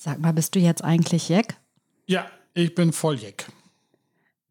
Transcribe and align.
Sag 0.00 0.20
mal, 0.20 0.32
bist 0.32 0.54
du 0.54 0.60
jetzt 0.60 0.84
eigentlich 0.84 1.28
Jack? 1.28 1.56
Ja, 2.06 2.24
ich 2.54 2.72
bin 2.76 2.92
voll 2.92 3.18
Jack. 3.18 3.46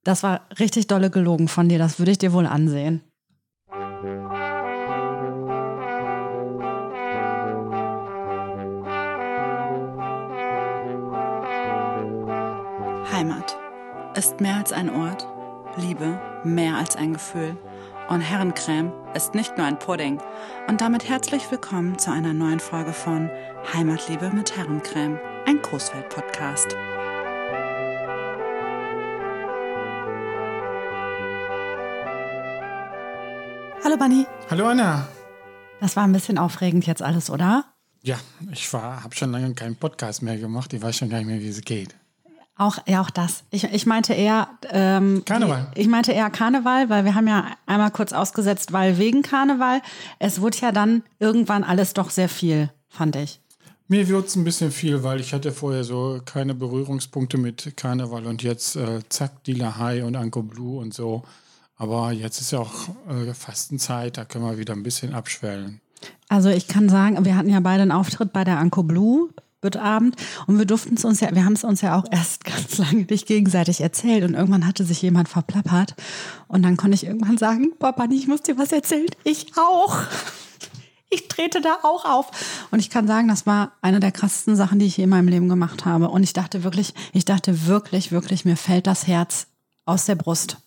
Das 0.03 0.21
war 0.21 0.41
richtig 0.59 0.87
dolle 0.87 1.09
gelogen 1.09 1.47
von 1.47 1.69
dir, 1.69 1.79
das 1.79 1.99
würde 1.99 2.11
ich 2.11 2.17
dir 2.17 2.33
wohl 2.33 2.45
ansehen. 2.45 3.01
Heimat 13.09 13.57
ist 14.15 14.41
mehr 14.41 14.57
als 14.57 14.73
ein 14.73 14.89
Ort, 14.89 15.25
Liebe 15.77 16.19
mehr 16.43 16.75
als 16.75 16.97
ein 16.97 17.13
Gefühl. 17.13 17.55
Und 18.09 18.21
Herrencreme 18.21 18.91
ist 19.13 19.33
nicht 19.33 19.57
nur 19.57 19.65
ein 19.65 19.79
Pudding. 19.79 20.21
Und 20.67 20.81
damit 20.81 21.07
herzlich 21.07 21.49
willkommen 21.51 21.97
zu 21.97 22.11
einer 22.11 22.33
neuen 22.33 22.59
Folge 22.59 22.93
von 22.93 23.29
Heimatliebe 23.73 24.29
mit 24.29 24.55
Herrencreme, 24.57 25.19
ein 25.47 25.61
Großfeld-Podcast. 25.61 26.75
Hallo 33.81 33.95
Bunny. 33.97 34.25
Hallo 34.49 34.67
Anna. 34.67 35.07
Das 35.79 35.95
war 35.95 36.03
ein 36.03 36.11
bisschen 36.11 36.37
aufregend 36.37 36.85
jetzt 36.85 37.01
alles, 37.01 37.29
oder? 37.29 37.63
Ja, 38.03 38.17
ich 38.51 38.73
habe 38.73 39.15
schon 39.15 39.31
lange 39.31 39.53
keinen 39.53 39.77
Podcast 39.77 40.21
mehr 40.21 40.37
gemacht. 40.37 40.73
Ich 40.73 40.81
weiß 40.81 40.97
schon 40.97 41.09
gar 41.09 41.19
nicht 41.19 41.27
mehr, 41.27 41.39
wie 41.39 41.47
es 41.47 41.61
geht. 41.61 41.95
Auch, 42.57 42.79
ja, 42.85 42.99
auch 42.99 43.09
das. 43.09 43.45
Ich, 43.49 43.63
ich 43.63 43.85
meinte 43.85 44.13
eher. 44.13 44.49
Ähm, 44.69 45.23
Karneval. 45.23 45.71
Ich 45.75 45.87
meinte 45.87 46.11
eher 46.11 46.29
Karneval, 46.29 46.89
weil 46.89 47.05
wir 47.05 47.15
haben 47.15 47.27
ja 47.27 47.51
einmal 47.65 47.91
kurz 47.91 48.11
ausgesetzt, 48.11 48.73
weil 48.73 48.97
wegen 48.97 49.21
Karneval. 49.21 49.81
Es 50.19 50.41
wurde 50.41 50.57
ja 50.57 50.73
dann 50.73 51.03
irgendwann 51.19 51.63
alles 51.63 51.93
doch 51.93 52.09
sehr 52.09 52.27
viel, 52.27 52.69
fand 52.89 53.15
ich. 53.15 53.39
Mir 53.89 54.07
wird 54.09 54.27
es 54.27 54.35
ein 54.35 54.43
bisschen 54.43 54.71
viel, 54.71 55.03
weil 55.03 55.21
ich 55.21 55.33
hatte 55.33 55.53
vorher 55.53 55.85
so 55.85 56.19
keine 56.25 56.53
Berührungspunkte 56.53 57.37
mit 57.37 57.77
Karneval 57.77 58.25
und 58.25 58.43
jetzt 58.43 58.75
äh, 58.75 58.99
zack, 59.07 59.43
Dealer 59.45 59.77
High 59.77 60.03
und 60.03 60.17
Anko 60.17 60.43
Blue 60.43 60.79
und 60.79 60.93
so. 60.93 61.23
Aber 61.77 62.11
jetzt 62.11 62.41
ist 62.41 62.51
ja 62.51 62.59
auch 62.59 62.89
äh, 63.09 63.33
Fastenzeit, 63.33 64.17
da 64.17 64.25
können 64.25 64.43
wir 64.43 64.57
wieder 64.57 64.73
ein 64.73 64.83
bisschen 64.83 65.13
abschwellen. 65.13 65.79
Also 66.27 66.49
ich 66.49 66.67
kann 66.67 66.89
sagen, 66.89 67.23
wir 67.23 67.37
hatten 67.37 67.49
ja 67.49 67.61
beide 67.61 67.83
einen 67.83 67.93
Auftritt 67.93 68.33
bei 68.33 68.43
der 68.43 68.59
Anko 68.59 68.83
Blue 68.83 69.29
Abend 69.75 70.15
und 70.45 70.59
wir 70.59 70.65
durften 70.65 70.95
es 70.95 71.03
uns 71.03 71.19
ja, 71.19 71.33
wir 71.35 71.43
haben 71.43 71.53
es 71.53 71.65
uns 71.65 71.81
ja 71.81 71.99
auch 71.99 72.05
erst 72.09 72.45
ganz 72.45 72.77
lange 72.77 73.05
nicht 73.09 73.27
gegenseitig 73.27 73.81
erzählt 73.81 74.23
und 74.23 74.33
irgendwann 74.33 74.65
hatte 74.65 74.85
sich 74.85 75.01
jemand 75.01 75.27
verplappert 75.27 75.95
und 76.47 76.63
dann 76.63 76.77
konnte 76.77 76.95
ich 76.95 77.05
irgendwann 77.05 77.37
sagen, 77.37 77.73
Papa, 77.77 78.07
ich 78.09 78.27
muss 78.27 78.43
dir 78.43 78.57
was 78.57 78.71
erzählen. 78.71 79.07
Ich 79.25 79.51
auch. 79.57 79.97
Ich 81.09 81.27
trete 81.29 81.61
da 81.61 81.79
auch 81.83 82.05
auf. 82.05 82.31
Und 82.71 82.79
ich 82.79 82.89
kann 82.89 83.07
sagen, 83.07 83.27
das 83.27 83.45
war 83.45 83.71
eine 83.81 83.99
der 83.99 84.11
krassesten 84.11 84.55
Sachen, 84.55 84.79
die 84.79 84.85
ich 84.85 84.97
je 84.97 85.05
in 85.05 85.09
meinem 85.09 85.29
Leben 85.29 85.47
gemacht 85.47 85.85
habe. 85.85 86.09
Und 86.09 86.23
ich 86.23 86.33
dachte 86.33 86.63
wirklich, 86.63 86.93
ich 87.13 87.25
dachte 87.25 87.65
wirklich, 87.67 88.11
wirklich, 88.11 88.43
mir 88.43 88.57
fällt 88.57 88.87
das 88.87 89.07
Herz 89.07 89.47
aus 89.85 90.05
der 90.05 90.15
Brust. 90.15 90.57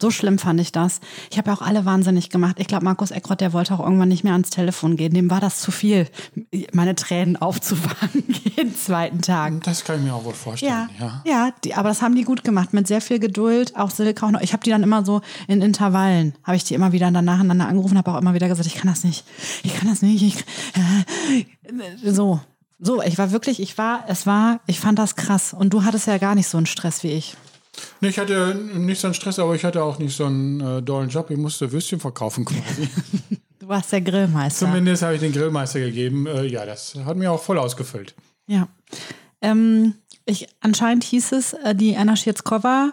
So 0.00 0.10
schlimm 0.10 0.38
fand 0.38 0.60
ich 0.60 0.72
das. 0.72 1.00
Ich 1.30 1.38
habe 1.38 1.50
ja 1.50 1.56
auch 1.56 1.62
alle 1.62 1.84
wahnsinnig 1.84 2.30
gemacht. 2.30 2.56
Ich 2.58 2.66
glaube, 2.66 2.84
Markus 2.84 3.10
Eckrott, 3.10 3.40
der 3.40 3.52
wollte 3.52 3.74
auch 3.74 3.80
irgendwann 3.80 4.08
nicht 4.08 4.24
mehr 4.24 4.32
ans 4.32 4.50
Telefon 4.50 4.96
gehen. 4.96 5.12
Dem 5.12 5.30
war 5.30 5.40
das 5.40 5.60
zu 5.60 5.70
viel, 5.70 6.08
meine 6.72 6.94
Tränen 6.94 7.36
aufzufangen 7.40 8.24
jeden 8.60 8.76
zweiten 8.76 9.22
Tag. 9.22 9.62
Das 9.64 9.84
kann 9.84 9.96
ich 9.96 10.02
mir 10.04 10.14
auch 10.14 10.24
wohl 10.24 10.34
vorstellen. 10.34 10.88
Ja, 10.98 11.06
ja. 11.06 11.22
ja 11.24 11.50
die, 11.64 11.74
aber 11.74 11.88
das 11.88 12.02
haben 12.02 12.14
die 12.14 12.24
gut 12.24 12.44
gemacht, 12.44 12.72
mit 12.72 12.86
sehr 12.86 13.00
viel 13.00 13.18
Geduld. 13.18 13.76
Auch 13.76 13.90
Silke 13.90 14.24
auch 14.24 14.30
noch. 14.30 14.40
Ich 14.40 14.52
habe 14.52 14.62
die 14.62 14.70
dann 14.70 14.82
immer 14.82 15.04
so 15.04 15.20
in 15.48 15.62
Intervallen, 15.62 16.34
habe 16.44 16.56
ich 16.56 16.64
die 16.64 16.74
immer 16.74 16.92
wieder 16.92 17.10
dann 17.10 17.24
nacheinander 17.24 17.68
angerufen, 17.68 17.98
habe 17.98 18.12
auch 18.12 18.18
immer 18.18 18.34
wieder 18.34 18.48
gesagt, 18.48 18.66
ich 18.66 18.74
kann 18.74 18.88
das 18.88 19.04
nicht, 19.04 19.24
ich 19.62 19.74
kann 19.74 19.88
das 19.88 20.02
nicht. 20.02 20.22
Ich, 20.22 20.40
äh, 20.74 22.10
so, 22.10 22.40
so. 22.78 23.02
Ich 23.02 23.18
war 23.18 23.30
wirklich, 23.32 23.60
ich 23.60 23.78
war, 23.78 24.04
es 24.08 24.26
war, 24.26 24.60
ich 24.66 24.80
fand 24.80 24.98
das 24.98 25.16
krass. 25.16 25.54
Und 25.54 25.72
du 25.72 25.84
hattest 25.84 26.06
ja 26.06 26.18
gar 26.18 26.34
nicht 26.34 26.48
so 26.48 26.56
einen 26.56 26.66
Stress 26.66 27.02
wie 27.02 27.12
ich. 27.12 27.36
Nee, 28.00 28.08
ich 28.08 28.18
hatte 28.18 28.54
nicht 28.54 29.00
so 29.00 29.06
einen 29.06 29.14
Stress, 29.14 29.38
aber 29.38 29.54
ich 29.54 29.64
hatte 29.64 29.82
auch 29.82 29.98
nicht 29.98 30.16
so 30.16 30.26
einen 30.26 30.60
äh, 30.60 30.82
dollen 30.82 31.08
Job. 31.08 31.30
Ich 31.30 31.38
musste 31.38 31.70
Würstchen 31.72 32.00
verkaufen 32.00 32.44
quasi. 32.44 32.88
du 33.58 33.68
warst 33.68 33.92
der 33.92 34.00
Grillmeister. 34.00 34.66
Zumindest 34.66 35.02
habe 35.02 35.14
ich 35.14 35.20
den 35.20 35.32
Grillmeister 35.32 35.80
gegeben. 35.80 36.26
Äh, 36.26 36.46
ja, 36.46 36.66
das 36.66 36.94
hat 37.04 37.16
mir 37.16 37.30
auch 37.30 37.42
voll 37.42 37.58
ausgefüllt. 37.58 38.14
Ja. 38.46 38.68
Ähm, 39.42 39.94
ich, 40.24 40.48
anscheinend 40.60 41.04
hieß 41.04 41.32
es, 41.32 41.52
äh, 41.52 41.74
die 41.74 41.96
Anna 41.96 42.16
Schietzkova, 42.16 42.92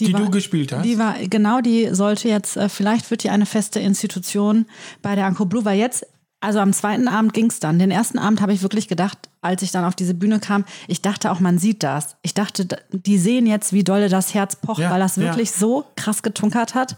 die, 0.00 0.06
die 0.06 0.12
war, 0.12 0.20
du 0.22 0.30
gespielt 0.30 0.72
hast? 0.72 0.84
Die 0.84 0.98
war, 0.98 1.14
genau, 1.28 1.60
die 1.60 1.94
sollte 1.94 2.28
jetzt, 2.28 2.56
äh, 2.56 2.68
vielleicht 2.68 3.10
wird 3.10 3.22
die 3.22 3.30
eine 3.30 3.46
feste 3.46 3.78
Institution 3.78 4.66
bei 5.02 5.14
der 5.14 5.26
Anko 5.26 5.44
Blue, 5.44 5.64
weil 5.64 5.78
jetzt 5.78 6.04
also 6.44 6.58
am 6.58 6.74
zweiten 6.74 7.08
Abend 7.08 7.32
ging 7.32 7.46
es 7.46 7.58
dann. 7.58 7.78
Den 7.78 7.90
ersten 7.90 8.18
Abend 8.18 8.42
habe 8.42 8.52
ich 8.52 8.60
wirklich 8.60 8.86
gedacht, 8.86 9.30
als 9.44 9.62
ich 9.62 9.70
dann 9.70 9.84
auf 9.84 9.94
diese 9.94 10.14
Bühne 10.14 10.40
kam, 10.40 10.64
ich 10.88 11.02
dachte 11.02 11.30
auch, 11.30 11.40
man 11.40 11.58
sieht 11.58 11.82
das. 11.82 12.16
Ich 12.22 12.34
dachte, 12.34 12.66
die 12.90 13.18
sehen 13.18 13.46
jetzt, 13.46 13.72
wie 13.72 13.84
dolle 13.84 14.08
das 14.08 14.34
Herz 14.34 14.56
pocht, 14.56 14.80
ja, 14.80 14.90
weil 14.90 15.00
das 15.00 15.18
wirklich 15.18 15.50
ja. 15.50 15.56
so 15.56 15.84
krass 15.96 16.22
getunkert 16.22 16.74
hat. 16.74 16.96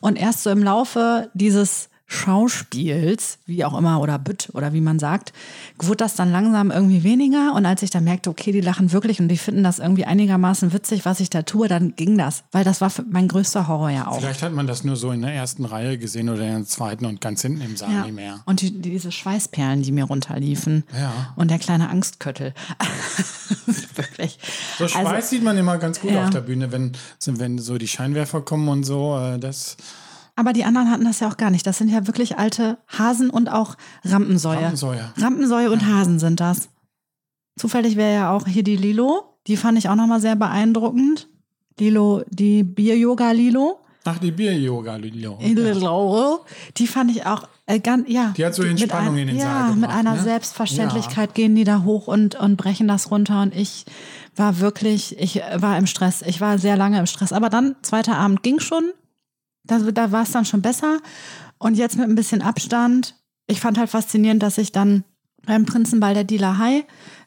Und 0.00 0.16
erst 0.16 0.42
so 0.42 0.50
im 0.50 0.62
Laufe 0.62 1.30
dieses 1.34 1.88
Schauspiels, 2.10 3.38
wie 3.44 3.66
auch 3.66 3.76
immer, 3.76 4.00
oder 4.00 4.18
Bütt 4.18 4.48
oder 4.54 4.72
wie 4.72 4.80
man 4.80 4.98
sagt, 4.98 5.34
wurde 5.78 5.98
das 5.98 6.14
dann 6.14 6.32
langsam 6.32 6.70
irgendwie 6.70 7.04
weniger. 7.04 7.52
Und 7.54 7.66
als 7.66 7.82
ich 7.82 7.90
dann 7.90 8.04
merkte, 8.04 8.30
okay, 8.30 8.50
die 8.50 8.62
lachen 8.62 8.92
wirklich 8.92 9.20
und 9.20 9.28
die 9.28 9.36
finden 9.36 9.62
das 9.62 9.78
irgendwie 9.78 10.06
einigermaßen 10.06 10.72
witzig, 10.72 11.04
was 11.04 11.20
ich 11.20 11.28
da 11.28 11.42
tue, 11.42 11.68
dann 11.68 11.96
ging 11.96 12.16
das. 12.16 12.44
Weil 12.50 12.64
das 12.64 12.80
war 12.80 12.90
mein 13.10 13.28
größter 13.28 13.68
Horror 13.68 13.90
ja 13.90 14.06
auch. 14.06 14.20
Vielleicht 14.20 14.42
hat 14.42 14.54
man 14.54 14.66
das 14.66 14.84
nur 14.84 14.96
so 14.96 15.10
in 15.10 15.20
der 15.20 15.34
ersten 15.34 15.66
Reihe 15.66 15.98
gesehen 15.98 16.30
oder 16.30 16.46
in 16.46 16.54
der 16.54 16.64
zweiten 16.64 17.04
und 17.04 17.20
ganz 17.20 17.42
hinten 17.42 17.60
im 17.60 17.76
Saal 17.76 17.92
ja. 17.92 18.02
nicht 18.04 18.14
mehr. 18.14 18.40
Und 18.46 18.62
die, 18.62 18.80
diese 18.80 19.12
Schweißperlen, 19.12 19.82
die 19.82 19.92
mir 19.92 20.04
runterliefen. 20.04 20.84
Ja. 20.98 21.34
Und 21.36 21.50
der 21.50 21.58
kleine 21.58 21.90
Angstköttel. 21.90 22.54
wirklich. 23.96 24.38
So 24.78 24.88
Schweiß 24.88 25.06
also, 25.06 25.28
sieht 25.28 25.44
man 25.44 25.58
immer 25.58 25.76
ganz 25.76 26.00
gut 26.00 26.12
ja. 26.12 26.24
auf 26.24 26.30
der 26.30 26.40
Bühne, 26.40 26.72
wenn, 26.72 26.92
wenn 27.26 27.58
so 27.58 27.76
die 27.76 27.88
Scheinwerfer 27.88 28.40
kommen 28.40 28.68
und 28.68 28.84
so. 28.84 29.18
Äh, 29.18 29.38
das 29.38 29.76
aber 30.38 30.52
die 30.52 30.62
anderen 30.62 30.88
hatten 30.88 31.04
das 31.04 31.18
ja 31.18 31.28
auch 31.28 31.36
gar 31.36 31.50
nicht. 31.50 31.66
Das 31.66 31.78
sind 31.78 31.88
ja 31.88 32.06
wirklich 32.06 32.38
alte 32.38 32.78
Hasen 32.86 33.28
und 33.28 33.50
auch 33.50 33.74
Rampensäue. 34.04 34.58
Rampensäue. 34.58 35.12
Rampensäue 35.16 35.68
und 35.68 35.84
Hasen 35.84 36.20
sind 36.20 36.38
das. 36.38 36.68
Zufällig 37.56 37.96
wäre 37.96 38.14
ja 38.14 38.30
auch 38.30 38.46
hier 38.46 38.62
die 38.62 38.76
Lilo. 38.76 39.40
Die 39.48 39.56
fand 39.56 39.78
ich 39.78 39.88
auch 39.88 39.96
nochmal 39.96 40.20
sehr 40.20 40.36
beeindruckend. 40.36 41.26
Lilo, 41.80 42.22
die 42.30 42.62
Bier-Yoga-Lilo. 42.62 43.80
Ach, 44.04 44.18
die 44.18 44.30
Bier-Yoga-Lilo. 44.30 45.38
Lilo. 45.40 46.44
Die 46.76 46.86
fand 46.86 47.10
ich 47.10 47.26
auch 47.26 47.42
äh, 47.66 47.80
ganz, 47.80 48.08
ja. 48.08 48.32
Die 48.36 48.46
hat 48.46 48.54
so 48.54 48.62
Entspannung 48.62 49.14
ein, 49.14 49.22
in 49.22 49.26
den 49.26 49.36
ja, 49.38 49.42
Saal 49.42 49.74
gebracht. 49.74 49.80
mit 49.80 49.90
einer 49.90 50.14
ne? 50.14 50.22
Selbstverständlichkeit 50.22 51.30
ja. 51.30 51.34
gehen 51.34 51.56
die 51.56 51.64
da 51.64 51.82
hoch 51.82 52.06
und, 52.06 52.36
und 52.36 52.56
brechen 52.56 52.86
das 52.86 53.10
runter. 53.10 53.42
Und 53.42 53.56
ich 53.56 53.86
war 54.36 54.60
wirklich, 54.60 55.18
ich 55.18 55.42
war 55.56 55.76
im 55.76 55.88
Stress. 55.88 56.22
Ich 56.22 56.40
war 56.40 56.58
sehr 56.58 56.76
lange 56.76 57.00
im 57.00 57.06
Stress. 57.06 57.32
Aber 57.32 57.50
dann, 57.50 57.74
zweiter 57.82 58.16
Abend 58.16 58.44
ging 58.44 58.60
schon. 58.60 58.92
Da, 59.68 59.78
da 59.78 60.10
war 60.10 60.24
es 60.24 60.32
dann 60.32 60.44
schon 60.44 60.62
besser. 60.62 60.98
Und 61.58 61.76
jetzt 61.76 61.96
mit 61.96 62.08
ein 62.08 62.16
bisschen 62.16 62.42
Abstand. 62.42 63.14
Ich 63.46 63.60
fand 63.60 63.78
halt 63.78 63.90
faszinierend, 63.90 64.42
dass 64.42 64.58
ich 64.58 64.72
dann 64.72 65.04
beim 65.46 65.64
Prinzenball 65.64 66.14
der 66.14 66.24
Dealer 66.24 66.58
High 66.58 66.84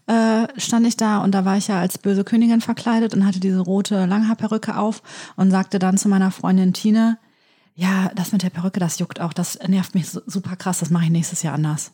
äh, 0.07 0.47
stand 0.57 0.85
ich 0.85 0.97
da 0.97 1.19
und 1.19 1.31
da 1.31 1.45
war 1.45 1.57
ich 1.57 1.67
ja 1.67 1.79
als 1.79 1.97
böse 1.97 2.23
Königin 2.23 2.61
verkleidet 2.61 3.13
und 3.13 3.25
hatte 3.25 3.39
diese 3.39 3.59
rote 3.59 4.05
Langhaarperücke 4.05 4.77
auf 4.77 5.01
und 5.35 5.51
sagte 5.51 5.79
dann 5.79 5.97
zu 5.97 6.09
meiner 6.09 6.31
Freundin 6.31 6.73
Tine, 6.73 7.17
ja, 7.75 8.11
das 8.15 8.31
mit 8.31 8.43
der 8.43 8.49
Perücke, 8.49 8.79
das 8.79 8.99
juckt 8.99 9.21
auch, 9.21 9.33
das 9.33 9.57
nervt 9.67 9.95
mich 9.95 10.09
super 10.09 10.55
krass, 10.55 10.79
das 10.79 10.89
mache 10.89 11.05
ich 11.05 11.11
nächstes 11.11 11.43
Jahr 11.43 11.53
anders. 11.53 11.93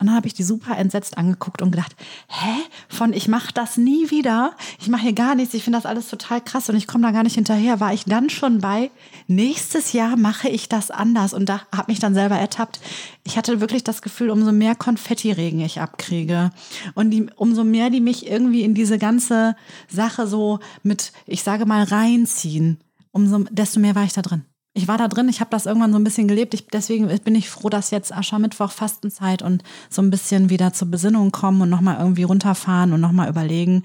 Und 0.00 0.06
dann 0.06 0.16
habe 0.16 0.26
ich 0.26 0.34
die 0.34 0.42
super 0.42 0.78
entsetzt 0.78 1.18
angeguckt 1.18 1.60
und 1.60 1.72
gedacht, 1.72 1.94
hä? 2.28 2.56
Von 2.88 3.12
ich 3.12 3.28
mache 3.28 3.52
das 3.52 3.76
nie 3.76 4.10
wieder, 4.10 4.54
ich 4.80 4.88
mache 4.88 5.02
hier 5.02 5.12
gar 5.12 5.34
nichts, 5.34 5.52
ich 5.52 5.62
finde 5.62 5.78
das 5.78 5.84
alles 5.84 6.08
total 6.08 6.40
krass 6.40 6.70
und 6.70 6.76
ich 6.76 6.86
komme 6.86 7.04
da 7.04 7.10
gar 7.10 7.22
nicht 7.22 7.34
hinterher, 7.34 7.80
war 7.80 7.92
ich 7.92 8.04
dann 8.04 8.30
schon 8.30 8.60
bei, 8.60 8.90
nächstes 9.26 9.92
Jahr 9.92 10.16
mache 10.16 10.48
ich 10.48 10.70
das 10.70 10.90
anders? 10.90 11.34
Und 11.34 11.50
da 11.50 11.60
habe 11.76 11.92
mich 11.92 11.98
dann 11.98 12.14
selber 12.14 12.36
ertappt. 12.36 12.80
Ich 13.24 13.36
hatte 13.36 13.60
wirklich 13.60 13.84
das 13.84 14.00
Gefühl, 14.00 14.30
umso 14.30 14.52
mehr 14.52 14.74
Konfettiregen 14.74 15.60
ich 15.60 15.82
abkriege 15.82 16.50
und 16.94 17.10
die, 17.10 17.26
umso 17.36 17.62
mehr 17.62 17.90
die 17.90 18.00
mich 18.00 18.26
irgendwie 18.26 18.62
in 18.62 18.74
diese 18.74 18.96
ganze 18.96 19.54
Sache 19.86 20.26
so 20.26 20.60
mit, 20.82 21.12
ich 21.26 21.42
sage 21.42 21.66
mal, 21.66 21.84
reinziehen, 21.84 22.78
umso 23.12 23.44
desto 23.50 23.80
mehr 23.80 23.94
war 23.94 24.04
ich 24.04 24.14
da 24.14 24.22
drin 24.22 24.44
ich 24.72 24.86
war 24.86 24.98
da 24.98 25.08
drin, 25.08 25.28
ich 25.28 25.40
habe 25.40 25.50
das 25.50 25.66
irgendwann 25.66 25.92
so 25.92 25.98
ein 25.98 26.04
bisschen 26.04 26.28
gelebt. 26.28 26.54
Ich, 26.54 26.68
deswegen 26.68 27.08
bin 27.08 27.34
ich 27.34 27.50
froh, 27.50 27.68
dass 27.68 27.90
jetzt 27.90 28.14
Aschermittwoch 28.14 28.70
Fastenzeit 28.70 29.42
und 29.42 29.64
so 29.88 30.00
ein 30.00 30.10
bisschen 30.10 30.48
wieder 30.48 30.72
zur 30.72 30.88
Besinnung 30.90 31.32
kommen 31.32 31.60
und 31.62 31.70
nochmal 31.70 31.98
irgendwie 31.98 32.22
runterfahren 32.22 32.92
und 32.92 33.00
nochmal 33.00 33.28
überlegen, 33.28 33.82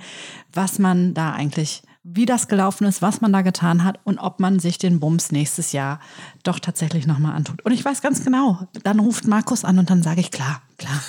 was 0.54 0.78
man 0.78 1.16
da 1.16 1.34
eigentlich, 1.34 1.82
wie 2.04 2.28
das 2.28 2.48
gelaufen 2.48 2.86
ist, 2.86 3.02
was 3.02 3.20
man 3.20 3.34
da 3.34 3.42
getan 3.42 3.84
hat 3.84 4.00
und 4.04 4.20
ob 4.20 4.40
man 4.40 4.60
sich 4.60 4.78
den 4.78 5.00
Bums 5.00 5.32
nächstes 5.32 5.72
Jahr 5.72 6.00
doch 6.44 6.60
tatsächlich 6.60 7.08
nochmal 7.08 7.36
antut. 7.36 7.66
Und 7.66 7.72
ich 7.72 7.84
weiß 7.84 8.04
ganz 8.04 8.24
genau, 8.24 8.68
dann 8.84 9.00
ruft 9.00 9.26
Markus 9.26 9.66
an 9.66 9.80
und 9.80 9.90
dann 9.90 10.04
sage 10.04 10.22
ich, 10.22 10.30
klar, 10.30 10.62
klar, 10.78 11.02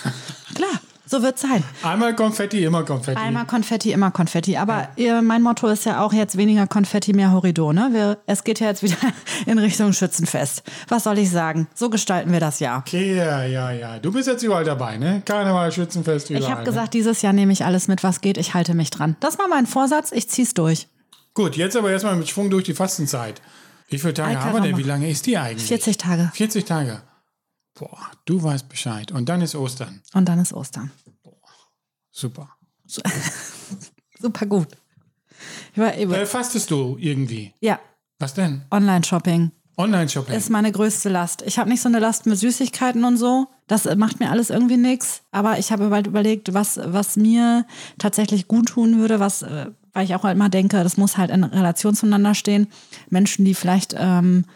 klar. 0.54 0.80
So 1.08 1.22
wird 1.22 1.36
es 1.36 1.42
sein. 1.42 1.62
Einmal 1.84 2.16
Konfetti, 2.16 2.64
immer 2.64 2.82
Konfetti. 2.82 3.16
Einmal 3.16 3.46
Konfetti, 3.46 3.92
immer 3.92 4.10
Konfetti. 4.10 4.56
Aber 4.56 4.88
ja. 4.96 5.22
mein 5.22 5.40
Motto 5.40 5.68
ist 5.68 5.86
ja 5.86 6.04
auch 6.04 6.12
jetzt 6.12 6.36
weniger 6.36 6.66
Konfetti, 6.66 7.12
mehr 7.12 7.30
Horridor. 7.30 7.72
Ne? 7.72 7.90
Wir, 7.92 8.18
es 8.26 8.42
geht 8.42 8.58
ja 8.58 8.66
jetzt 8.66 8.82
wieder 8.82 8.96
in 9.46 9.58
Richtung 9.58 9.92
Schützenfest. 9.92 10.64
Was 10.88 11.04
soll 11.04 11.18
ich 11.18 11.30
sagen? 11.30 11.68
So 11.74 11.90
gestalten 11.90 12.32
wir 12.32 12.40
das 12.40 12.58
Jahr. 12.58 12.80
Okay, 12.80 13.16
ja, 13.16 13.44
ja, 13.44 13.70
ja. 13.70 13.98
Du 14.00 14.10
bist 14.10 14.26
jetzt 14.26 14.42
überall 14.42 14.64
dabei, 14.64 14.96
ne? 14.96 15.22
Karneval, 15.24 15.70
Schützenfest, 15.70 16.30
überall. 16.30 16.42
Ich 16.42 16.50
habe 16.50 16.62
ne? 16.62 16.66
gesagt, 16.66 16.92
dieses 16.94 17.22
Jahr 17.22 17.32
nehme 17.32 17.52
ich 17.52 17.64
alles 17.64 17.86
mit, 17.86 18.02
was 18.02 18.20
geht. 18.20 18.36
Ich 18.36 18.54
halte 18.54 18.74
mich 18.74 18.90
dran. 18.90 19.16
Das 19.20 19.38
war 19.38 19.46
mein 19.46 19.66
Vorsatz. 19.66 20.10
Ich 20.10 20.28
zieh's 20.28 20.54
durch. 20.54 20.88
Gut, 21.34 21.56
jetzt 21.56 21.76
aber 21.76 21.92
erstmal 21.92 22.16
mit 22.16 22.28
Schwung 22.28 22.50
durch 22.50 22.64
die 22.64 22.74
Fastenzeit. 22.74 23.40
Wie 23.88 23.98
viele 23.98 24.14
Tage 24.14 24.42
haben 24.42 24.54
wir 24.54 24.60
denn? 24.60 24.76
Wie 24.76 24.82
lange 24.82 25.08
ist 25.08 25.26
die 25.26 25.38
eigentlich? 25.38 25.68
40 25.68 25.98
Tage. 25.98 26.32
40 26.34 26.64
Tage. 26.64 27.02
Boah, 27.78 28.10
du 28.24 28.42
weißt 28.42 28.68
Bescheid. 28.68 29.12
Und 29.12 29.28
dann 29.28 29.42
ist 29.42 29.54
Ostern. 29.54 30.02
Und 30.14 30.28
dann 30.28 30.40
ist 30.40 30.52
Ostern. 30.52 30.90
Super. 32.10 32.48
Super 34.18 34.46
gut. 34.46 34.68
Äh, 35.74 36.24
fastest 36.24 36.70
du 36.70 36.96
irgendwie? 36.98 37.52
Ja. 37.60 37.78
Was 38.18 38.32
denn? 38.32 38.62
Online-Shopping. 38.70 39.50
Online-Shopping. 39.76 40.34
Ist 40.34 40.48
meine 40.48 40.72
größte 40.72 41.10
Last. 41.10 41.42
Ich 41.42 41.58
habe 41.58 41.68
nicht 41.68 41.82
so 41.82 41.88
eine 41.90 41.98
Last 41.98 42.24
mit 42.24 42.38
Süßigkeiten 42.38 43.04
und 43.04 43.18
so. 43.18 43.46
Das 43.66 43.84
macht 43.96 44.20
mir 44.20 44.30
alles 44.30 44.48
irgendwie 44.48 44.78
nichts. 44.78 45.20
Aber 45.30 45.58
ich 45.58 45.70
habe 45.70 45.90
bald 45.90 46.06
überlegt, 46.06 46.54
was, 46.54 46.80
was 46.82 47.16
mir 47.16 47.66
tatsächlich 47.98 48.48
gut 48.48 48.68
tun 48.68 48.98
würde, 48.98 49.20
was, 49.20 49.42
äh, 49.42 49.66
weil 49.92 50.04
ich 50.04 50.14
auch 50.14 50.24
immer 50.24 50.48
denke, 50.48 50.82
das 50.82 50.96
muss 50.96 51.18
halt 51.18 51.30
in 51.30 51.44
Relation 51.44 51.94
zueinander 51.94 52.34
stehen. 52.34 52.68
Menschen, 53.10 53.44
die 53.44 53.54
vielleicht 53.54 53.94
ähm, 53.98 54.46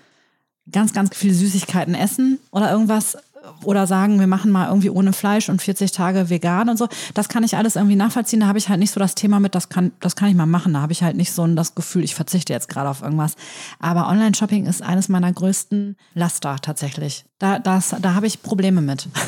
ganz, 0.72 0.92
ganz 0.92 1.16
viele 1.16 1.34
Süßigkeiten 1.34 1.94
essen 1.94 2.38
oder 2.50 2.70
irgendwas 2.70 3.16
oder 3.64 3.86
sagen, 3.86 4.20
wir 4.20 4.26
machen 4.26 4.50
mal 4.50 4.68
irgendwie 4.68 4.90
ohne 4.90 5.12
Fleisch 5.12 5.48
und 5.48 5.62
40 5.62 5.92
Tage 5.92 6.30
vegan 6.30 6.68
und 6.68 6.76
so. 6.76 6.88
Das 7.14 7.28
kann 7.28 7.44
ich 7.44 7.56
alles 7.56 7.76
irgendwie 7.76 7.96
nachvollziehen. 7.96 8.40
Da 8.40 8.46
habe 8.46 8.58
ich 8.58 8.68
halt 8.68 8.80
nicht 8.80 8.90
so 8.90 9.00
das 9.00 9.14
Thema 9.14 9.40
mit, 9.40 9.54
das 9.54 9.68
kann, 9.68 9.92
das 10.00 10.16
kann 10.16 10.28
ich 10.28 10.34
mal 10.34 10.46
machen. 10.46 10.74
Da 10.74 10.80
habe 10.80 10.92
ich 10.92 11.02
halt 11.02 11.16
nicht 11.16 11.32
so 11.32 11.46
das 11.46 11.74
Gefühl, 11.74 12.04
ich 12.04 12.14
verzichte 12.14 12.52
jetzt 12.52 12.68
gerade 12.68 12.88
auf 12.88 13.02
irgendwas. 13.02 13.36
Aber 13.78 14.08
Online-Shopping 14.08 14.66
ist 14.66 14.82
eines 14.82 15.08
meiner 15.08 15.32
größten 15.32 15.96
Laster 16.14 16.56
tatsächlich. 16.60 17.24
Da, 17.38 17.58
das, 17.58 17.94
da 18.00 18.14
habe 18.14 18.26
ich 18.26 18.42
Probleme 18.42 18.80
mit. 18.80 19.08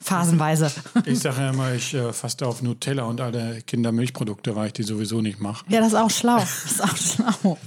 Phasenweise. 0.00 0.72
Ich 1.04 1.20
sage 1.20 1.42
ja 1.42 1.50
immer, 1.50 1.74
ich 1.74 1.92
äh, 1.92 2.12
faste 2.14 2.46
auf 2.46 2.62
Nutella 2.62 3.02
und 3.04 3.20
alle 3.20 3.60
Kindermilchprodukte, 3.66 4.56
weil 4.56 4.68
ich 4.68 4.72
die 4.72 4.82
sowieso 4.82 5.20
nicht 5.20 5.38
mache. 5.38 5.66
Ja, 5.68 5.80
das 5.80 5.88
ist 5.88 5.98
auch 5.98 6.10
schlau. 6.10 6.38
Das 6.38 6.64
ist 6.64 6.82
auch 6.82 6.96
schlau. 6.96 7.58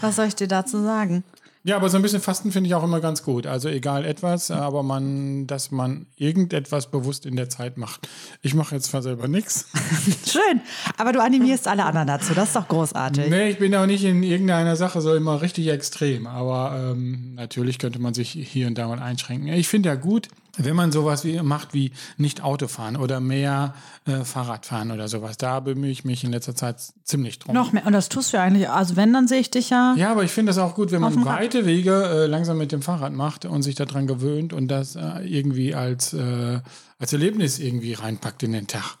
Was 0.00 0.16
soll 0.16 0.26
ich 0.26 0.34
dir 0.34 0.48
dazu 0.48 0.82
sagen? 0.82 1.24
Ja, 1.62 1.76
aber 1.76 1.90
so 1.90 1.96
ein 1.96 2.02
bisschen 2.02 2.22
Fasten 2.22 2.52
finde 2.52 2.68
ich 2.68 2.74
auch 2.74 2.82
immer 2.82 3.00
ganz 3.00 3.22
gut. 3.22 3.46
Also 3.46 3.68
egal 3.68 4.06
etwas, 4.06 4.50
aber 4.50 4.82
man, 4.82 5.46
dass 5.46 5.70
man 5.70 6.06
irgendetwas 6.16 6.90
bewusst 6.90 7.26
in 7.26 7.36
der 7.36 7.50
Zeit 7.50 7.76
macht. 7.76 8.08
Ich 8.40 8.54
mache 8.54 8.74
jetzt 8.74 8.86
zwar 8.86 9.02
selber 9.02 9.28
nichts. 9.28 9.66
Schön, 10.26 10.62
aber 10.96 11.12
du 11.12 11.22
animierst 11.22 11.68
alle 11.68 11.84
anderen 11.84 12.06
dazu. 12.06 12.32
Das 12.32 12.48
ist 12.48 12.56
doch 12.56 12.66
großartig. 12.66 13.28
Nee, 13.28 13.50
ich 13.50 13.58
bin 13.58 13.74
auch 13.74 13.84
nicht 13.84 14.04
in 14.04 14.22
irgendeiner 14.22 14.74
Sache 14.76 15.02
so 15.02 15.14
immer 15.14 15.42
richtig 15.42 15.68
extrem. 15.68 16.26
Aber 16.26 16.92
ähm, 16.92 17.34
natürlich 17.34 17.78
könnte 17.78 17.98
man 17.98 18.14
sich 18.14 18.30
hier 18.30 18.66
und 18.66 18.78
da 18.78 18.88
mal 18.88 18.98
einschränken. 18.98 19.48
Ich 19.48 19.68
finde 19.68 19.90
ja 19.90 19.96
gut, 19.96 20.28
wenn 20.56 20.76
man 20.76 20.92
sowas 20.92 21.24
wie, 21.24 21.40
macht 21.42 21.74
wie 21.74 21.92
nicht 22.16 22.42
Autofahren 22.42 22.96
oder 22.96 23.20
mehr 23.20 23.74
äh, 24.06 24.24
Fahrradfahren 24.24 24.90
oder 24.90 25.08
sowas, 25.08 25.36
da 25.36 25.60
bemühe 25.60 25.90
ich 25.90 26.04
mich 26.04 26.24
in 26.24 26.32
letzter 26.32 26.54
Zeit 26.54 26.76
ziemlich 27.04 27.38
drum. 27.38 27.54
Noch 27.54 27.72
mehr, 27.72 27.86
und 27.86 27.92
das 27.92 28.08
tust 28.08 28.32
du 28.32 28.36
ja 28.36 28.42
eigentlich, 28.42 28.68
also 28.68 28.96
wenn, 28.96 29.12
dann 29.12 29.28
sehe 29.28 29.40
ich 29.40 29.50
dich 29.50 29.70
ja. 29.70 29.94
Ja, 29.96 30.10
aber 30.10 30.24
ich 30.24 30.30
finde 30.30 30.50
das 30.50 30.58
auch 30.58 30.74
gut, 30.74 30.90
wenn 30.92 31.00
man 31.00 31.24
weite 31.24 31.66
Wege 31.66 32.04
äh, 32.04 32.26
langsam 32.26 32.58
mit 32.58 32.72
dem 32.72 32.82
Fahrrad 32.82 33.12
macht 33.12 33.44
und 33.44 33.62
sich 33.62 33.74
daran 33.74 34.06
gewöhnt 34.06 34.52
und 34.52 34.68
das 34.68 34.96
äh, 34.96 35.20
irgendwie 35.24 35.74
als, 35.74 36.12
äh, 36.12 36.60
als 36.98 37.12
Erlebnis 37.12 37.58
irgendwie 37.58 37.94
reinpackt 37.94 38.42
in 38.42 38.52
den 38.52 38.66
Tag 38.66 38.96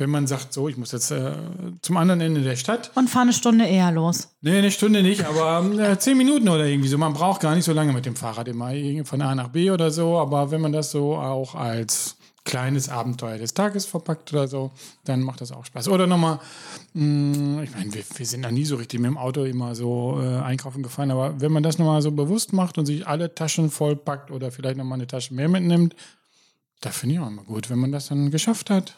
wenn 0.00 0.10
man 0.10 0.26
sagt, 0.26 0.52
so, 0.52 0.68
ich 0.68 0.76
muss 0.76 0.92
jetzt 0.92 1.10
äh, 1.10 1.32
zum 1.82 1.96
anderen 1.98 2.20
Ende 2.20 2.40
der 2.40 2.56
Stadt. 2.56 2.90
Und 2.94 3.08
fahre 3.08 3.24
eine 3.24 3.32
Stunde 3.32 3.66
eher 3.66 3.92
los. 3.92 4.34
Nee, 4.40 4.58
eine 4.58 4.70
Stunde 4.70 5.02
nicht, 5.02 5.24
aber 5.24 5.64
äh, 5.78 5.98
zehn 5.98 6.16
Minuten 6.16 6.48
oder 6.48 6.64
irgendwie 6.64 6.88
so. 6.88 6.98
Man 6.98 7.12
braucht 7.12 7.42
gar 7.42 7.54
nicht 7.54 7.64
so 7.64 7.72
lange 7.72 7.92
mit 7.92 8.06
dem 8.06 8.16
Fahrrad 8.16 8.48
immer 8.48 8.72
von 9.04 9.20
A 9.20 9.34
nach 9.34 9.48
B 9.48 9.70
oder 9.70 9.90
so. 9.90 10.18
Aber 10.18 10.50
wenn 10.50 10.62
man 10.62 10.72
das 10.72 10.90
so 10.90 11.16
auch 11.16 11.54
als 11.54 12.16
kleines 12.44 12.88
Abenteuer 12.88 13.38
des 13.38 13.54
Tages 13.54 13.84
verpackt 13.84 14.32
oder 14.32 14.48
so, 14.48 14.72
dann 15.04 15.20
macht 15.20 15.40
das 15.40 15.52
auch 15.52 15.64
Spaß. 15.64 15.88
Oder 15.88 16.06
nochmal, 16.06 16.40
mm, 16.94 17.60
ich 17.62 17.70
meine, 17.72 17.92
wir, 17.92 18.02
wir, 18.14 18.26
sind 18.26 18.42
da 18.42 18.50
nie 18.50 18.64
so 18.64 18.76
richtig 18.76 19.00
mit 19.00 19.10
dem 19.10 19.18
Auto 19.18 19.44
immer 19.44 19.74
so 19.74 20.18
äh, 20.22 20.38
einkaufen 20.38 20.82
gefahren, 20.82 21.10
aber 21.10 21.40
wenn 21.40 21.52
man 21.52 21.62
das 21.62 21.78
nochmal 21.78 22.00
so 22.00 22.10
bewusst 22.10 22.52
macht 22.52 22.78
und 22.78 22.86
sich 22.86 23.06
alle 23.06 23.34
Taschen 23.34 23.70
vollpackt 23.70 24.30
oder 24.30 24.50
vielleicht 24.50 24.78
nochmal 24.78 24.98
eine 24.98 25.06
Tasche 25.06 25.34
mehr 25.34 25.48
mitnimmt, 25.48 25.94
da 26.80 26.90
finde 26.90 27.16
ich 27.16 27.20
auch 27.20 27.28
immer 27.28 27.44
gut, 27.44 27.68
wenn 27.68 27.78
man 27.78 27.92
das 27.92 28.08
dann 28.08 28.30
geschafft 28.30 28.70
hat. 28.70 28.96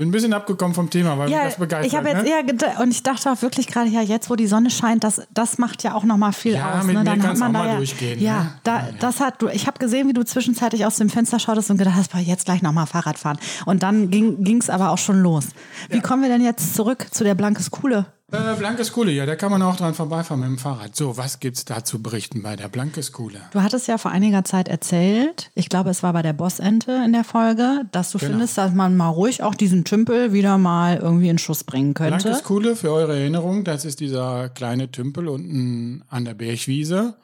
Bin 0.00 0.08
ein 0.08 0.12
bisschen 0.12 0.32
abgekommen 0.32 0.74
vom 0.74 0.88
Thema, 0.88 1.18
weil 1.18 1.28
ja, 1.28 1.40
mich 1.40 1.48
das 1.48 1.58
begeistert. 1.58 1.92
Ich 1.92 1.94
habe 1.94 2.08
jetzt 2.08 2.22
ne? 2.22 2.30
eher 2.30 2.42
gedacht, 2.42 2.80
und 2.80 2.90
ich 2.90 3.02
dachte 3.02 3.30
auch 3.30 3.42
wirklich 3.42 3.66
gerade, 3.66 3.90
ja, 3.90 4.00
jetzt, 4.00 4.30
wo 4.30 4.34
die 4.34 4.46
Sonne 4.46 4.70
scheint, 4.70 5.04
das, 5.04 5.20
das 5.34 5.58
macht 5.58 5.82
ja 5.82 5.92
auch 5.92 6.04
nochmal 6.04 6.32
viel 6.32 6.54
ja, 6.54 6.78
aus. 6.78 6.86
Mit 6.86 6.96
ne? 6.96 7.04
Dann 7.04 7.22
hat 7.22 7.36
man 7.36 7.52
da 7.52 7.66
ja, 7.66 7.76
durchgehen. 7.76 8.18
Ja, 8.18 8.44
ne? 8.44 8.52
da, 8.64 8.76
ja, 8.78 8.88
das 8.98 9.20
hat 9.20 9.42
du. 9.42 9.48
Ich 9.48 9.66
habe 9.66 9.78
gesehen, 9.78 10.08
wie 10.08 10.14
du 10.14 10.24
zwischenzeitlich 10.24 10.86
aus 10.86 10.96
dem 10.96 11.10
Fenster 11.10 11.38
schautest 11.38 11.70
und 11.70 11.76
gedacht 11.76 11.96
hast, 11.96 12.14
jetzt 12.14 12.46
gleich 12.46 12.62
nochmal 12.62 12.86
Fahrrad 12.86 13.18
fahren. 13.18 13.38
Und 13.66 13.82
dann 13.82 14.08
ging 14.10 14.58
es 14.58 14.70
aber 14.70 14.88
auch 14.88 14.96
schon 14.96 15.20
los. 15.20 15.48
Wie 15.90 16.00
kommen 16.00 16.22
wir 16.22 16.30
denn 16.30 16.42
jetzt 16.42 16.74
zurück 16.74 17.08
zu 17.10 17.22
der 17.22 17.34
Blankes 17.34 17.70
Kuhle? 17.70 18.06
Äh, 18.32 18.54
Blankes 18.56 18.92
Kuhle, 18.92 19.10
ja, 19.10 19.26
da 19.26 19.34
kann 19.34 19.50
man 19.50 19.60
auch 19.62 19.76
dran 19.76 19.94
vorbeifahren 19.94 20.40
mit 20.40 20.48
dem 20.48 20.58
Fahrrad. 20.58 20.94
So, 20.94 21.16
was 21.16 21.40
gibt's 21.40 21.64
da 21.64 21.82
zu 21.82 22.00
berichten 22.00 22.42
bei 22.42 22.54
der 22.54 22.68
Blankes 22.68 23.10
Kuhle? 23.10 23.40
Du 23.52 23.62
hattest 23.62 23.88
ja 23.88 23.98
vor 23.98 24.12
einiger 24.12 24.44
Zeit 24.44 24.68
erzählt, 24.68 25.50
ich 25.54 25.68
glaube, 25.68 25.90
es 25.90 26.02
war 26.02 26.12
bei 26.12 26.22
der 26.22 26.32
Bossente 26.32 26.92
in 27.04 27.12
der 27.12 27.24
Folge, 27.24 27.82
dass 27.90 28.12
du 28.12 28.18
genau. 28.18 28.32
findest, 28.32 28.56
dass 28.56 28.72
man 28.72 28.96
mal 28.96 29.08
ruhig 29.08 29.42
auch 29.42 29.54
diesen 29.54 29.84
Tümpel 29.84 30.32
wieder 30.32 30.58
mal 30.58 30.98
irgendwie 30.98 31.28
in 31.28 31.38
Schuss 31.38 31.64
bringen 31.64 31.94
könnte. 31.94 32.22
Blankes 32.22 32.44
Kuhle, 32.44 32.76
für 32.76 32.92
eure 32.92 33.18
Erinnerung, 33.18 33.64
das 33.64 33.84
ist 33.84 33.98
dieser 33.98 34.48
kleine 34.48 34.90
Tümpel 34.92 35.28
unten 35.28 36.04
an 36.08 36.24
der 36.24 36.34
Bergwiese, 36.34 37.16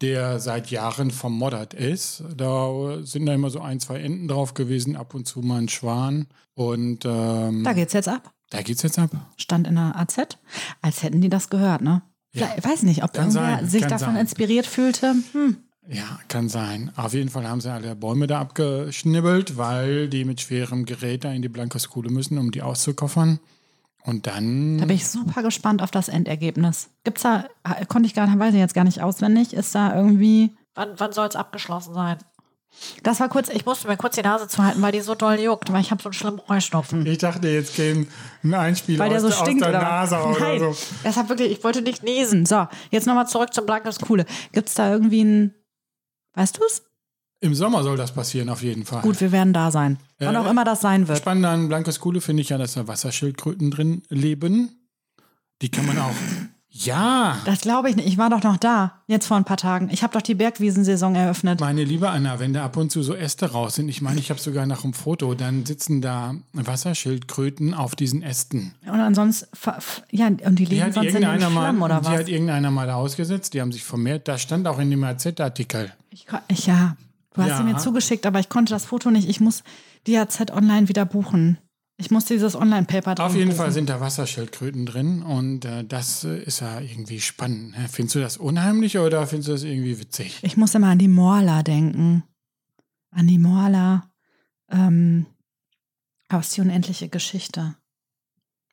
der 0.00 0.38
seit 0.38 0.70
Jahren 0.70 1.10
vermoddert 1.10 1.74
ist. 1.74 2.22
Da 2.36 2.98
sind 3.02 3.26
da 3.26 3.34
immer 3.34 3.50
so 3.50 3.60
ein, 3.60 3.80
zwei 3.80 3.98
Enten 3.98 4.28
drauf 4.28 4.54
gewesen, 4.54 4.94
ab 4.94 5.14
und 5.14 5.26
zu 5.26 5.40
mal 5.40 5.60
ein 5.60 5.68
Schwan. 5.68 6.28
Und 6.54 7.04
ähm, 7.04 7.64
da 7.64 7.72
geht's 7.72 7.92
jetzt 7.92 8.08
ab. 8.08 8.32
Da 8.50 8.62
geht's 8.62 8.82
jetzt 8.82 8.98
ab. 8.98 9.10
Stand 9.36 9.66
in 9.66 9.74
der 9.74 9.96
AZ, 9.96 10.18
als 10.80 11.02
hätten 11.02 11.20
die 11.20 11.28
das 11.28 11.50
gehört, 11.50 11.82
ne? 11.82 12.02
Ja. 12.32 12.48
Ich 12.56 12.64
weiß 12.64 12.82
nicht, 12.82 13.02
ob 13.02 13.12
kann 13.12 13.28
irgendwer 13.28 13.58
sein, 13.58 13.68
sich 13.68 13.82
davon 13.82 14.14
sein. 14.14 14.16
inspiriert 14.16 14.66
fühlte. 14.66 15.14
Hm. 15.32 15.56
Ja, 15.90 16.18
kann 16.28 16.48
sein. 16.48 16.92
Auf 16.96 17.14
jeden 17.14 17.30
Fall 17.30 17.48
haben 17.48 17.62
sie 17.62 17.72
alle 17.72 17.96
Bäume 17.96 18.26
da 18.26 18.40
abgeschnibbelt, 18.40 19.56
weil 19.56 20.08
die 20.08 20.24
mit 20.26 20.40
schwerem 20.40 20.84
Gerät 20.84 21.24
da 21.24 21.32
in 21.32 21.40
die 21.40 21.48
Blankeskuhle 21.48 22.10
müssen, 22.10 22.36
um 22.36 22.50
die 22.50 22.60
auszukoffern. 22.60 23.40
Und 24.04 24.26
dann. 24.26 24.78
Da 24.78 24.84
bin 24.84 24.96
ich 24.96 25.08
super 25.08 25.42
gespannt 25.42 25.82
auf 25.82 25.90
das 25.90 26.08
Endergebnis. 26.08 26.90
Gibt's 27.04 27.22
da, 27.22 27.46
konnte 27.88 28.06
ich 28.06 28.14
gar 28.14 28.26
nicht, 28.26 28.38
weiß 28.38 28.54
ich 28.54 28.60
jetzt 28.60 28.74
gar 28.74 28.84
nicht 28.84 29.02
auswendig, 29.02 29.54
ist 29.54 29.74
da 29.74 29.94
irgendwie. 29.94 30.54
Wann, 30.74 30.90
wann 30.98 31.12
soll 31.12 31.26
es 31.26 31.36
abgeschlossen 31.36 31.94
sein? 31.94 32.18
Das 33.02 33.20
war 33.20 33.28
kurz, 33.28 33.48
ich 33.48 33.64
musste 33.64 33.88
mir 33.88 33.96
kurz 33.96 34.16
die 34.16 34.22
Nase 34.22 34.48
zuhalten, 34.48 34.80
weil 34.82 34.92
die 34.92 35.00
so 35.00 35.14
doll 35.14 35.38
juckt, 35.38 35.72
weil 35.72 35.80
ich 35.80 35.90
habe 35.90 36.02
so 36.02 36.08
einen 36.08 36.14
schlimmen 36.14 36.40
Heuschnupfen. 36.48 37.04
Ich 37.06 37.18
dachte, 37.18 37.48
jetzt 37.48 37.74
käme 37.74 38.06
ein 38.42 38.54
Einspieler 38.54 38.98
weil 38.98 39.10
der 39.10 39.18
aus, 39.18 39.24
so 39.24 39.30
stinkt, 39.30 39.62
aus 39.62 39.70
der 39.70 39.80
oder? 39.80 39.88
Nase 39.88 40.16
oder 40.16 40.40
Nein, 40.40 40.60
so. 40.60 40.76
Das 41.04 41.16
hat 41.16 41.28
wirklich, 41.28 41.52
ich 41.52 41.64
wollte 41.64 41.82
nicht 41.82 42.02
niesen. 42.02 42.46
So, 42.46 42.66
jetzt 42.90 43.06
nochmal 43.06 43.26
zurück 43.26 43.52
zum 43.52 43.66
Blankes 43.66 43.98
Coole. 43.98 44.26
Gibt 44.52 44.68
es 44.68 44.74
da 44.74 44.92
irgendwie 44.92 45.24
ein, 45.24 45.54
weißt 46.34 46.58
du 46.58 46.64
es? 46.64 46.82
Im 47.40 47.54
Sommer 47.54 47.84
soll 47.84 47.96
das 47.96 48.12
passieren, 48.12 48.48
auf 48.48 48.62
jeden 48.62 48.84
Fall. 48.84 49.02
Gut, 49.02 49.20
wir 49.20 49.30
werden 49.30 49.52
da 49.52 49.70
sein. 49.70 49.98
Wann 50.18 50.34
äh, 50.34 50.38
auch 50.38 50.50
immer 50.50 50.64
das 50.64 50.80
sein 50.80 51.06
wird. 51.06 51.18
Spannend 51.18 51.46
an 51.46 51.68
Blankes 51.68 52.00
Kuhle 52.00 52.20
finde 52.20 52.42
ich 52.42 52.48
ja, 52.48 52.58
dass 52.58 52.74
da 52.74 52.88
Wasserschildkröten 52.88 53.70
drin 53.70 54.02
leben. 54.08 54.90
Die 55.62 55.70
kann 55.70 55.86
man 55.86 55.98
auch 55.98 56.14
ja. 56.70 57.38
Das 57.46 57.62
glaube 57.62 57.88
ich 57.88 57.96
nicht. 57.96 58.06
Ich 58.06 58.18
war 58.18 58.28
doch 58.28 58.42
noch 58.42 58.58
da, 58.58 59.00
jetzt 59.06 59.26
vor 59.26 59.36
ein 59.36 59.44
paar 59.44 59.56
Tagen. 59.56 59.88
Ich 59.90 60.02
habe 60.02 60.12
doch 60.12 60.22
die 60.22 60.34
Bergwiesensaison 60.34 61.14
eröffnet. 61.14 61.60
Meine 61.60 61.82
liebe 61.82 62.10
Anna, 62.10 62.38
wenn 62.40 62.52
da 62.52 62.64
ab 62.64 62.76
und 62.76 62.92
zu 62.92 63.02
so 63.02 63.14
Äste 63.14 63.52
raus 63.52 63.76
sind, 63.76 63.88
ich 63.88 64.02
meine, 64.02 64.20
ich 64.20 64.30
habe 64.30 64.38
sogar 64.38 64.66
nach 64.66 64.84
einem 64.84 64.92
Foto, 64.92 65.34
dann 65.34 65.64
sitzen 65.64 66.02
da 66.02 66.34
Wasserschildkröten 66.52 67.72
auf 67.72 67.96
diesen 67.96 68.22
Ästen. 68.22 68.74
Und 68.86 69.00
ansonsten, 69.00 69.48
ja, 70.10 70.26
und 70.26 70.58
die 70.58 70.66
liegen 70.66 70.86
die 70.86 70.92
sonst 70.92 71.14
in 71.14 71.22
den 71.22 71.40
Schlamm, 71.40 71.78
mal, 71.78 71.84
oder 71.84 72.04
was? 72.04 72.10
Die 72.10 72.18
hat 72.18 72.28
irgendeiner 72.28 72.70
mal 72.70 72.90
ausgesetzt, 72.90 73.54
die 73.54 73.60
haben 73.60 73.72
sich 73.72 73.84
vermehrt. 73.84 74.28
Da 74.28 74.36
stand 74.36 74.66
auch 74.68 74.78
in 74.78 74.90
dem 74.90 75.02
AZ-Artikel. 75.02 75.92
Ja, 76.10 76.96
du 77.32 77.42
hast 77.42 77.48
ja. 77.48 77.56
sie 77.56 77.62
mir 77.64 77.78
zugeschickt, 77.78 78.26
aber 78.26 78.40
ich 78.40 78.50
konnte 78.50 78.74
das 78.74 78.84
Foto 78.84 79.10
nicht. 79.10 79.28
Ich 79.28 79.40
muss 79.40 79.62
die 80.06 80.18
AZ 80.18 80.50
online 80.52 80.88
wieder 80.88 81.06
buchen. 81.06 81.58
Ich 82.00 82.12
muss 82.12 82.26
dieses 82.26 82.54
Online-Paper 82.54 83.16
drin 83.16 83.26
Auf 83.26 83.34
jeden 83.34 83.48
rufen. 83.48 83.58
Fall 83.58 83.72
sind 83.72 83.90
da 83.90 84.00
Wasserschildkröten 84.00 84.86
drin 84.86 85.22
und 85.22 85.64
äh, 85.64 85.84
das 85.84 86.22
äh, 86.22 86.40
ist 86.44 86.60
ja 86.60 86.78
irgendwie 86.80 87.20
spannend. 87.20 87.76
Ne? 87.76 87.88
Findest 87.90 88.14
du 88.14 88.20
das 88.20 88.36
unheimlich 88.36 88.98
oder 88.98 89.26
findest 89.26 89.48
du 89.48 89.52
das 89.52 89.62
irgendwie 89.64 89.98
witzig? 89.98 90.38
Ich 90.42 90.56
muss 90.56 90.76
immer 90.76 90.90
an 90.90 90.98
die 90.98 91.08
Morla 91.08 91.64
denken. 91.64 92.22
An 93.10 93.26
die 93.26 93.38
Morla 93.38 94.08
ähm, 94.70 95.26
aus 96.28 96.50
die 96.50 96.60
unendliche 96.60 97.08
Geschichte. 97.08 97.74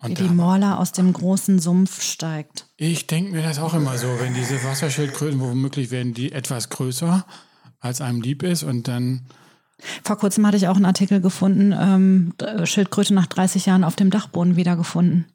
Und 0.01 0.19
Wie 0.19 0.27
die 0.27 0.29
Morla 0.29 0.77
aus 0.77 0.91
dem 0.91 1.11
großen 1.11 1.57
Sumpf 1.57 2.03
steigt. 2.03 2.67
Ich 2.77 3.07
denke 3.07 3.31
mir 3.31 3.41
das 3.41 3.57
auch 3.57 3.73
immer 3.73 3.97
so, 3.97 4.07
wenn 4.19 4.35
diese 4.35 4.63
Wasserschildkröten, 4.63 5.39
womöglich 5.39 5.89
werden 5.89 6.13
die 6.13 6.31
etwas 6.31 6.69
größer, 6.69 7.25
als 7.79 8.01
einem 8.01 8.21
lieb 8.21 8.43
ist 8.43 8.61
und 8.61 8.87
dann 8.87 9.25
Vor 10.03 10.17
kurzem 10.17 10.45
hatte 10.47 10.57
ich 10.57 10.67
auch 10.67 10.75
einen 10.75 10.85
Artikel 10.85 11.21
gefunden, 11.21 11.73
ähm, 11.77 12.33
Schildkröte 12.65 13.13
nach 13.13 13.27
30 13.27 13.65
Jahren 13.65 13.83
auf 13.83 13.95
dem 13.95 14.09
Dachboden 14.09 14.55
wiedergefunden. 14.55 15.25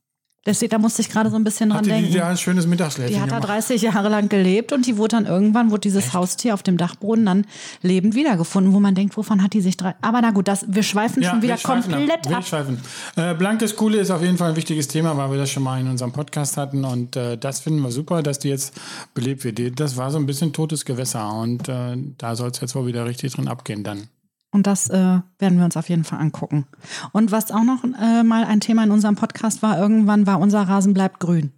Deswegen, 0.47 0.70
da 0.70 0.78
musste 0.78 1.02
ich 1.02 1.11
gerade 1.11 1.28
so 1.28 1.37
ein 1.37 1.44
bisschen 1.44 1.68
dran 1.68 1.80
Hatte 1.80 1.90
denken. 1.90 2.12
die 2.12 2.16
da 2.18 2.28
ein 2.30 2.38
schönes 2.38 2.64
Die 2.64 2.73
hat 2.82 3.30
da 3.30 3.40
gemacht? 3.40 3.44
30 3.49 3.82
Jahre 3.82 4.09
lang 4.09 4.30
gelebt 4.30 4.73
und 4.73 4.87
die 4.87 4.97
wurde 4.97 5.16
dann 5.16 5.26
irgendwann, 5.26 5.70
wurde 5.70 5.82
dieses 5.82 6.14
Haustier 6.14 6.54
auf 6.54 6.62
dem 6.62 6.78
Dachboden 6.78 7.26
dann 7.26 7.44
lebend 7.82 8.14
wiedergefunden, 8.14 8.73
wo 8.73 8.80
man 8.80 8.94
denkt, 8.94 9.18
wovon 9.18 9.42
hat 9.42 9.52
die 9.52 9.61
sich 9.61 9.76
drei. 9.76 9.94
Aber 10.00 10.23
na 10.23 10.30
gut, 10.30 10.49
das, 10.49 10.64
wir 10.66 10.82
schweifen 10.82 11.23
schon 11.23 11.42
wieder 11.42 11.59
wir 11.59 11.62
komplett 11.62 12.26
Wir 12.26 12.38
ab. 12.38 12.47
schweifen. 12.47 12.80
Äh, 13.16 13.35
blankes 13.35 13.76
Kuhle 13.76 13.99
ist 13.99 14.11
auf 14.11 14.23
jeden 14.23 14.38
Fall 14.38 14.50
ein 14.50 14.56
wichtiges 14.56 14.88
Thema, 14.88 15.14
weil 15.18 15.30
wir 15.30 15.37
das 15.37 15.50
schon 15.50 15.62
mal 15.62 15.78
in 15.78 15.88
unserem 15.88 16.12
Podcast 16.12 16.56
hatten. 16.56 16.87
Und 16.87 17.16
äh, 17.16 17.37
das 17.37 17.61
finden 17.61 17.82
wir 17.82 17.90
super, 17.92 18.23
dass 18.23 18.38
die 18.38 18.49
jetzt 18.49 18.73
belebt 19.12 19.44
wird. 19.44 19.78
Das 19.78 19.99
war 19.99 20.11
so 20.11 20.16
ein 20.16 20.25
bisschen 20.25 20.54
totes 20.54 20.87
Gewässer. 20.87 21.35
Und 21.35 21.68
äh, 21.68 21.99
da 22.16 22.35
soll 22.35 22.49
es 22.50 22.62
jetzt 22.62 22.75
wohl 22.75 22.87
wieder 22.87 23.04
richtig 23.04 23.35
drin 23.35 23.47
abgehen 23.47 23.85
dann. 23.85 24.09
Und 24.52 24.66
das 24.66 24.88
äh, 24.90 25.21
werden 25.38 25.59
wir 25.59 25.64
uns 25.64 25.76
auf 25.76 25.88
jeden 25.88 26.04
Fall 26.04 26.19
angucken. 26.19 26.66
Und 27.12 27.30
was 27.30 27.52
auch 27.52 27.62
noch 27.62 27.85
äh, 27.85 28.23
mal 28.25 28.45
ein 28.45 28.61
Thema 28.61 28.85
in 28.85 28.90
unserem 28.90 29.16
Podcast 29.16 29.62
war, 29.62 29.78
irgendwann 29.78 30.26
war 30.26 30.40
unser 30.40 30.62
Rasen 30.62 30.92
bleibt 30.92 31.21
grün. 31.21 31.52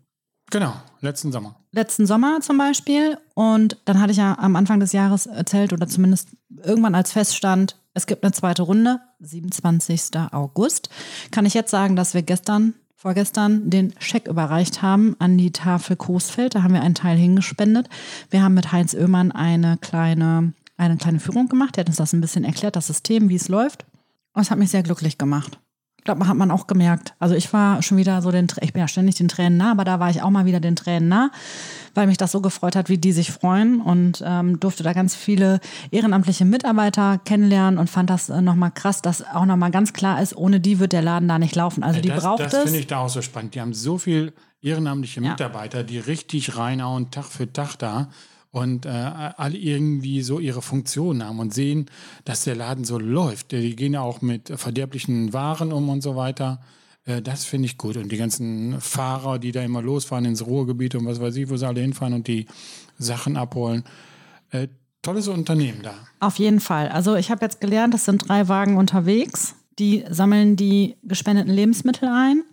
Genau, 0.50 0.74
letzten 1.00 1.32
Sommer. 1.32 1.56
letzten 1.72 2.06
Sommer 2.06 2.40
zum 2.42 2.58
Beispiel. 2.58 3.16
Und 3.34 3.78
dann 3.86 4.00
hatte 4.00 4.12
ich 4.12 4.18
ja 4.18 4.36
am 4.38 4.56
Anfang 4.56 4.80
des 4.80 4.92
Jahres 4.92 5.24
erzählt 5.24 5.72
oder 5.72 5.88
zumindest 5.88 6.28
irgendwann 6.62 6.94
als 6.94 7.12
Feststand, 7.12 7.76
es 7.94 8.06
gibt 8.06 8.24
eine 8.24 8.32
zweite 8.32 8.62
Runde, 8.62 9.00
27. 9.20 10.18
August. 10.32 10.88
Kann 11.30 11.46
ich 11.46 11.54
jetzt 11.54 11.70
sagen, 11.70 11.96
dass 11.96 12.14
wir 12.14 12.22
gestern, 12.22 12.74
vorgestern 12.96 13.68
den 13.68 13.92
Scheck 13.98 14.28
überreicht 14.28 14.80
haben 14.80 15.16
an 15.18 15.36
die 15.36 15.52
Tafel 15.52 15.96
Coesfeld. 15.96 16.54
Da 16.54 16.62
haben 16.62 16.72
wir 16.72 16.82
einen 16.82 16.94
Teil 16.94 17.18
hingespendet. 17.18 17.88
Wir 18.30 18.42
haben 18.42 18.54
mit 18.54 18.72
Heinz 18.72 18.94
Oehmann 18.94 19.32
eine 19.32 19.76
kleine, 19.78 20.54
eine 20.90 20.96
kleine 20.98 21.20
Führung 21.20 21.48
gemacht. 21.48 21.76
Der 21.76 21.82
hat 21.82 21.88
uns 21.88 21.96
das 21.96 22.12
ein 22.12 22.20
bisschen 22.20 22.44
erklärt, 22.44 22.76
das 22.76 22.86
System, 22.86 23.28
wie 23.28 23.36
es 23.36 23.48
läuft. 23.48 23.84
Und 24.34 24.42
es 24.42 24.50
hat 24.50 24.58
mich 24.58 24.70
sehr 24.70 24.82
glücklich 24.82 25.18
gemacht. 25.18 25.58
Ich 25.98 26.04
glaube, 26.04 26.26
hat 26.26 26.36
man 26.36 26.50
auch 26.50 26.66
gemerkt. 26.66 27.14
Also 27.20 27.36
ich 27.36 27.52
war 27.52 27.80
schon 27.80 27.96
wieder 27.96 28.22
so 28.22 28.32
den, 28.32 28.48
ich 28.60 28.72
bin 28.72 28.80
ja 28.80 28.88
ständig 28.88 29.14
den 29.14 29.28
Tränen 29.28 29.56
nah, 29.56 29.70
aber 29.70 29.84
da 29.84 30.00
war 30.00 30.10
ich 30.10 30.20
auch 30.20 30.30
mal 30.30 30.46
wieder 30.46 30.58
den 30.58 30.74
Tränen 30.74 31.08
nah, 31.08 31.30
weil 31.94 32.08
mich 32.08 32.16
das 32.16 32.32
so 32.32 32.40
gefreut 32.40 32.74
hat, 32.74 32.88
wie 32.88 32.98
die 32.98 33.12
sich 33.12 33.30
freuen 33.30 33.80
und 33.80 34.20
ähm, 34.26 34.58
durfte 34.58 34.82
da 34.82 34.94
ganz 34.94 35.14
viele 35.14 35.60
ehrenamtliche 35.92 36.44
Mitarbeiter 36.44 37.18
kennenlernen 37.24 37.78
und 37.78 37.88
fand 37.88 38.10
das 38.10 38.30
äh, 38.30 38.40
nochmal 38.42 38.72
krass, 38.72 39.00
dass 39.00 39.22
auch 39.24 39.44
nochmal 39.44 39.70
ganz 39.70 39.92
klar 39.92 40.20
ist, 40.20 40.36
ohne 40.36 40.58
die 40.58 40.80
wird 40.80 40.92
der 40.92 41.02
Laden 41.02 41.28
da 41.28 41.38
nicht 41.38 41.54
laufen. 41.54 41.84
Also 41.84 42.00
die 42.00 42.08
das 42.08 42.24
braucht 42.24 42.40
das 42.40 42.52
es. 42.52 42.62
finde 42.64 42.80
ich 42.80 42.88
da 42.88 42.98
auch 42.98 43.08
so 43.08 43.22
spannend. 43.22 43.54
Die 43.54 43.60
haben 43.60 43.72
so 43.72 43.96
viel 43.96 44.32
ehrenamtliche 44.60 45.20
Ja. 45.20 45.30
Mitarbeiter, 45.30 45.84
die 45.84 46.00
richtig 46.00 46.56
reinhauen, 46.56 47.12
Tag 47.12 47.26
für 47.26 47.52
Tag 47.52 47.76
da 47.76 48.08
und 48.52 48.86
äh, 48.86 48.90
alle 48.90 49.56
irgendwie 49.56 50.22
so 50.22 50.38
ihre 50.38 50.62
Funktion 50.62 51.24
haben 51.24 51.40
und 51.40 51.52
sehen, 51.54 51.86
dass 52.24 52.44
der 52.44 52.54
Laden 52.54 52.84
so 52.84 52.98
läuft. 52.98 53.52
Die 53.52 53.74
gehen 53.74 53.94
ja 53.94 54.02
auch 54.02 54.20
mit 54.20 54.52
verderblichen 54.54 55.32
Waren 55.32 55.72
um 55.72 55.88
und 55.88 56.02
so 56.02 56.16
weiter. 56.16 56.60
Äh, 57.06 57.22
Das 57.22 57.44
finde 57.46 57.66
ich 57.66 57.78
gut. 57.78 57.96
Und 57.96 58.12
die 58.12 58.18
ganzen 58.18 58.78
Fahrer, 58.80 59.38
die 59.38 59.52
da 59.52 59.62
immer 59.62 59.80
losfahren 59.80 60.26
ins 60.26 60.46
Ruhrgebiet 60.46 60.94
und 60.94 61.06
was 61.06 61.18
weiß 61.18 61.34
ich, 61.36 61.48
wo 61.48 61.56
sie 61.56 61.66
alle 61.66 61.80
hinfahren 61.80 62.12
und 62.12 62.28
die 62.28 62.46
Sachen 62.98 63.36
abholen. 63.36 63.84
Äh, 64.50 64.68
Tolles 65.00 65.26
Unternehmen 65.26 65.80
da. 65.82 65.94
Auf 66.20 66.38
jeden 66.38 66.60
Fall. 66.60 66.88
Also 66.90 67.16
ich 67.16 67.30
habe 67.32 67.44
jetzt 67.44 67.60
gelernt, 67.60 67.92
es 67.92 68.04
sind 68.04 68.28
drei 68.28 68.46
Wagen 68.48 68.76
unterwegs. 68.76 69.56
Die 69.80 70.04
sammeln 70.08 70.54
die 70.54 70.94
gespendeten 71.02 71.52
Lebensmittel 71.52 72.08
ein. 72.08 72.44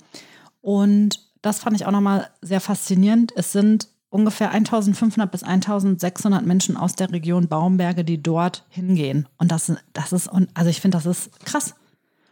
Und 0.62 1.20
das 1.44 1.60
fand 1.60 1.76
ich 1.76 1.86
auch 1.86 1.92
nochmal 1.92 2.28
sehr 2.42 2.60
faszinierend. 2.60 3.34
Es 3.36 3.52
sind 3.52 3.90
ungefähr 4.10 4.52
1500 4.52 5.32
bis 5.32 5.44
1600 5.44 6.46
Menschen 6.46 6.78
aus 6.78 6.96
der 6.96 7.12
Region 7.12 7.48
Baumberge, 7.48 8.04
die 8.04 8.22
dort 8.22 8.66
hingehen. 8.70 9.28
Und 9.38 9.52
das, 9.52 9.72
das 9.94 10.14
ist, 10.14 10.30
also 10.30 10.70
ich 10.70 10.82
finde, 10.82 10.98
das 10.98 11.06
ist 11.06 11.46
krass. 11.46 11.76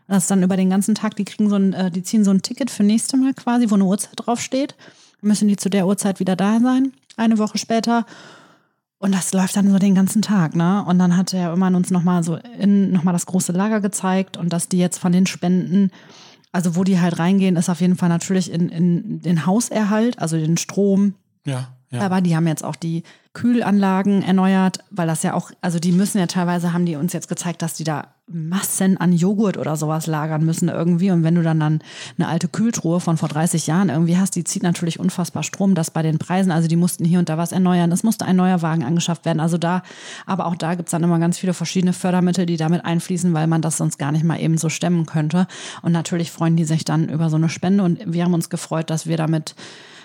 Das 0.08 0.24
ist 0.24 0.32
dann 0.32 0.44
über 0.44 0.56
den 0.56 0.70
ganzen 0.70 0.96
Tag, 0.96 1.16
die 1.16 1.26
kriegen 1.26 1.50
so 1.50 1.56
ein, 1.56 1.74
äh, 1.74 1.92
die 1.92 2.04
ziehen 2.04 2.24
so 2.24 2.32
ein 2.32 2.42
Ticket 2.42 2.72
für 2.72 2.84
nächste 2.84 3.18
Mal 3.18 3.34
quasi, 3.34 3.70
wo 3.70 3.76
eine 3.76 3.84
Uhrzeit 3.84 4.14
draufsteht. 4.16 4.76
Dann 5.22 5.28
müssen 5.28 5.48
die 5.48 5.58
zu 5.58 5.70
der 5.70 5.86
Uhrzeit 5.86 6.20
wieder 6.20 6.36
da 6.36 6.60
sein, 6.60 6.94
eine 7.18 7.38
Woche 7.38 7.58
später. 7.58 8.06
Und 9.00 9.14
das 9.14 9.34
läuft 9.34 9.56
dann 9.56 9.70
so 9.70 9.78
den 9.78 9.96
ganzen 9.96 10.22
Tag, 10.22 10.56
ne? 10.56 10.84
Und 10.88 10.98
dann 10.98 11.18
hat 11.18 11.34
er 11.34 11.54
immer 11.54 11.68
uns 11.68 11.92
nochmal 11.92 12.24
so 12.24 12.38
in 12.58 12.92
nochmal 12.92 13.14
das 13.14 13.28
große 13.28 13.52
Lager 13.52 13.80
gezeigt 13.80 14.38
und 14.38 14.52
dass 14.52 14.70
die 14.70 14.80
jetzt 14.80 14.98
von 14.98 15.12
den 15.12 15.28
Spenden, 15.28 15.92
also 16.52 16.76
wo 16.76 16.84
die 16.84 17.00
halt 17.00 17.20
reingehen, 17.20 17.58
ist 17.58 17.70
auf 17.70 17.82
jeden 17.82 17.96
Fall 17.96 18.10
natürlich 18.10 18.52
in, 18.52 18.70
in 18.70 19.22
den 19.22 19.46
Hauserhalt, 19.46 20.18
also 20.20 20.38
den 20.38 20.58
Strom. 20.58 21.14
Ja, 21.48 21.70
ja. 21.90 22.02
Aber 22.02 22.20
die 22.20 22.36
haben 22.36 22.48
jetzt 22.48 22.66
auch 22.66 22.76
die 22.76 23.04
Kühlanlagen 23.34 24.22
erneuert, 24.22 24.80
weil 24.90 25.08
das 25.08 25.24
ja 25.24 25.34
auch, 25.34 25.52
also 25.62 25.80
die 25.80 25.94
müssen 25.94 26.18
ja 26.18 26.28
teilweise, 26.28 26.74
haben 26.74 26.86
die 26.86 26.98
uns 26.98 27.14
jetzt 27.14 27.30
gezeigt, 27.30 27.62
dass 27.62 27.76
die 27.76 27.86
da 27.86 28.08
Massen 28.30 28.98
an 28.98 29.14
Joghurt 29.14 29.58
oder 29.58 29.78
sowas 29.78 30.06
lagern 30.06 30.44
müssen 30.44 30.68
irgendwie. 30.68 31.12
Und 31.12 31.24
wenn 31.24 31.36
du 31.36 31.44
dann, 31.44 31.62
dann 31.62 31.80
eine 32.18 32.28
alte 32.28 32.50
Kühltruhe 32.50 33.00
von 33.00 33.16
vor 33.16 33.30
30 33.30 33.68
Jahren 33.68 33.88
irgendwie 33.88 34.18
hast, 34.18 34.36
die 34.36 34.44
zieht 34.44 34.64
natürlich 34.64 35.00
unfassbar 35.00 35.44
Strom, 35.44 35.76
das 35.76 35.92
bei 35.92 36.02
den 36.02 36.18
Preisen. 36.18 36.52
Also 36.52 36.68
die 36.68 36.76
mussten 36.76 37.06
hier 37.06 37.20
und 37.20 37.30
da 37.30 37.38
was 37.38 37.54
erneuern. 37.54 37.90
Es 37.94 38.04
musste 38.04 38.26
ein 38.26 38.36
neuer 38.36 38.62
Wagen 38.62 38.84
angeschafft 38.84 39.24
werden. 39.24 39.40
Also 39.40 39.58
da, 39.58 39.82
aber 40.26 40.48
auch 40.48 40.56
da 40.56 40.76
gibt's 40.76 40.92
dann 40.92 41.04
immer 41.04 41.20
ganz 41.20 41.38
viele 41.38 41.54
verschiedene 41.54 41.94
Fördermittel, 41.94 42.46
die 42.46 42.58
damit 42.58 42.84
einfließen, 42.84 43.34
weil 43.34 43.48
man 43.48 43.62
das 43.62 43.78
sonst 43.78 43.98
gar 43.98 44.12
nicht 44.12 44.26
mal 44.26 44.42
eben 44.42 44.58
so 44.58 44.68
stemmen 44.68 45.06
könnte. 45.06 45.48
Und 45.84 45.94
natürlich 45.94 46.32
freuen 46.32 46.58
die 46.58 46.66
sich 46.66 46.84
dann 46.84 47.08
über 47.08 47.30
so 47.30 47.38
eine 47.38 47.48
Spende. 47.48 47.84
Und 47.84 48.02
wir 48.06 48.26
haben 48.26 48.34
uns 48.34 48.50
gefreut, 48.50 48.90
dass 48.90 49.08
wir 49.08 49.16
damit 49.16 49.56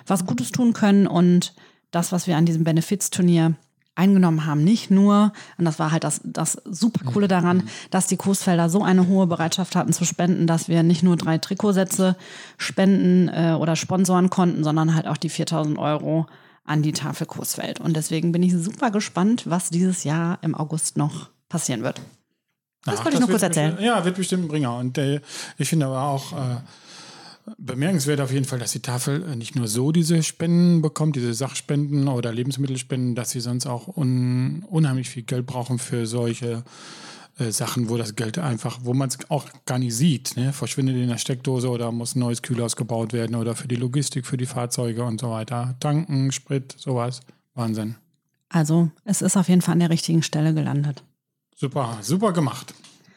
was 0.07 0.27
Gutes 0.27 0.51
tun 0.53 0.73
können 0.73 1.07
und 1.07 1.55
das, 1.91 2.13
was 2.13 2.27
wir 2.27 2.37
an 2.37 2.47
diesem 2.47 2.65
Benefizturnier 2.65 3.55
eingenommen 3.95 4.47
haben, 4.47 4.65
nicht 4.65 4.91
nur, 4.91 5.35
und 5.59 5.67
das 5.67 5.79
war 5.79 5.93
halt 5.93 6.03
das, 6.05 6.23
das 6.25 6.53
super 6.65 7.05
coole 7.05 7.29
daran, 7.29 7.65
dass 7.91 8.07
die 8.07 8.17
Coesfelder 8.17 8.71
so 8.71 8.83
eine 8.83 9.07
hohe 9.07 9.27
Bereitschaft 9.27 9.77
hatten 9.77 9.93
zu 9.93 10.07
spenden, 10.07 10.47
dass 10.47 10.69
wir 10.69 10.83
nicht 10.83 11.03
nur 11.03 11.17
drei 11.19 11.37
Trikotsätze 11.37 12.17
spenden 12.57 13.29
äh, 13.29 13.55
oder 13.59 13.77
sponsoren 13.77 14.31
konnten, 14.31 14.65
sondern 14.65 14.95
halt 14.95 15.07
auch 15.07 15.19
die 15.19 15.29
4000 15.29 15.79
Euro 15.79 16.27
an 16.65 16.81
die 16.83 16.93
Tafel 16.93 17.27
Coesfeld. 17.27 17.81
Und 17.81 17.95
deswegen 17.95 18.33
bin 18.33 18.43
ich 18.43 18.55
super 18.57 18.91
gespannt, 18.91 19.43
was 19.47 19.69
dieses 19.69 20.05
Jahr 20.05 20.39
im 20.43 20.55
August 20.55 20.97
noch 20.97 21.29
passieren 21.51 21.83
wird. 21.83 22.01
Das 22.85 23.01
Ach, 23.01 23.05
wollte 23.05 23.17
ich 23.17 23.21
nur 23.21 23.29
wird 23.29 23.35
kurz 23.41 23.43
erzählen. 23.43 23.73
bestimmt- 23.73 23.87
Ja, 23.87 24.05
wird 24.05 24.17
bestimmt 24.17 24.45
ein 24.45 24.49
Bringer. 24.49 24.77
Und 24.79 24.97
äh, 24.97 25.21
ich 25.59 25.69
finde 25.69 25.87
aber 25.87 26.03
auch 26.03 26.33
äh, 26.33 26.57
bemerkenswert 27.59 28.21
auf 28.21 28.33
jeden 28.33 28.45
Fall, 28.45 28.59
dass 28.59 28.73
die 28.73 28.81
Tafel 28.81 29.23
äh, 29.25 29.37
nicht 29.37 29.57
nur 29.57 29.69
so 29.69 29.93
diese 29.93 30.23
Spenden 30.23 30.83
bekommt, 30.83 31.17
diese 31.17 31.35
Sachspenden 31.35 32.09
oder 32.09 32.33
Lebensmittelspenden, 32.33 33.15
dass 33.15 33.31
sie 33.31 33.41
sonst 33.41 33.67
auch 33.67 33.89
un 33.97 34.65
unheimlich 34.69 35.09
viel 35.09 35.23
Geld 35.23 35.47
brauchen 35.47 35.79
für 35.79 36.07
solche 36.07 36.65
äh, 37.39 37.51
Sachen, 37.51 37.89
wo 37.89 37.97
das 37.97 38.15
Geld 38.15 38.39
einfach, 38.39 38.81
wo 38.83 38.95
man 38.95 39.09
es 39.09 39.19
auch 39.31 39.47
gar 39.67 39.79
nicht 39.79 39.95
sieht, 39.95 40.37
ne? 40.37 40.53
verschwindet 40.53 40.97
in 40.97 41.09
der 41.09 41.19
Steckdose 41.19 41.69
oder 41.69 41.91
muss 41.91 42.15
ein 42.15 42.21
neues 42.21 42.43
Kühlhaus 42.43 42.77
gebaut 42.77 43.13
werden 43.13 43.37
oder 43.37 43.55
für 43.55 43.69
die 43.69 43.77
Logistik, 43.77 44.27
für 44.27 44.37
die 44.37 44.47
Fahrzeuge 44.47 45.05
und 45.05 45.21
so 45.21 45.31
weiter. 45.31 45.75
Tanken, 45.81 46.31
Sprit, 46.33 46.75
sowas. 46.79 47.21
Wahnsinn. 47.55 47.97
Also 48.49 48.91
es 49.05 49.23
ist 49.23 49.37
auf 49.37 49.49
jeden 49.49 49.63
Fall 49.63 49.73
an 49.73 49.81
der 49.81 49.91
richtigen 49.91 50.23
Stelle 50.23 50.55
gelandet. 50.55 51.03
Super, 51.55 51.99
super 52.03 52.33
gemacht. 52.33 52.75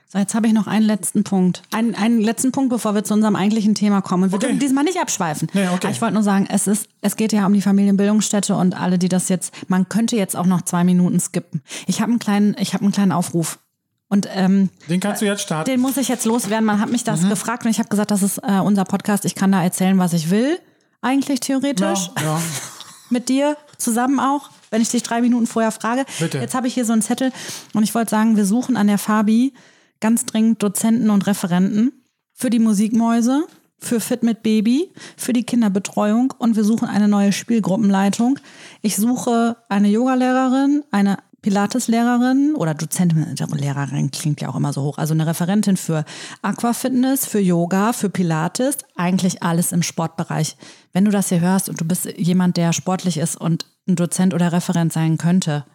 So, 0.07 0.19
jetzt 0.19 0.35
habe 0.35 0.47
ich 0.47 0.53
noch 0.53 0.67
einen 0.67 0.85
letzten 0.85 1.23
Punkt. 1.23 1.63
Einen, 1.73 1.95
einen 1.95 2.21
letzten 2.21 2.51
Punkt, 2.51 2.69
bevor 2.69 2.93
wir 2.95 3.03
zu 3.03 3.13
unserem 3.13 3.35
eigentlichen 3.35 3.73
Thema 3.75 4.01
kommen. 4.01 4.31
Wir 4.31 4.35
Okay. 4.37 4.45
dürfen 4.47 4.59
diesmal 4.59 4.83
nicht 4.83 4.99
abschweifen. 5.01 5.49
Nee, 5.53 5.67
okay. 5.73 5.89
Ich 5.91 5.99
wollte 6.01 6.13
nur 6.13 6.23
sagen, 6.23 6.47
es 6.49 6.67
ist, 6.67 6.87
es 7.01 7.15
geht 7.15 7.33
ja 7.33 7.45
um 7.45 7.53
die 7.53 7.61
Familienbildungsstätte 7.61 8.55
und 8.55 8.79
alle, 8.79 8.99
die 8.99 9.09
das 9.09 9.29
jetzt, 9.29 9.53
man 9.69 9.89
könnte 9.89 10.15
jetzt 10.15 10.35
auch 10.35 10.45
noch 10.45 10.61
zwei 10.61 10.83
Minuten 10.83 11.19
skippen. 11.19 11.61
Ich 11.87 12.01
habe 12.01 12.11
einen 12.11 12.19
kleinen, 12.19 12.55
ich 12.59 12.73
habe 12.73 12.83
einen 12.83 12.93
kleinen 12.93 13.11
Aufruf. 13.11 13.59
Und 14.07 14.29
ähm, 14.31 14.69
Den 14.87 14.99
kannst 14.99 15.23
du 15.23 15.25
jetzt 15.25 15.41
starten. 15.41 15.69
den 15.69 15.81
muss 15.81 15.97
ich 15.97 16.07
jetzt 16.07 16.25
loswerden. 16.25 16.65
Man 16.65 16.79
hat 16.79 16.91
mich 16.91 17.01
Mhm. 17.01 17.05
das 17.07 17.27
gefragt 17.27 17.65
und 17.65 17.71
ich 17.71 17.79
habe 17.79 17.89
gesagt, 17.89 18.11
das 18.11 18.21
ist 18.21 18.37
äh, 18.37 18.59
unser 18.59 18.85
Podcast. 18.85 19.25
Ich 19.25 19.33
kann 19.33 19.51
da 19.51 19.63
erzählen, 19.63 19.97
was 19.97 20.13
ich 20.13 20.29
will. 20.29 20.59
Eigentlich 21.01 21.39
theoretisch. 21.39 22.11
ja, 22.17 22.23
ja. 22.23 22.41
Mit 23.09 23.27
dir 23.29 23.57
zusammen 23.77 24.19
auch, 24.19 24.49
wenn 24.69 24.81
ich 24.81 24.89
dich 24.89 25.03
drei 25.03 25.21
Minuten 25.21 25.47
vorher 25.47 25.71
frage. 25.71 26.05
Bitte. 26.19 26.37
Jetzt 26.39 26.53
habe 26.55 26.67
ich 26.67 26.73
hier 26.75 26.85
so 26.85 26.93
einen 26.93 27.01
Zettel 27.01 27.31
und 27.73 27.83
ich 27.83 27.93
wollte 27.95 28.11
sagen, 28.11 28.37
wir 28.37 28.45
suchen 28.45 28.77
an 28.77 28.87
der 28.87 28.97
Fabi 28.99 29.53
ganz 29.99 30.25
dringend 30.25 30.61
Dozenten 30.61 31.09
und 31.09 31.27
Referenten 31.27 31.91
für 32.33 32.49
die 32.49 32.59
Musikmäuse, 32.59 33.45
für 33.77 33.99
Fit 33.99 34.23
mit 34.23 34.43
Baby, 34.43 34.91
für 35.17 35.33
die 35.33 35.43
Kinderbetreuung 35.43 36.33
und 36.37 36.55
wir 36.55 36.63
suchen 36.63 36.87
eine 36.87 37.07
neue 37.07 37.31
Spielgruppenleitung. 37.31 38.39
Ich 38.81 38.95
suche 38.95 39.57
eine 39.69 39.89
Yogalehrerin, 39.89 40.83
eine 40.91 41.17
Pilateslehrerin 41.45 42.55
oder 42.55 42.73
Dozentin, 42.73 43.35
Lehrerin 43.53 44.09
klingt 44.09 44.41
ja 44.41 44.49
auch 44.49 44.55
immer 44.55 44.73
so 44.73 44.81
hoch, 44.81 44.97
also 44.97 45.13
eine 45.13 45.27
Referentin 45.27 45.77
für 45.77 46.03
Aquafitness, 46.41 47.27
für 47.27 47.39
Yoga, 47.39 47.93
für 47.93 48.09
Pilates, 48.09 48.79
eigentlich 48.95 49.43
alles 49.43 49.71
im 49.71 49.83
Sportbereich. 49.83 50.57
Wenn 50.91 51.05
du 51.05 51.11
das 51.11 51.29
hier 51.29 51.41
hörst 51.41 51.69
und 51.69 51.79
du 51.79 51.85
bist 51.85 52.07
jemand, 52.17 52.57
der 52.57 52.73
sportlich 52.73 53.17
ist 53.17 53.39
und 53.39 53.67
ein 53.87 53.95
Dozent 53.95 54.33
oder 54.33 54.51
Referent 54.53 54.91
sein 54.91 55.19
könnte, 55.19 55.65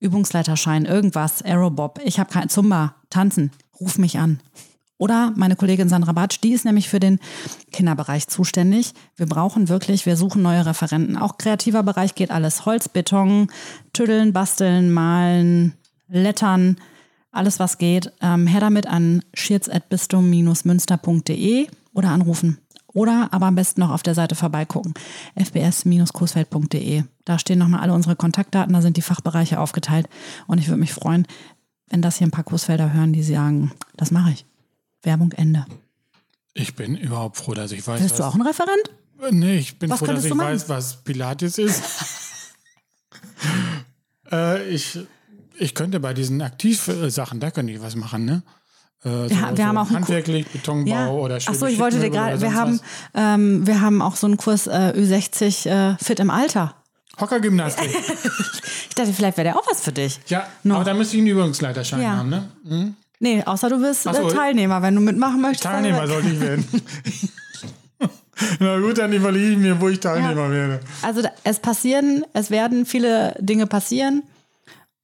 Übungsleiterschein, 0.00 0.84
irgendwas, 0.84 1.42
Aerobob, 1.42 2.00
ich 2.04 2.18
habe 2.18 2.30
kein 2.30 2.48
Zumba, 2.48 2.96
tanzen, 3.10 3.52
ruf 3.80 3.98
mich 3.98 4.18
an. 4.18 4.40
Oder 4.98 5.32
meine 5.36 5.56
Kollegin 5.56 5.90
Sandra 5.90 6.12
Batsch, 6.12 6.38
die 6.42 6.52
ist 6.52 6.64
nämlich 6.64 6.88
für 6.88 7.00
den 7.00 7.20
Kinderbereich 7.70 8.28
zuständig. 8.28 8.94
Wir 9.16 9.26
brauchen 9.26 9.68
wirklich, 9.68 10.06
wir 10.06 10.16
suchen 10.16 10.40
neue 10.40 10.64
Referenten. 10.64 11.18
Auch 11.18 11.36
kreativer 11.36 11.82
Bereich 11.82 12.14
geht 12.14 12.30
alles. 12.30 12.64
Holz, 12.64 12.88
Beton, 12.88 13.48
Tüddeln, 13.92 14.32
Basteln, 14.32 14.90
Malen, 14.90 15.74
Lettern. 16.08 16.78
alles 17.30 17.60
was 17.60 17.76
geht. 17.76 18.10
Ähm, 18.22 18.46
her 18.46 18.60
damit 18.60 18.86
an 18.86 19.22
schirz.bistum-münster.de 19.34 21.66
oder 21.92 22.08
anrufen. 22.08 22.56
Oder 22.94 23.28
aber 23.32 23.44
am 23.46 23.56
besten 23.56 23.82
noch 23.82 23.90
auf 23.90 24.02
der 24.02 24.14
Seite 24.14 24.34
vorbeigucken. 24.34 24.94
fbs-coesfeld.de. 25.34 27.04
Da 27.26 27.38
stehen 27.40 27.58
nochmal 27.58 27.80
alle 27.80 27.92
unsere 27.92 28.14
Kontaktdaten, 28.16 28.72
da 28.72 28.80
sind 28.80 28.96
die 28.96 29.02
Fachbereiche 29.02 29.60
aufgeteilt. 29.60 30.08
Und 30.46 30.58
ich 30.58 30.68
würde 30.68 30.80
mich 30.80 30.94
freuen, 30.94 31.26
wenn 31.90 32.00
das 32.00 32.16
hier 32.16 32.26
ein 32.26 32.30
paar 32.30 32.44
Coesfelder 32.44 32.94
hören, 32.94 33.12
die 33.12 33.22
sagen, 33.22 33.72
das 33.96 34.12
mache 34.12 34.30
ich. 34.30 34.46
Werbung 35.02 35.32
Ende. 35.32 35.66
Ich 36.54 36.76
bin 36.76 36.96
überhaupt 36.96 37.36
froh, 37.36 37.52
dass 37.52 37.72
ich 37.72 37.86
weiß. 37.86 38.00
Bist 38.00 38.18
du 38.18 38.22
auch 38.22 38.34
ein 38.34 38.42
Referent? 38.42 38.90
Äh, 39.20 39.32
Nee, 39.32 39.58
ich 39.58 39.78
bin 39.78 39.90
Was 39.90 39.98
froh, 39.98 40.06
dass 40.06 40.24
ich 40.24 40.36
weiß, 40.36 40.68
was 40.68 41.02
Pilates 41.02 41.58
ist. 41.58 41.82
äh, 44.30 44.68
ich, 44.68 44.98
ich 45.56 45.74
könnte 45.74 46.00
bei 46.00 46.14
diesen 46.14 46.40
Aktivsachen, 46.42 47.40
da 47.40 47.50
könnte 47.50 47.72
ich 47.72 47.80
was 47.80 47.96
machen, 47.96 48.24
ne? 48.24 48.42
Äh, 49.04 49.32
Ja, 49.32 49.56
wir 49.56 49.66
haben 49.66 49.78
auch 49.78 49.90
handwerklich 49.90 50.46
Betonbau 50.48 51.22
oder 51.22 51.38
Ach 51.44 51.54
so, 51.54 51.66
ich 51.66 51.78
wollte 51.78 51.98
dir 51.98 52.10
gerade, 52.10 52.36
oder 52.36 52.42
wir 52.42 52.54
haben, 52.54 52.80
ähm, 53.14 53.66
wir 53.66 53.80
haben 53.80 54.00
auch 54.00 54.16
so 54.16 54.26
einen 54.26 54.36
Kurs 54.36 54.66
äh, 54.66 54.92
Ü60 54.96 55.68
äh, 55.68 55.96
fit 55.98 56.20
im 56.20 56.30
Alter. 56.30 56.74
Hockergymnastik. 57.20 57.90
Ich 58.88 58.94
dachte, 58.98 59.12
vielleicht 59.12 59.36
wäre 59.36 59.44
der 59.48 59.56
auch 59.58 59.66
was 59.70 59.82
für 59.82 59.92
dich. 59.92 60.18
ja, 60.28 60.46
No. 60.62 60.76
aber 60.76 60.84
da 60.84 60.94
müsste 60.94 61.16
ich 61.16 61.20
einen 61.20 61.28
Übungsleiterschein 61.30 62.00
Ja. 62.00 62.16
haben, 62.16 62.30
ne? 62.30 62.48
Hm? 62.66 62.94
Nee, 63.20 63.42
außer 63.44 63.68
du 63.68 63.78
bist 63.78 64.06
Ach 64.08 64.14
so. 64.14 64.28
äh, 64.30 64.32
Teilnehmer, 64.32 64.80
wenn 64.80 64.94
du 64.94 65.02
mitmachen 65.02 65.42
möchtest. 65.42 65.64
Teilnehmer 65.64 66.06
sollte 66.06 66.28
ich 66.30 66.40
werden. 66.40 66.66
Na 68.60 68.78
gut, 68.78 68.98
dann 68.98 69.12
überlege 69.12 69.52
ich 69.52 69.58
mir, 69.58 69.80
wo 69.80 69.88
ich 69.88 70.00
Teilnehmer 70.00 70.50
werde. 70.50 70.80
Also 71.02 71.22
es 71.44 71.58
passieren, 71.58 72.24
es 72.34 72.50
werden 72.50 72.84
viele 72.86 73.34
Dinge 73.38 73.66
passieren 73.66 74.22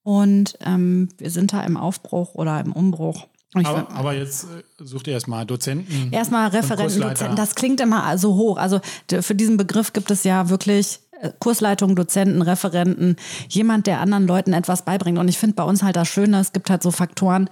und 0.02 0.56
ähm, 0.64 1.08
wir 1.18 1.30
sind 1.30 1.52
da 1.52 1.62
im 1.62 1.76
Aufbruch 1.76 2.34
oder 2.34 2.60
im 2.60 2.72
Umbruch. 2.72 3.26
Aber, 3.54 3.90
aber 3.90 4.14
jetzt 4.14 4.44
äh, 4.44 4.62
sucht 4.84 5.06
ihr 5.06 5.12
erstmal 5.12 5.44
Dozenten. 5.44 6.10
Erstmal 6.12 6.48
Referenten. 6.48 7.00
Dozenten, 7.02 7.36
das 7.36 7.54
klingt 7.54 7.80
immer 7.82 8.16
so 8.16 8.34
hoch. 8.36 8.56
Also 8.56 8.80
für 9.20 9.34
diesen 9.34 9.58
Begriff 9.58 9.92
gibt 9.92 10.10
es 10.10 10.24
ja 10.24 10.48
wirklich 10.48 11.00
äh, 11.22 11.30
Kursleitung, 11.38 11.96
Dozenten, 11.96 12.42
Referenten, 12.42 13.16
jemand, 13.48 13.86
der 13.86 14.00
anderen 14.00 14.26
Leuten 14.26 14.52
etwas 14.52 14.82
beibringt. 14.84 15.18
Und 15.18 15.28
ich 15.28 15.38
finde 15.38 15.56
bei 15.56 15.64
uns 15.64 15.82
halt 15.82 15.96
das 15.96 16.08
Schöne, 16.08 16.40
es 16.40 16.52
gibt 16.52 16.68
halt 16.68 16.82
so 16.82 16.90
Faktoren, 16.90 17.48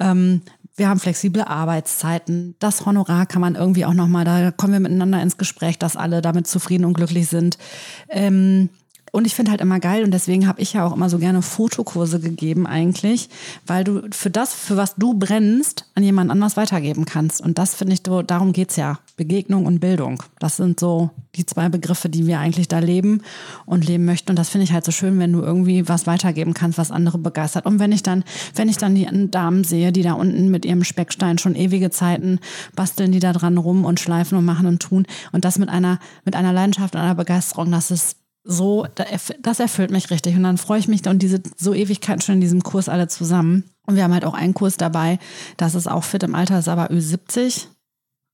ähm, 0.00 0.42
wir 0.74 0.88
haben 0.88 1.00
flexible 1.00 1.42
Arbeitszeiten, 1.42 2.54
das 2.58 2.86
Honorar 2.86 3.26
kann 3.26 3.42
man 3.42 3.56
irgendwie 3.56 3.84
auch 3.84 3.92
nochmal, 3.92 4.24
da 4.24 4.50
kommen 4.50 4.72
wir 4.72 4.80
miteinander 4.80 5.20
ins 5.20 5.36
Gespräch, 5.36 5.78
dass 5.78 5.96
alle 5.96 6.22
damit 6.22 6.46
zufrieden 6.46 6.86
und 6.86 6.94
glücklich 6.94 7.28
sind. 7.28 7.58
Ähm, 8.08 8.70
und 9.12 9.26
ich 9.26 9.34
finde 9.34 9.50
halt 9.50 9.60
immer 9.60 9.78
geil 9.78 10.04
und 10.04 10.10
deswegen 10.10 10.48
habe 10.48 10.60
ich 10.62 10.72
ja 10.72 10.86
auch 10.86 10.96
immer 10.96 11.10
so 11.10 11.18
gerne 11.18 11.42
Fotokurse 11.42 12.18
gegeben 12.18 12.66
eigentlich, 12.66 13.28
weil 13.66 13.84
du 13.84 14.08
für 14.10 14.30
das, 14.30 14.54
für 14.54 14.78
was 14.78 14.94
du 14.96 15.12
brennst, 15.12 15.84
an 15.94 16.02
jemand 16.02 16.30
anders 16.30 16.56
weitergeben 16.56 17.04
kannst. 17.04 17.42
Und 17.42 17.58
das 17.58 17.74
finde 17.74 17.92
ich, 17.92 18.02
darum 18.02 18.52
geht's 18.52 18.76
ja. 18.76 18.98
Begegnung 19.16 19.66
und 19.66 19.80
Bildung. 19.80 20.22
Das 20.38 20.56
sind 20.56 20.80
so 20.80 21.10
die 21.34 21.44
zwei 21.44 21.68
Begriffe, 21.68 22.08
die 22.08 22.26
wir 22.26 22.38
eigentlich 22.38 22.66
da 22.66 22.78
leben 22.78 23.20
und 23.66 23.86
leben 23.86 24.06
möchten. 24.06 24.30
Und 24.30 24.38
das 24.38 24.48
finde 24.48 24.64
ich 24.64 24.72
halt 24.72 24.86
so 24.86 24.90
schön, 24.90 25.18
wenn 25.18 25.32
du 25.32 25.42
irgendwie 25.42 25.86
was 25.86 26.06
weitergeben 26.06 26.54
kannst, 26.54 26.78
was 26.78 26.90
andere 26.90 27.18
begeistert. 27.18 27.66
Und 27.66 27.78
wenn 27.78 27.92
ich 27.92 28.02
dann, 28.02 28.24
wenn 28.54 28.70
ich 28.70 28.78
dann 28.78 28.94
die 28.94 29.06
Damen 29.30 29.64
sehe, 29.64 29.92
die 29.92 30.02
da 30.02 30.14
unten 30.14 30.50
mit 30.50 30.64
ihrem 30.64 30.82
Speckstein 30.82 31.36
schon 31.36 31.54
ewige 31.54 31.90
Zeiten 31.90 32.40
basteln, 32.74 33.12
die 33.12 33.20
da 33.20 33.34
dran 33.34 33.58
rum 33.58 33.84
und 33.84 34.00
schleifen 34.00 34.38
und 34.38 34.46
machen 34.46 34.66
und 34.66 34.80
tun. 34.80 35.06
Und 35.30 35.44
das 35.44 35.58
mit 35.58 35.68
einer, 35.68 35.98
mit 36.24 36.34
einer 36.34 36.54
Leidenschaft 36.54 36.94
und 36.94 37.02
einer 37.02 37.14
Begeisterung, 37.14 37.70
das 37.70 37.90
ist 37.90 38.16
so, 38.44 38.86
das 39.40 39.60
erfüllt 39.60 39.90
mich 39.90 40.10
richtig. 40.10 40.36
Und 40.36 40.42
dann 40.42 40.58
freue 40.58 40.80
ich 40.80 40.88
mich, 40.88 41.06
und 41.06 41.22
diese 41.22 41.40
so 41.56 41.74
Ewigkeiten 41.74 42.22
schon 42.22 42.36
in 42.36 42.40
diesem 42.40 42.62
Kurs 42.62 42.88
alle 42.88 43.08
zusammen. 43.08 43.64
Und 43.86 43.96
wir 43.96 44.04
haben 44.04 44.12
halt 44.12 44.24
auch 44.24 44.34
einen 44.34 44.54
Kurs 44.54 44.76
dabei, 44.76 45.18
das 45.56 45.74
ist 45.74 45.88
auch 45.88 46.04
fit 46.04 46.22
im 46.22 46.34
Alter, 46.34 46.58
ist 46.58 46.68
aber 46.68 46.90
Ü70, 46.90 47.66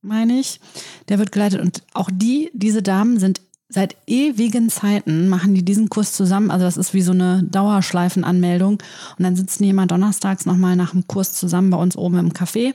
meine 0.02 0.38
ich. 0.38 0.60
Der 1.08 1.18
wird 1.18 1.32
geleitet. 1.32 1.60
Und 1.60 1.82
auch 1.94 2.10
die, 2.12 2.50
diese 2.54 2.82
Damen 2.82 3.18
sind 3.18 3.40
seit 3.68 3.96
ewigen 4.06 4.70
Zeiten, 4.70 5.28
machen 5.28 5.54
die 5.54 5.64
diesen 5.64 5.90
Kurs 5.90 6.12
zusammen. 6.12 6.50
Also 6.50 6.64
das 6.64 6.78
ist 6.78 6.94
wie 6.94 7.02
so 7.02 7.12
eine 7.12 7.42
Dauerschleifenanmeldung. 7.44 8.74
Und 9.18 9.22
dann 9.22 9.36
sitzen 9.36 9.62
die 9.62 9.70
immer 9.70 9.86
donnerstags 9.86 10.46
nochmal 10.46 10.76
nach 10.76 10.92
dem 10.92 11.06
Kurs 11.06 11.34
zusammen 11.34 11.70
bei 11.70 11.76
uns 11.76 11.96
oben 11.96 12.18
im 12.18 12.32
Café 12.32 12.74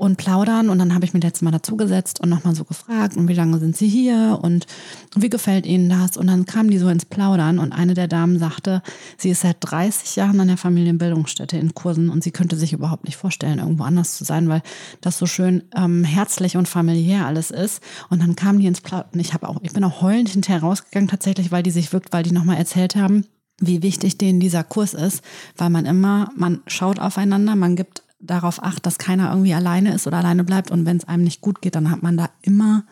und 0.00 0.16
plaudern. 0.16 0.70
Und 0.70 0.78
dann 0.78 0.94
habe 0.94 1.04
ich 1.04 1.12
mich 1.12 1.22
letztes 1.22 1.42
Mal 1.42 1.50
dazugesetzt 1.50 2.20
und 2.20 2.30
nochmal 2.30 2.54
so 2.54 2.64
gefragt, 2.64 3.16
und 3.16 3.28
wie 3.28 3.34
lange 3.34 3.58
sind 3.58 3.76
Sie 3.76 3.88
hier 3.88 4.38
und 4.40 4.66
wie 5.14 5.28
gefällt 5.28 5.66
Ihnen 5.66 5.90
das? 5.90 6.16
Und 6.16 6.26
dann 6.26 6.46
kamen 6.46 6.70
die 6.70 6.78
so 6.78 6.88
ins 6.88 7.04
Plaudern 7.04 7.58
und 7.58 7.72
eine 7.72 7.92
der 7.92 8.08
Damen 8.08 8.38
sagte, 8.38 8.82
sie 9.18 9.28
ist 9.28 9.42
seit 9.42 9.58
30 9.60 10.16
Jahren 10.16 10.40
an 10.40 10.48
der 10.48 10.56
Familienbildungsstätte 10.56 11.58
in 11.58 11.74
Kursen 11.74 12.08
und 12.08 12.24
sie 12.24 12.30
könnte 12.30 12.56
sich 12.56 12.72
überhaupt 12.72 13.04
nicht 13.04 13.16
vorstellen, 13.16 13.58
irgendwo 13.58 13.84
anders 13.84 14.16
zu 14.16 14.24
sein, 14.24 14.48
weil 14.48 14.62
das 15.02 15.18
so 15.18 15.26
schön 15.26 15.64
ähm, 15.76 16.02
herzlich 16.04 16.56
und 16.56 16.66
familiär 16.66 17.26
alles 17.26 17.50
ist. 17.50 17.82
Und 18.08 18.22
dann 18.22 18.36
kamen 18.36 18.58
die 18.58 18.66
ins 18.66 18.80
Plaudern. 18.80 19.20
Ich 19.20 19.34
habe 19.34 19.48
auch, 19.48 19.58
ich 19.62 19.74
bin 19.74 19.84
auch 19.84 20.00
heulend 20.00 20.30
hinterher 20.30 20.62
rausgegangen 20.62 21.08
tatsächlich, 21.08 21.52
weil 21.52 21.62
die 21.62 21.70
sich 21.70 21.92
wirkt, 21.92 22.12
weil 22.14 22.22
die 22.22 22.32
nochmal 22.32 22.56
erzählt 22.56 22.96
haben, 22.96 23.26
wie 23.60 23.82
wichtig 23.82 24.16
denen 24.16 24.40
dieser 24.40 24.64
Kurs 24.64 24.94
ist, 24.94 25.22
weil 25.58 25.68
man 25.68 25.84
immer, 25.84 26.30
man 26.34 26.62
schaut 26.66 26.98
aufeinander, 26.98 27.54
man 27.54 27.76
gibt 27.76 28.02
darauf 28.20 28.62
acht, 28.62 28.86
dass 28.86 28.98
keiner 28.98 29.30
irgendwie 29.30 29.54
alleine 29.54 29.94
ist 29.94 30.06
oder 30.06 30.18
alleine 30.18 30.44
bleibt. 30.44 30.70
Und 30.70 30.86
wenn 30.86 30.96
es 30.96 31.08
einem 31.08 31.24
nicht 31.24 31.40
gut 31.40 31.62
geht, 31.62 31.74
dann 31.74 31.90
hat 31.90 32.02
man 32.02 32.16
da 32.16 32.30
immer 32.42 32.84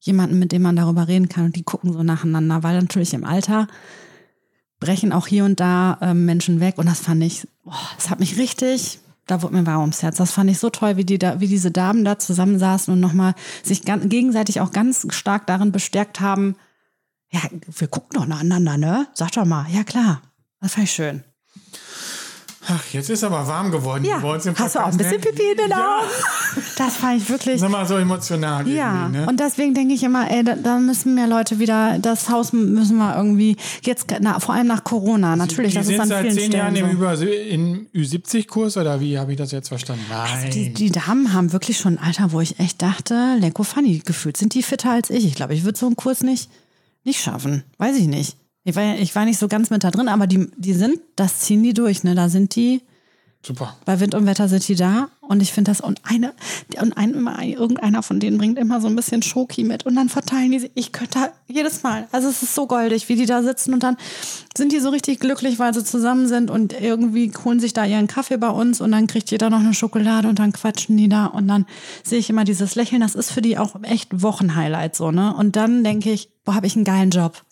jemanden, 0.00 0.38
mit 0.38 0.52
dem 0.52 0.62
man 0.62 0.76
darüber 0.76 1.08
reden 1.08 1.28
kann. 1.28 1.46
Und 1.46 1.56
die 1.56 1.62
gucken 1.62 1.92
so 1.92 2.02
nacheinander, 2.02 2.62
weil 2.62 2.80
natürlich 2.80 3.14
im 3.14 3.24
Alter 3.24 3.68
brechen 4.80 5.12
auch 5.12 5.28
hier 5.28 5.44
und 5.44 5.60
da 5.60 5.98
ähm, 6.00 6.24
Menschen 6.24 6.60
weg. 6.60 6.78
Und 6.78 6.86
das 6.86 7.00
fand 7.00 7.22
ich, 7.22 7.46
boah, 7.64 7.78
das 7.96 8.10
hat 8.10 8.18
mich 8.18 8.36
richtig, 8.36 8.98
da 9.26 9.40
wurde 9.42 9.54
mir 9.54 9.66
warm 9.66 9.82
ums 9.82 10.02
Herz. 10.02 10.16
Das 10.16 10.32
fand 10.32 10.50
ich 10.50 10.58
so 10.58 10.70
toll, 10.70 10.96
wie, 10.96 11.04
die 11.04 11.18
da, 11.18 11.40
wie 11.40 11.46
diese 11.46 11.70
Damen 11.70 12.04
da 12.04 12.18
zusammensaßen 12.18 12.92
und 12.92 12.98
nochmal 12.98 13.34
sich 13.62 13.84
ganz, 13.84 14.08
gegenseitig 14.08 14.60
auch 14.60 14.72
ganz 14.72 15.06
stark 15.10 15.46
darin 15.46 15.70
bestärkt 15.70 16.20
haben, 16.20 16.56
ja, 17.30 17.40
wir 17.66 17.88
gucken 17.88 18.10
doch 18.12 18.26
nacheinander, 18.26 18.76
ne? 18.76 19.06
Sag 19.14 19.32
doch 19.32 19.46
mal, 19.46 19.66
ja 19.70 19.84
klar. 19.84 20.20
Das 20.60 20.74
fand 20.74 20.84
ich 20.84 20.92
schön. 20.92 21.24
Ach, 22.68 22.84
jetzt 22.92 23.10
ist 23.10 23.24
aber 23.24 23.46
warm 23.48 23.70
geworden 23.70 24.04
Ja, 24.04 24.18
bei 24.18 24.34
uns 24.34 24.46
im 24.46 24.56
hast 24.56 24.76
du 24.76 24.78
auch 24.80 24.86
ein 24.86 24.96
bisschen 24.96 25.14
ne? 25.14 25.18
Pipi 25.18 25.50
in 25.50 25.56
den 25.56 25.70
Ja. 25.70 25.98
Augen? 25.98 26.62
Das 26.76 26.96
fand 26.96 27.20
ich 27.20 27.28
wirklich. 27.28 27.60
Sag 27.60 27.70
mal 27.70 27.86
so 27.86 27.96
emotional 27.96 28.68
Ja, 28.68 29.08
ne? 29.08 29.26
und 29.26 29.40
deswegen 29.40 29.74
denke 29.74 29.94
ich 29.94 30.02
immer, 30.02 30.30
ey, 30.30 30.44
da, 30.44 30.54
da 30.54 30.78
müssen 30.78 31.14
mehr 31.14 31.26
Leute 31.26 31.58
wieder, 31.58 31.98
das 31.98 32.28
Haus 32.28 32.52
müssen 32.52 32.96
wir 32.98 33.16
irgendwie, 33.16 33.56
jetzt, 33.82 34.06
na, 34.20 34.38
vor 34.38 34.54
allem 34.54 34.66
nach 34.68 34.84
Corona, 34.84 35.34
natürlich, 35.34 35.72
die 35.72 35.78
das 35.78 35.86
ist 35.86 35.92
sind 35.92 36.00
an 36.02 36.08
seit 36.08 36.22
vielen 36.26 36.38
zehn 36.38 36.52
Jahren 36.52 36.76
im, 36.76 36.98
so. 37.16 37.24
Im 37.24 37.86
Ü70-Kurs 37.94 38.76
oder 38.76 39.00
wie 39.00 39.18
habe 39.18 39.32
ich 39.32 39.38
das 39.38 39.50
jetzt 39.50 39.68
verstanden? 39.68 40.04
Nein. 40.08 40.28
Also 40.32 40.48
die, 40.48 40.72
die 40.72 40.90
Damen 40.90 41.32
haben 41.32 41.52
wirklich 41.52 41.78
schon 41.78 41.98
ein 41.98 42.04
Alter, 42.04 42.32
wo 42.32 42.40
ich 42.40 42.60
echt 42.60 42.80
dachte, 42.80 43.36
Lecko 43.40 43.64
funny, 43.64 44.02
gefühlt 44.04 44.36
sind 44.36 44.54
die 44.54 44.62
fitter 44.62 44.90
als 44.92 45.10
ich. 45.10 45.26
Ich 45.26 45.34
glaube, 45.34 45.54
ich 45.54 45.64
würde 45.64 45.78
so 45.78 45.86
einen 45.86 45.96
Kurs 45.96 46.22
nicht, 46.22 46.48
nicht 47.04 47.20
schaffen. 47.20 47.64
Weiß 47.78 47.96
ich 47.96 48.06
nicht. 48.06 48.36
Ich 48.64 48.76
war, 48.76 48.96
ich 48.96 49.14
war 49.14 49.24
nicht 49.24 49.38
so 49.38 49.48
ganz 49.48 49.70
mit 49.70 49.82
da 49.82 49.90
drin, 49.90 50.08
aber 50.08 50.26
die, 50.26 50.48
die 50.56 50.74
sind, 50.74 51.00
das 51.16 51.40
ziehen 51.40 51.62
die 51.62 51.74
durch, 51.74 52.04
ne? 52.04 52.14
Da 52.14 52.28
sind 52.28 52.54
die, 52.54 52.82
Super. 53.44 53.76
bei 53.84 53.98
Wind 53.98 54.14
und 54.14 54.24
Wetter 54.24 54.48
sind 54.48 54.66
die 54.68 54.76
da 54.76 55.08
und 55.20 55.42
ich 55.42 55.52
finde 55.52 55.72
das 55.72 55.80
und 55.80 56.00
eine 56.04 56.32
und 56.80 56.96
ein, 56.96 57.12
immer, 57.12 57.42
irgendeiner 57.42 58.04
von 58.04 58.20
denen 58.20 58.38
bringt 58.38 58.56
immer 58.56 58.80
so 58.80 58.86
ein 58.86 58.94
bisschen 58.94 59.20
Schoki 59.20 59.64
mit 59.64 59.84
und 59.84 59.96
dann 59.96 60.08
verteilen 60.08 60.52
die 60.52 60.60
sich. 60.60 60.70
Ich 60.74 60.92
könnte 60.92 61.18
da 61.18 61.28
jedes 61.48 61.82
Mal, 61.82 62.06
also 62.12 62.28
es 62.28 62.44
ist 62.44 62.54
so 62.54 62.68
goldig, 62.68 63.08
wie 63.08 63.16
die 63.16 63.26
da 63.26 63.42
sitzen 63.42 63.74
und 63.74 63.82
dann 63.82 63.96
sind 64.56 64.70
die 64.70 64.78
so 64.78 64.90
richtig 64.90 65.18
glücklich, 65.18 65.58
weil 65.58 65.74
sie 65.74 65.82
zusammen 65.82 66.28
sind 66.28 66.52
und 66.52 66.72
irgendwie 66.80 67.32
holen 67.44 67.58
sich 67.58 67.72
da 67.72 67.84
ihren 67.84 68.06
Kaffee 68.06 68.36
bei 68.36 68.50
uns 68.50 68.80
und 68.80 68.92
dann 68.92 69.08
kriegt 69.08 69.32
jeder 69.32 69.50
noch 69.50 69.58
eine 69.58 69.74
Schokolade 69.74 70.28
und 70.28 70.38
dann 70.38 70.52
quatschen 70.52 70.96
die 70.96 71.08
da 71.08 71.26
und 71.26 71.48
dann 71.48 71.66
sehe 72.04 72.20
ich 72.20 72.30
immer 72.30 72.44
dieses 72.44 72.76
Lächeln. 72.76 73.00
Das 73.00 73.16
ist 73.16 73.32
für 73.32 73.42
die 73.42 73.58
auch 73.58 73.74
echt 73.82 74.22
Wochenhighlight 74.22 74.94
so 74.94 75.10
ne 75.10 75.34
und 75.34 75.56
dann 75.56 75.82
denke 75.82 76.12
ich, 76.12 76.30
boah, 76.44 76.54
habe 76.54 76.68
ich 76.68 76.76
einen 76.76 76.84
geilen 76.84 77.10
Job. 77.10 77.42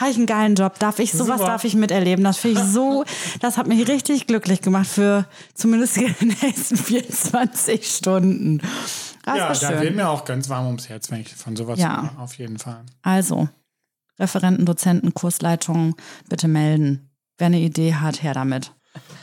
Habe 0.00 0.10
ich 0.10 0.16
einen 0.16 0.26
geilen 0.26 0.54
Job? 0.54 0.78
Darf 0.78 0.98
ich, 0.98 1.12
sowas 1.12 1.38
Super. 1.38 1.50
darf 1.52 1.64
ich 1.64 1.74
miterleben. 1.74 2.24
Das 2.24 2.38
finde 2.38 2.60
ich 2.62 2.66
so, 2.66 3.04
das 3.40 3.58
hat 3.58 3.66
mich 3.66 3.86
richtig 3.86 4.26
glücklich 4.26 4.62
gemacht 4.62 4.86
für 4.86 5.26
zumindest 5.54 5.96
die 5.96 6.06
nächsten 6.42 6.76
24 6.76 7.86
Stunden. 7.86 8.62
Das 9.24 9.36
ja, 9.36 9.48
da 9.48 9.54
schön. 9.54 9.80
wird 9.82 9.96
mir 9.96 10.08
auch 10.08 10.24
ganz 10.24 10.48
warm 10.48 10.66
ums 10.66 10.88
Herz, 10.88 11.10
wenn 11.10 11.20
ich 11.20 11.34
von 11.34 11.54
sowas 11.54 11.78
Ja. 11.78 12.12
auf 12.18 12.34
jeden 12.38 12.58
Fall. 12.58 12.82
Also, 13.02 13.48
Referenten, 14.18 14.64
Dozenten, 14.64 15.12
Kursleitungen, 15.14 15.94
bitte 16.28 16.48
melden. 16.48 17.10
Wer 17.38 17.46
eine 17.46 17.60
Idee 17.60 17.94
hat, 17.94 18.22
her 18.22 18.34
damit. 18.34 18.72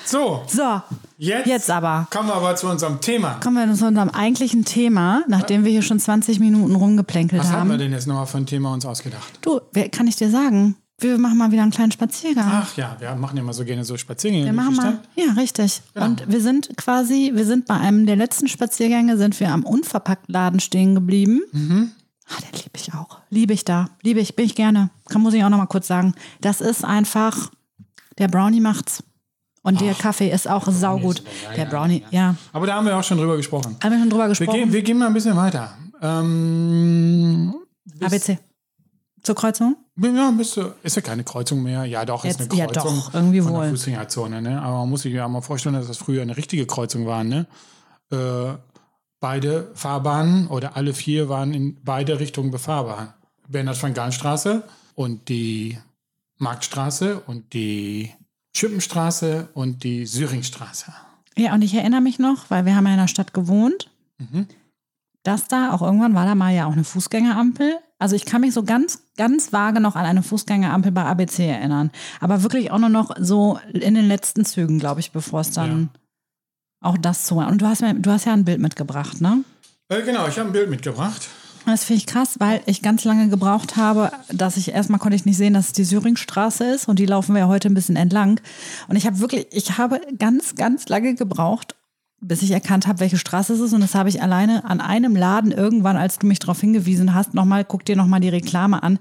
So, 0.06 0.43
So, 0.47 0.82
jetzt, 1.17 1.47
jetzt 1.47 1.69
aber. 1.69 2.08
kommen 2.10 2.30
wir 2.30 2.36
aber 2.36 2.56
zu 2.56 2.67
unserem 2.67 3.01
Thema. 3.01 3.39
Kommen 3.43 3.67
wir 3.67 3.75
zu 3.75 3.86
unserem 3.86 4.10
eigentlichen 4.10 4.63
Thema, 4.63 5.23
nachdem 5.27 5.65
wir 5.65 5.71
hier 5.71 5.82
schon 5.82 5.99
20 5.99 6.39
Minuten 6.39 6.75
rumgeplänkelt 6.75 7.41
Was 7.41 7.49
haben 7.51 7.60
haben. 7.62 7.69
wir 7.71 7.77
denn 7.77 7.91
jetzt 7.91 8.08
noch 8.08 8.25
für 8.27 8.38
ein 8.38 8.45
Thema 8.45 8.71
uns 8.73 8.86
ausgedacht? 8.86 9.27
Du, 9.41 9.60
wer, 9.73 9.89
kann 9.89 10.08
ich 10.08 10.15
dir 10.15 10.30
sagen? 10.30 10.77
Wir 10.99 11.17
machen 11.19 11.38
mal 11.38 11.51
wieder 11.51 11.62
einen 11.62 11.71
kleinen 11.71 11.91
Spaziergang. 11.91 12.47
Ach 12.49 12.75
ja, 12.77 12.95
wir 12.99 13.13
machen 13.15 13.36
ja 13.38 13.43
immer 13.43 13.53
so 13.53 13.63
gerne 13.65 13.84
so 13.84 13.97
Spaziergänge. 13.97 14.45
Wir 14.45 14.53
durch 14.53 14.65
machen 14.65 14.75
mal, 14.77 14.99
ja, 15.15 15.34
richtig. 15.34 15.82
Und 15.93 16.23
wir 16.27 16.41
sind 16.41 16.75
quasi, 16.77 17.34
wir 17.36 17.45
sind 17.45 17.65
bei 17.67 17.75
einem 17.75 18.06
der 18.08 18.15
letzten 18.15 18.47
Spaziergänge, 18.47 19.17
sind 19.17 19.39
wir 19.39 19.51
am 19.51 19.63
Unverpacktladen 19.63 20.60
stehen 20.60 20.95
geblieben. 20.95 21.41
Ah, 21.53 22.41
den 22.41 22.53
liebe 22.60 22.71
ich 22.77 22.93
auch. 22.93 23.19
Liebe 23.30 23.53
ich 23.53 23.63
da. 23.65 23.89
Liebe 24.01 24.21
ich, 24.21 24.36
bin 24.36 24.45
ich 24.45 24.56
gerne. 24.56 24.89
Kann, 25.10 25.21
muss 25.21 25.34
ich 25.36 25.43
auch 25.43 25.49
noch 25.49 25.58
mal 25.60 25.67
kurz 25.67 25.86
sagen. 25.88 26.15
Das 26.41 26.62
ist 26.62 26.84
einfach, 26.84 27.51
der 28.17 28.27
Brownie 28.30 28.62
macht's. 28.62 29.03
Und 29.67 29.82
der 29.82 29.93
Kaffee 29.95 30.32
ist 30.32 30.47
auch 30.47 30.65
saugut. 30.71 31.21
Ja, 31.43 31.49
der 31.49 31.63
ja, 31.65 31.69
Brownie, 31.69 32.01
ja. 32.10 32.36
Aber 32.53 32.65
da 32.67 32.75
haben 32.75 32.86
wir 32.86 32.97
auch 32.97 33.03
schon 33.03 33.17
drüber 33.17 33.36
gesprochen. 33.36 33.75
Haben 33.84 33.91
wir 33.91 33.99
schon 33.99 34.10
drüber 34.10 34.23
Wir 34.23 34.30
gesprochen? 34.30 34.53
gehen, 34.60 34.71
wir 34.71 34.82
gehen 34.82 34.97
mal 34.97 35.08
ein 35.08 35.13
bisschen 35.13 35.36
weiter. 35.36 35.77
Ähm, 36.01 37.53
ABC. 38.01 38.39
Zur 39.23 39.36
Kreuzung? 39.36 39.75
ja, 39.97 40.32
du, 40.32 40.73
ist 40.84 40.95
ja 40.95 41.01
keine 41.01 41.25
Kreuzung 41.25 41.63
mehr. 41.63 41.84
Ja, 41.84 42.06
doch, 42.06 42.23
ist 42.23 42.39
Jetzt- 42.39 42.49
eine 42.49 42.60
ja, 42.62 42.65
Kreuzung. 42.67 42.95
doch, 42.95 43.13
irgendwie 43.13 43.41
von 43.41 43.51
der 43.51 43.62
wohl. 43.63 43.69
Fußgängerzone, 43.71 44.41
ne? 44.41 44.62
Aber 44.62 44.77
man 44.77 44.89
muss 44.89 45.01
sich 45.01 45.13
ja 45.13 45.27
mal 45.27 45.41
vorstellen, 45.41 45.75
dass 45.75 45.88
das 45.88 45.97
früher 45.97 46.21
eine 46.21 46.38
richtige 46.38 46.65
Kreuzung 46.65 47.06
war, 47.06 47.25
ne? 47.25 47.45
Äh, 48.10 48.53
beide 49.19 49.71
Fahrbahnen 49.73 50.47
oder 50.47 50.77
alle 50.77 50.93
vier 50.93 51.27
waren 51.27 51.53
in 51.53 51.77
beide 51.84 52.21
Richtungen 52.21 52.51
befahrbar. 52.51 53.15
Bernhard 53.49 53.84
van 53.84 53.93
Gahnstraße 53.93 54.63
und 54.95 55.27
die 55.27 55.77
Marktstraße 56.38 57.19
und 57.19 57.51
die 57.51 58.13
Schippenstraße 58.58 59.50
und 59.54 59.84
die 59.84 60.06
Syringstraße. 60.06 60.91
Ja, 61.38 61.54
und 61.54 61.62
ich 61.62 61.74
erinnere 61.74 62.02
mich 62.02 62.20
noch, 62.20 62.50
weil 62.50 62.65
wir 62.65 62.76
haben 62.76 62.86
ja 62.88 62.93
in 62.93 63.00
der 63.00 63.08
Stadt 63.08 63.34
gewohnt, 63.34 63.89
Mhm. 64.20 64.48
dass 65.24 65.48
da 65.48 65.72
auch 65.74 65.82
irgendwann 65.84 66.15
war 66.15 66.26
da 66.26 66.34
mal 66.34 66.52
ja 66.54 66.65
auch 66.65 66.72
eine 66.74 66.84
Fußgängerampel. 66.84 67.76
Also 68.00 68.15
ich 68.15 68.26
kann 68.26 68.41
mich 68.41 68.54
so 68.54 68.63
ganz, 68.63 69.04
ganz 69.15 69.54
vage 69.54 69.80
noch 69.80 69.96
an 69.96 70.06
eine 70.06 70.24
Fußgängerampel 70.24 70.91
bei 70.91 71.04
ABC 71.06 71.48
erinnern. 71.48 71.91
Aber 72.20 72.41
wirklich 72.43 72.72
auch 72.72 72.80
nur 72.80 72.89
noch 72.89 73.12
so 73.20 73.60
in 73.74 73.93
den 73.93 74.08
letzten 74.08 74.43
Zügen, 74.46 74.80
glaube 74.80 75.00
ich, 75.02 75.12
bevor 75.12 75.41
es 75.41 75.52
dann 75.52 75.89
auch 76.82 76.98
das 76.98 77.32
war. 77.36 77.48
Und 77.48 77.62
du 77.62 77.67
hast, 77.67 77.82
du 77.82 78.12
hast 78.12 78.26
ja 78.26 78.34
ein 78.34 78.46
Bild 78.46 78.60
mitgebracht, 78.60 79.22
ne? 79.22 79.43
Äh, 79.89 80.02
genau, 80.04 80.28
ich 80.28 80.38
habe 80.39 80.50
ein 80.50 80.54
Bild 80.54 80.70
mitgebracht. 80.70 81.28
Das 81.71 81.84
finde 81.84 81.99
ich 81.99 82.06
krass, 82.08 82.36
weil 82.39 82.62
ich 82.65 82.82
ganz 82.82 83.03
lange 83.03 83.27
gebraucht 83.27 83.75
habe, 83.75 84.12
dass 84.32 84.56
ich 84.56 84.71
erstmal 84.71 84.99
konnte 84.99 85.17
ich 85.17 85.25
nicht 85.25 85.36
sehen, 85.36 85.53
dass 85.53 85.67
es 85.67 85.73
die 85.73 85.84
Syringstraße 85.84 86.63
ist 86.63 86.88
und 86.88 86.97
die 86.97 87.06
laufen 87.06 87.34
wir 87.34 87.41
ja 87.41 87.47
heute 87.49 87.67
ein 87.67 87.73
bisschen 87.73 87.97
entlang. 87.97 88.39
Und 88.88 88.95
ich 88.95 89.06
habe 89.06 89.19
wirklich, 89.19 89.47
ich 89.51 89.77
habe 89.77 89.99
ganz, 90.17 90.56
ganz 90.56 90.88
lange 90.88 91.15
gebraucht, 91.15 91.75
bis 92.21 92.41
ich 92.41 92.51
erkannt 92.51 92.88
habe, 92.88 93.01
welche 93.01 93.17
Straße 93.17 93.53
es 93.53 93.60
ist. 93.60 93.73
Und 93.73 93.82
das 93.82 93.95
habe 93.95 94.08
ich 94.08 94.21
alleine 94.21 94.63
an 94.63 94.80
einem 94.80 95.13
Laden 95.13 95.51
irgendwann, 95.51 95.97
als 95.97 96.19
du 96.19 96.25
mich 96.25 96.39
darauf 96.39 96.62
hingewiesen 96.62 97.13
hast, 97.13 97.34
nochmal, 97.34 97.65
guck 97.65 97.84
dir 97.84 97.97
nochmal 97.97 98.21
die 98.21 98.30
Reklame 98.30 98.82
an. 98.82 98.97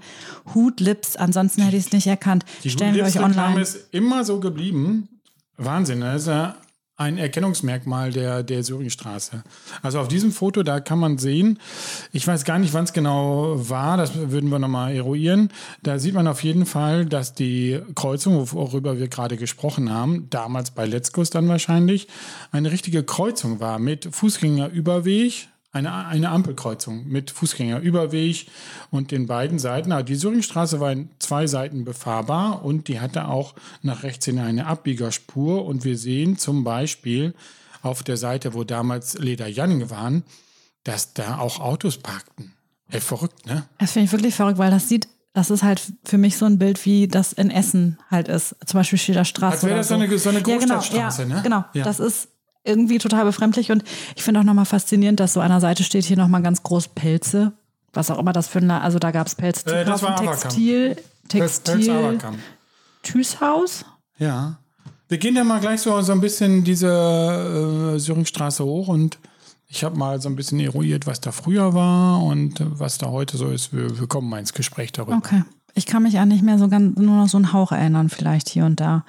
Hut 0.53 0.81
Lips, 0.81 1.15
ansonsten 1.15 1.61
hätte 1.61 1.77
ich 1.77 1.85
es 1.85 1.93
nicht 1.93 2.07
erkannt. 2.07 2.43
Die 2.65 2.69
Stellen 2.69 2.95
wir 2.95 3.05
euch 3.05 3.17
online. 3.17 3.29
Reklame 3.29 3.61
ist 3.61 3.87
immer 3.91 4.25
so 4.25 4.41
geblieben. 4.41 5.07
Wahnsinn, 5.55 6.01
das 6.01 6.23
ist 6.23 6.27
ja 6.27 6.55
ein 6.97 7.19
Erkennungsmerkmal 7.19 8.11
der, 8.11 8.41
der 8.41 8.63
Syringstraße. 8.63 9.43
Also 9.83 9.99
auf 9.99 10.07
diesem 10.07 10.31
Foto, 10.31 10.63
da 10.63 10.79
kann 10.79 10.97
man 10.97 11.19
sehen, 11.19 11.59
ich 12.11 12.27
weiß 12.27 12.43
gar 12.43 12.57
nicht, 12.57 12.73
wann 12.73 12.85
es 12.85 12.93
genau 12.93 13.53
war, 13.69 13.97
das 13.97 14.15
würden 14.15 14.49
wir 14.49 14.57
nochmal 14.57 14.95
eruieren. 14.95 15.49
Da 15.83 15.99
sieht 15.99 16.15
man 16.15 16.27
auf 16.27 16.43
jeden 16.43 16.65
Fall, 16.65 17.05
dass 17.05 17.35
die 17.35 17.79
Kreuzung, 17.93 18.51
worüber 18.51 18.97
wir 18.97 19.07
gerade 19.09 19.37
gesprochen 19.37 19.93
haben, 19.93 20.27
damals 20.31 20.71
bei 20.71 20.87
Letzkus 20.87 21.29
dann 21.29 21.47
wahrscheinlich, 21.47 22.07
eine 22.51 22.71
richtige 22.71 23.03
Kreuzung 23.03 23.59
war 23.59 23.77
mit 23.77 24.07
Fußgängerüberweg, 24.11 25.49
eine, 25.77 25.93
eine 26.07 26.29
Ampelkreuzung 26.29 27.07
mit 27.07 27.31
Fußgängerüberweg 27.31 28.47
und 28.91 29.11
den 29.11 29.27
beiden 29.27 29.59
Seiten. 29.59 29.91
Aber 29.91 30.03
die 30.03 30.15
Syringstraße 30.15 30.79
war 30.79 30.91
in 30.91 31.09
zwei 31.19 31.47
Seiten 31.47 31.85
befahrbar 31.85 32.63
und 32.65 32.87
die 32.87 32.99
hatte 32.99 33.27
auch 33.27 33.55
nach 33.81 34.03
rechts 34.03 34.25
hin 34.25 34.39
eine 34.39 34.65
Abbiegerspur. 34.67 35.65
Und 35.65 35.83
wir 35.85 35.97
sehen 35.97 36.37
zum 36.37 36.63
Beispiel 36.63 37.33
auf 37.81 38.03
der 38.03 38.17
Seite, 38.17 38.53
wo 38.53 38.63
damals 38.63 39.17
Leder 39.17 39.47
Janning 39.47 39.89
waren, 39.89 40.23
dass 40.83 41.13
da 41.13 41.37
auch 41.37 41.59
Autos 41.59 41.97
parkten. 41.97 42.53
Ey, 42.89 43.01
verrückt, 43.01 43.45
ne? 43.45 43.65
Das 43.79 43.91
finde 43.91 44.05
ich 44.05 44.11
wirklich 44.13 44.33
verrückt, 44.35 44.57
weil 44.57 44.71
das 44.71 44.87
sieht, 44.87 45.07
das 45.33 45.51
ist 45.51 45.61
halt 45.61 45.81
für 46.05 46.17
mich 46.17 46.37
so 46.37 46.45
ein 46.45 46.57
Bild, 46.57 46.83
wie 46.85 47.07
das 47.07 47.33
in 47.33 47.51
Essen 47.51 47.99
halt 48.09 48.27
ist. 48.29 48.55
Zum 48.65 48.79
Beispiel 48.79 48.97
Schilder 48.97 49.25
Straße. 49.25 49.53
Als 49.55 49.63
wäre 49.65 49.75
das 49.77 49.87
so 49.89 49.93
eine- 49.95 50.17
so 50.17 50.29
eine 50.29 50.39
Ja, 50.39 50.43
genau, 50.43 50.57
Großstadtstraße, 50.75 51.21
ja, 51.23 51.27
ne? 51.27 51.41
Genau, 51.43 51.65
Ja. 51.73 51.83
das 51.83 51.99
ist 51.99 52.29
irgendwie 52.67 52.97
total 52.97 53.25
befremdlich 53.25 53.71
und 53.71 53.83
ich 54.15 54.23
finde 54.23 54.41
auch 54.41 54.43
nochmal 54.43 54.65
faszinierend, 54.65 55.19
dass 55.19 55.33
so 55.33 55.41
an 55.41 55.49
der 55.49 55.61
Seite 55.61 55.83
steht 55.83 56.05
hier 56.05 56.17
nochmal 56.17 56.41
ganz 56.41 56.63
groß 56.63 56.89
Pelze. 56.89 57.53
Was 57.93 58.11
auch 58.11 58.19
immer 58.19 58.33
das 58.33 58.47
für 58.47 58.59
ein, 58.59 58.69
also 58.69 58.99
da 58.99 59.11
gab 59.11 59.27
es 59.27 59.35
Pelze 59.35 59.65
zu 59.65 59.75
Äh, 59.75 59.85
das 59.85 60.03
war. 60.03 60.15
Textil, 60.17 60.97
Textil. 61.29 62.19
Tüßhaus. 63.01 63.85
Ja. 64.19 64.57
Wir 65.07 65.17
gehen 65.17 65.35
dann 65.35 65.47
mal 65.47 65.59
gleich 65.59 65.81
so, 65.81 65.99
so 66.01 66.11
ein 66.11 66.21
bisschen 66.21 66.63
diese 66.63 67.93
äh, 67.95 67.99
Syringstraße 67.99 68.63
hoch 68.63 68.89
und 68.89 69.17
ich 69.69 69.83
habe 69.83 69.97
mal 69.97 70.21
so 70.21 70.29
ein 70.29 70.35
bisschen 70.35 70.59
eruiert, 70.59 71.07
was 71.07 71.21
da 71.21 71.31
früher 71.31 71.73
war 71.73 72.21
und 72.23 72.55
was 72.59 72.97
da 72.97 73.07
heute 73.07 73.37
so 73.37 73.47
ist. 73.49 73.73
Wir, 73.73 73.99
wir 73.99 74.07
kommen 74.07 74.29
mal 74.29 74.39
ins 74.39 74.53
Gespräch 74.53 74.91
darüber. 74.91 75.17
Okay. 75.17 75.43
Ich 75.73 75.85
kann 75.85 76.03
mich 76.03 76.19
an 76.19 76.29
nicht 76.29 76.43
mehr 76.43 76.57
so 76.57 76.67
ganz, 76.67 76.97
nur 76.97 77.15
noch 77.15 77.27
so 77.27 77.37
einen 77.37 77.53
Hauch 77.53 77.71
erinnern, 77.71 78.09
vielleicht 78.09 78.49
hier 78.49 78.65
und 78.65 78.79
da. 78.79 79.05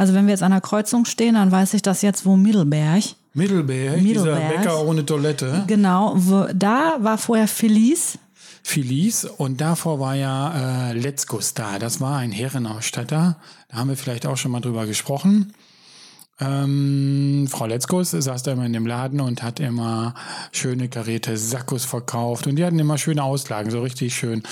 Also 0.00 0.14
wenn 0.14 0.24
wir 0.24 0.30
jetzt 0.30 0.42
an 0.42 0.52
der 0.52 0.62
Kreuzung 0.62 1.04
stehen, 1.04 1.34
dann 1.34 1.52
weiß 1.52 1.74
ich, 1.74 1.82
dass 1.82 2.00
jetzt 2.00 2.24
wo 2.24 2.34
Mittelberg, 2.34 3.04
Mittelberg, 3.34 4.00
Mittelberg. 4.00 4.38
dieser 4.38 4.56
Bäcker 4.56 4.86
ohne 4.86 5.04
Toilette, 5.04 5.64
genau, 5.66 6.14
wo, 6.16 6.46
da 6.54 6.96
war 7.00 7.18
vorher 7.18 7.46
Felice. 7.46 8.16
Felice 8.62 9.26
und 9.26 9.60
davor 9.60 10.00
war 10.00 10.14
ja 10.14 10.88
äh, 10.88 10.92
Letzkus 10.94 11.52
da. 11.52 11.78
Das 11.78 12.00
war 12.00 12.16
ein 12.16 12.32
Herrenausstatter. 12.32 13.36
Da 13.68 13.76
haben 13.76 13.90
wir 13.90 13.96
vielleicht 13.98 14.24
auch 14.24 14.38
schon 14.38 14.52
mal 14.52 14.60
drüber 14.60 14.86
gesprochen. 14.86 15.52
Ähm, 16.40 17.46
Frau 17.50 17.66
Letzkus 17.66 18.12
saß 18.12 18.42
da 18.42 18.52
immer 18.52 18.64
in 18.64 18.72
dem 18.72 18.86
Laden 18.86 19.20
und 19.20 19.42
hat 19.42 19.60
immer 19.60 20.14
schöne 20.52 20.88
karierte 20.88 21.36
Sakkos 21.36 21.84
verkauft 21.84 22.46
und 22.46 22.56
die 22.56 22.64
hatten 22.64 22.78
immer 22.78 22.96
schöne 22.96 23.22
Auslagen, 23.22 23.70
so 23.70 23.82
richtig 23.82 24.14
schön. 24.14 24.42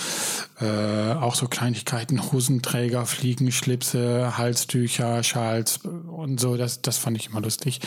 Äh, 0.61 1.13
auch 1.13 1.35
so 1.35 1.49
Kleinigkeiten, 1.49 2.33
Hosenträger, 2.33 3.07
Fliegenschlipse, 3.07 4.37
Halstücher, 4.37 5.23
Schals 5.23 5.81
und 5.85 6.41
so. 6.41 6.57
Das, 6.57 6.83
das 6.83 6.99
fand 6.99 7.17
ich 7.17 7.29
immer 7.29 7.41
lustig. 7.41 7.81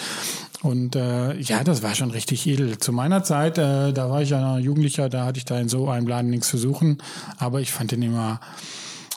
Und 0.62 0.96
äh, 0.96 1.38
ja, 1.40 1.64
das 1.64 1.84
war 1.84 1.96
schon 1.96 2.12
richtig 2.12 2.48
edel. 2.48 2.78
Zu 2.78 2.94
meiner 2.94 3.24
Zeit, 3.24 3.58
äh, 3.58 3.92
da 3.94 4.10
war 4.10 4.22
ich 4.22 4.30
ja 4.30 4.42
noch 4.42 4.60
Jugendlicher, 4.60 5.10
da 5.10 5.26
hatte 5.26 5.38
ich 5.38 5.46
da 5.46 5.60
in 5.60 5.70
so 5.70 5.90
einem 5.90 6.08
Laden 6.08 6.30
nichts 6.30 6.50
zu 6.50 6.58
suchen. 6.58 7.00
Aber 7.38 7.62
ich 7.62 7.72
fand 7.72 7.92
den 7.92 8.02
immer, 8.02 8.40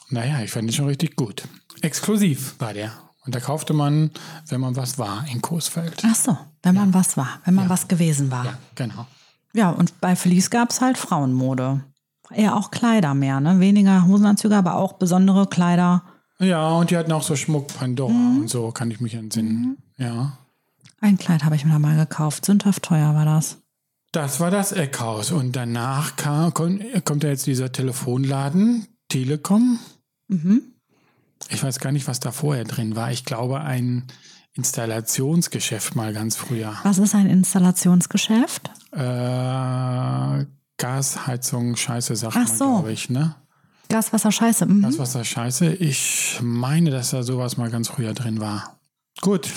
naja, 0.08 0.42
ich 0.42 0.50
fand 0.50 0.68
den 0.68 0.74
schon 0.74 0.86
richtig 0.86 1.16
gut. 1.16 1.44
Exklusiv 1.80 2.54
war 2.58 2.72
der. 2.72 2.92
Und 3.26 3.34
da 3.34 3.40
kaufte 3.40 3.72
man, 3.72 4.10
wenn 4.48 4.60
man 4.60 4.76
was 4.76 4.98
war, 4.98 5.24
in 5.32 5.40
Coesfeld. 5.40 6.02
Ach 6.06 6.14
so, 6.14 6.37
wenn 6.62 6.74
man 6.74 6.92
was 6.92 7.16
war, 7.16 7.40
wenn 7.44 7.54
man 7.54 7.68
was 7.68 7.88
gewesen 7.88 8.30
war. 8.30 8.44
Ja, 8.44 8.58
genau. 8.74 9.06
Ja, 9.54 9.70
und 9.70 10.00
bei 10.00 10.14
Felice 10.16 10.50
gab 10.50 10.70
es 10.70 10.80
halt 10.80 10.98
Frauenmode. 10.98 11.80
Eher 12.30 12.56
auch 12.56 12.70
Kleider 12.70 13.14
mehr, 13.14 13.40
ne? 13.40 13.60
Weniger 13.60 14.06
Hosenanzüge, 14.06 14.56
aber 14.56 14.74
auch 14.74 14.94
besondere 14.94 15.46
Kleider. 15.46 16.02
Ja, 16.38 16.68
und 16.70 16.90
die 16.90 16.96
hatten 16.96 17.12
auch 17.12 17.22
so 17.22 17.37
Schmuck, 17.37 17.68
Pandora 17.68 18.12
Mhm. 18.12 18.40
und 18.40 18.50
so, 18.50 18.70
kann 18.72 18.90
ich 18.90 19.00
mich 19.00 19.14
entsinnen. 19.14 19.78
Ja. 19.96 20.37
Ein 21.00 21.16
Kleid 21.18 21.44
habe 21.44 21.54
ich 21.54 21.64
mir 21.64 21.72
da 21.72 21.78
mal 21.78 21.96
gekauft. 21.96 22.44
Sündhaft 22.46 22.82
teuer 22.82 23.14
war 23.14 23.24
das. 23.24 23.58
Das 24.12 24.40
war 24.40 24.50
das 24.50 24.72
Eckhaus. 24.72 25.30
Und 25.32 25.54
danach 25.54 26.16
kam, 26.16 26.52
kommt 26.52 27.22
ja 27.24 27.30
jetzt 27.30 27.46
dieser 27.46 27.70
Telefonladen, 27.72 28.87
Telekom. 29.08 29.78
Mhm. 30.28 30.62
Ich 31.50 31.62
weiß 31.62 31.78
gar 31.78 31.92
nicht, 31.92 32.07
was 32.09 32.20
da 32.20 32.33
vorher 32.33 32.64
drin 32.64 32.96
war. 32.96 33.11
Ich 33.12 33.24
glaube, 33.24 33.61
ein 33.61 34.04
Installationsgeschäft 34.54 35.96
mal 35.96 36.12
ganz 36.12 36.37
früher. 36.37 36.74
Was 36.85 36.98
ist 36.98 37.14
ein 37.14 37.26
Installationsgeschäft? 37.28 38.70
Äh, 38.92 40.46
Gasheizung, 40.76 41.76
scheiße 41.76 42.16
Sache, 42.16 42.40
Ach 42.42 42.48
so. 42.48 42.64
glaube 42.64 42.92
ich, 42.92 43.11
ne? 43.11 43.35
Gas, 43.88 44.12
Wasser, 44.12 44.33
Scheiße. 44.33 44.66
Mhm. 44.66 44.83
Da 44.83 45.24
scheiße. 45.24 45.74
Ich 45.74 46.38
meine, 46.42 46.90
dass 46.90 47.11
da 47.11 47.22
sowas 47.22 47.57
mal 47.57 47.70
ganz 47.70 47.88
früher 47.88 48.14
drin 48.14 48.40
war. 48.40 48.78
Gut. 49.20 49.48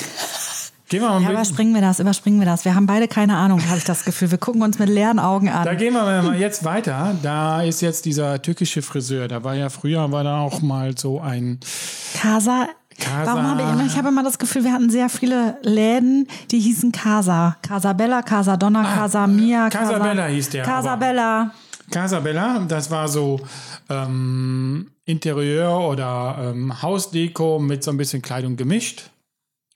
Gehen 0.89 1.02
wir 1.02 1.10
mal 1.10 1.21
Ja, 1.21 1.32
überspringen 1.32 1.73
wir 1.73 1.82
das, 1.82 2.00
überspringen 2.00 2.39
wir 2.39 2.45
das. 2.45 2.63
Wir 2.63 2.73
haben 2.73 2.86
beide 2.86 3.08
keine 3.10 3.36
Ahnung, 3.36 3.62
habe 3.67 3.78
ich 3.78 3.84
das 3.84 4.06
Gefühl. 4.06 4.32
Wir 4.32 4.38
gucken 4.38 4.62
uns 4.62 4.80
mit 4.80 4.88
leeren 4.89 5.19
Augen 5.19 5.47
Da 5.47 5.63
an. 5.63 5.78
gehen 5.78 5.93
wir 5.93 6.04
mal 6.04 6.39
jetzt 6.39 6.63
weiter. 6.63 7.15
Da 7.21 7.62
ist 7.62 7.82
jetzt 7.82 8.06
dieser 8.06 8.41
türkische 8.41 8.82
Friseur. 8.82 9.28
Da 9.28 9.43
war 9.43 9.54
ja 9.56 9.69
früher, 9.69 10.10
war 10.12 10.23
da 10.23 10.39
auch 10.39 10.62
mal 10.62 10.97
so 10.97 11.19
ein 11.19 11.60
Casa. 12.21 12.67
Casa. 13.00 13.26
Warum 13.34 13.47
habe 13.47 13.62
ich 13.62 13.67
immer, 13.69 13.86
ich 13.86 13.97
habe 13.97 14.08
immer 14.08 14.23
das 14.23 14.39
Gefühl, 14.39 14.63
wir 14.63 14.73
hatten 14.73 14.89
sehr 14.89 15.08
viele 15.10 15.58
Läden, 15.62 16.28
die 16.50 16.60
hießen 16.60 16.91
Casa. 16.91 17.58
Casa 17.62 17.93
Bella, 17.93 18.21
Casa 18.23 18.58
Donna, 18.58 18.84
Casa 18.84 19.28
Mia. 19.28 19.69
Casa, 19.69 19.89
Ah, 19.89 19.97
Casabella 20.00 20.26
hieß 20.26 20.50
der, 20.50 20.63
Casa 20.63 20.95
Bella. 20.95 21.52
Casabella. 21.91 22.60
Das 22.67 22.89
war 22.89 23.08
so 23.08 23.39
ähm, 23.89 24.88
Interieur 25.06 25.80
oder 25.80 26.38
ähm, 26.54 26.82
Hausdeko 26.82 27.60
mit 27.60 27.84
so 27.84 27.91
ein 27.91 27.97
bisschen 27.97 28.21
Kleidung 28.21 28.56
gemischt. 28.56 29.12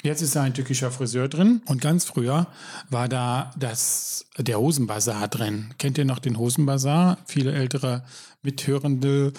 Jetzt 0.03 0.21
ist 0.21 0.35
da 0.35 0.41
ein 0.43 0.53
türkischer 0.53 0.89
Friseur 0.91 1.27
drin. 1.27 1.61
Und 1.65 1.79
ganz 1.81 2.05
früher 2.05 2.47
war 2.89 3.07
da 3.07 3.51
das, 3.57 4.25
der 4.37 4.59
Hosenbazar 4.59 5.27
drin. 5.27 5.73
Kennt 5.77 5.97
ihr 5.97 6.05
noch 6.05 6.19
den 6.19 6.37
Hosenbazar? 6.37 7.17
Viele 7.25 7.51
ältere 7.53 8.03
Mithörende. 8.41 9.33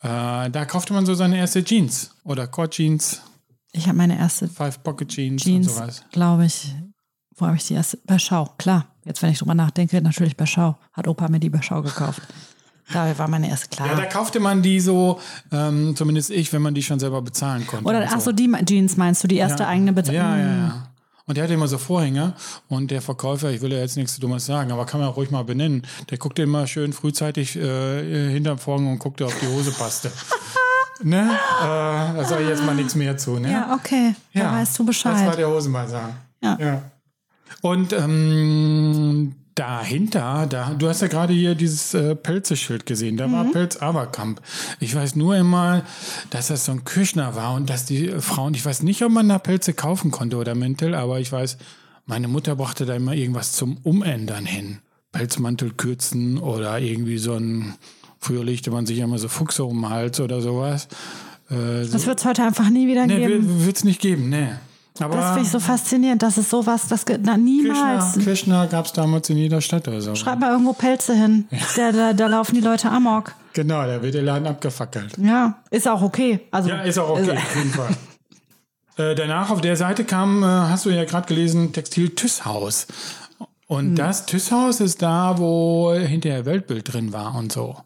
Äh, 0.00 0.50
da 0.50 0.64
kaufte 0.64 0.92
man 0.92 1.06
so 1.06 1.14
seine 1.14 1.38
erste 1.38 1.62
Jeans 1.64 2.10
oder 2.24 2.46
Cord 2.46 2.72
Jeans, 2.74 3.20
Ich 3.72 3.86
habe 3.86 3.96
meine 3.98 4.18
erste 4.18 4.48
Five 4.48 4.82
Pocket 4.82 5.08
Jeans, 5.08 5.42
Jeans, 5.42 5.68
und 5.68 5.74
sowas. 5.74 6.02
glaube 6.10 6.46
ich. 6.46 6.74
Wo 7.36 7.46
habe 7.46 7.56
ich 7.56 7.66
die 7.66 7.74
erste? 7.74 7.98
Bei 8.04 8.18
Schau, 8.18 8.46
klar. 8.58 8.86
Jetzt, 9.04 9.22
wenn 9.22 9.30
ich 9.30 9.38
drüber 9.38 9.54
nachdenke, 9.54 10.00
natürlich 10.02 10.36
bei 10.36 10.46
Schau. 10.46 10.76
Hat 10.92 11.06
Opa 11.06 11.28
mir 11.28 11.38
die 11.38 11.50
bei 11.50 11.62
Schau 11.62 11.82
gekauft. 11.82 12.22
Da 12.92 13.18
war 13.18 13.28
meine 13.28 13.48
erste 13.48 13.68
klar. 13.68 13.88
Ja, 13.88 13.94
da 13.94 14.06
kaufte 14.06 14.40
man 14.40 14.62
die 14.62 14.80
so, 14.80 15.20
ähm, 15.52 15.94
zumindest 15.94 16.30
ich, 16.30 16.52
wenn 16.52 16.62
man 16.62 16.74
die 16.74 16.82
schon 16.82 16.98
selber 16.98 17.20
bezahlen 17.20 17.66
konnte. 17.66 17.84
Oder 17.86 18.08
ach 18.10 18.20
so, 18.20 18.32
die 18.32 18.50
Jeans 18.64 18.96
meinst 18.96 19.22
du, 19.22 19.28
die 19.28 19.36
erste 19.36 19.64
ja. 19.64 19.68
eigene 19.68 19.92
Bezahlung? 19.92 20.20
Ja, 20.20 20.38
ja, 20.38 20.56
ja. 20.56 20.88
Und 21.26 21.36
der 21.36 21.44
hatte 21.44 21.52
immer 21.52 21.68
so 21.68 21.76
Vorhänge 21.76 22.32
und 22.68 22.90
der 22.90 23.02
Verkäufer, 23.02 23.50
ich 23.50 23.60
will 23.60 23.70
ja 23.70 23.80
jetzt 23.80 23.98
nichts 23.98 24.18
Dummes 24.18 24.46
sagen, 24.46 24.72
aber 24.72 24.86
kann 24.86 24.98
man 24.98 25.10
ruhig 25.10 25.30
mal 25.30 25.44
benennen, 25.44 25.86
der 26.08 26.16
guckte 26.16 26.42
immer 26.42 26.66
schön 26.66 26.94
frühzeitig 26.94 27.54
äh, 27.54 28.30
hinterm 28.32 28.56
Vorhang 28.56 28.90
und 28.90 28.98
guckte, 28.98 29.26
ob 29.26 29.38
die 29.38 29.46
Hose 29.46 29.70
passte. 29.72 30.10
ne? 31.02 31.30
Äh, 31.60 31.64
da 31.64 32.24
sage 32.24 32.44
ich 32.44 32.48
jetzt 32.48 32.64
mal 32.64 32.74
nichts 32.74 32.94
mehr 32.94 33.18
zu. 33.18 33.38
Ne? 33.38 33.52
Ja, 33.52 33.74
okay. 33.74 34.14
Da 34.32 34.40
Ja, 34.40 34.52
weißt 34.54 34.78
du 34.78 34.86
Bescheid. 34.86 35.16
Das 35.16 35.26
war 35.26 35.36
der 35.36 35.50
Hosenbasar. 35.50 36.14
Ja. 36.42 36.56
ja. 36.58 36.82
Und 37.60 37.92
ähm, 37.92 39.34
dahinter, 39.58 40.46
da, 40.48 40.74
du 40.78 40.88
hast 40.88 41.02
ja 41.02 41.08
gerade 41.08 41.32
hier 41.32 41.54
dieses 41.54 41.94
äh, 41.94 42.14
Pelzeschild 42.14 42.86
gesehen, 42.86 43.16
da 43.16 43.26
Mhm. 43.28 43.32
war 43.32 43.44
Pelz 43.46 43.76
Aberkamp. 43.76 44.40
Ich 44.80 44.94
weiß 44.94 45.16
nur 45.16 45.36
immer, 45.36 45.82
dass 46.30 46.48
das 46.48 46.64
so 46.64 46.72
ein 46.72 46.84
Küchner 46.84 47.34
war 47.34 47.54
und 47.54 47.68
dass 47.68 47.84
die 47.84 48.08
Frauen, 48.20 48.54
ich 48.54 48.64
weiß 48.64 48.82
nicht, 48.82 49.02
ob 49.02 49.10
man 49.12 49.28
da 49.28 49.38
Pelze 49.38 49.72
kaufen 49.74 50.10
konnte 50.10 50.36
oder 50.36 50.54
Mäntel, 50.54 50.94
aber 50.94 51.20
ich 51.20 51.30
weiß, 51.32 51.58
meine 52.06 52.28
Mutter 52.28 52.56
brachte 52.56 52.86
da 52.86 52.94
immer 52.94 53.14
irgendwas 53.14 53.52
zum 53.52 53.78
Umändern 53.82 54.46
hin. 54.46 54.78
Pelzmantel 55.12 55.72
kürzen 55.72 56.38
oder 56.38 56.78
irgendwie 56.78 57.18
so 57.18 57.34
ein, 57.34 57.74
früher 58.20 58.44
legte 58.44 58.70
man 58.70 58.86
sich 58.86 58.98
immer 58.98 59.18
so 59.18 59.28
Fuchse 59.28 59.64
um 59.64 59.80
den 59.82 59.88
Hals 59.90 60.20
oder 60.20 60.40
sowas. 60.40 60.88
Äh, 61.50 61.84
so, 61.84 61.92
das 61.92 62.06
wird 62.06 62.18
es 62.20 62.24
heute 62.24 62.42
einfach 62.44 62.68
nie 62.70 62.86
wieder 62.88 63.06
nee, 63.06 63.26
geben. 63.26 63.64
wird 63.66 63.76
es 63.76 63.84
nicht 63.84 64.00
geben, 64.00 64.28
ne. 64.28 64.60
Aber 65.00 65.16
Das 65.16 65.26
finde 65.30 65.42
ich 65.42 65.50
so 65.50 65.60
faszinierend, 65.60 66.22
dass 66.22 66.36
es 66.36 66.50
sowas, 66.50 66.88
das 66.88 67.04
na, 67.20 67.36
niemals. 67.36 68.14
Kirchner, 68.14 68.24
Kirchner 68.24 68.66
gab 68.66 68.86
es 68.86 68.92
damals 68.92 69.30
in 69.30 69.36
jeder 69.36 69.60
Stadt 69.60 69.86
oder 69.88 70.00
so. 70.00 70.14
Schreib 70.14 70.38
mal 70.40 70.50
irgendwo 70.50 70.72
Pelze 70.72 71.14
hin. 71.14 71.48
Da, 71.76 71.92
da, 71.92 72.12
da 72.12 72.26
laufen 72.26 72.54
die 72.54 72.60
Leute 72.60 72.90
amok. 72.90 73.34
Genau, 73.52 73.86
da 73.86 74.02
wird 74.02 74.14
der 74.14 74.22
Laden 74.22 74.46
abgefackelt. 74.46 75.18
Ja, 75.18 75.58
ist 75.70 75.88
auch 75.88 76.02
okay. 76.02 76.40
Also, 76.50 76.68
Ja, 76.68 76.82
ist 76.82 76.98
auch 76.98 77.10
okay, 77.10 77.32
auf 77.32 77.56
jeden 77.56 77.70
Fall. 77.70 77.88
Äh, 78.98 79.14
danach 79.14 79.50
auf 79.50 79.60
der 79.60 79.76
Seite 79.76 80.02
kam, 80.02 80.42
äh, 80.42 80.46
hast 80.46 80.84
du 80.84 80.90
ja 80.90 81.04
gerade 81.04 81.28
gelesen, 81.28 81.72
Textil 81.72 82.16
Tüsshaus. 82.16 82.88
Und 83.68 83.96
das 83.96 84.24
Tüsshaus 84.24 84.80
ist 84.80 85.02
da, 85.02 85.38
wo 85.38 85.92
hinterher 85.92 86.46
Weltbild 86.46 86.90
drin 86.92 87.12
war 87.12 87.34
und 87.34 87.52
so. 87.52 87.76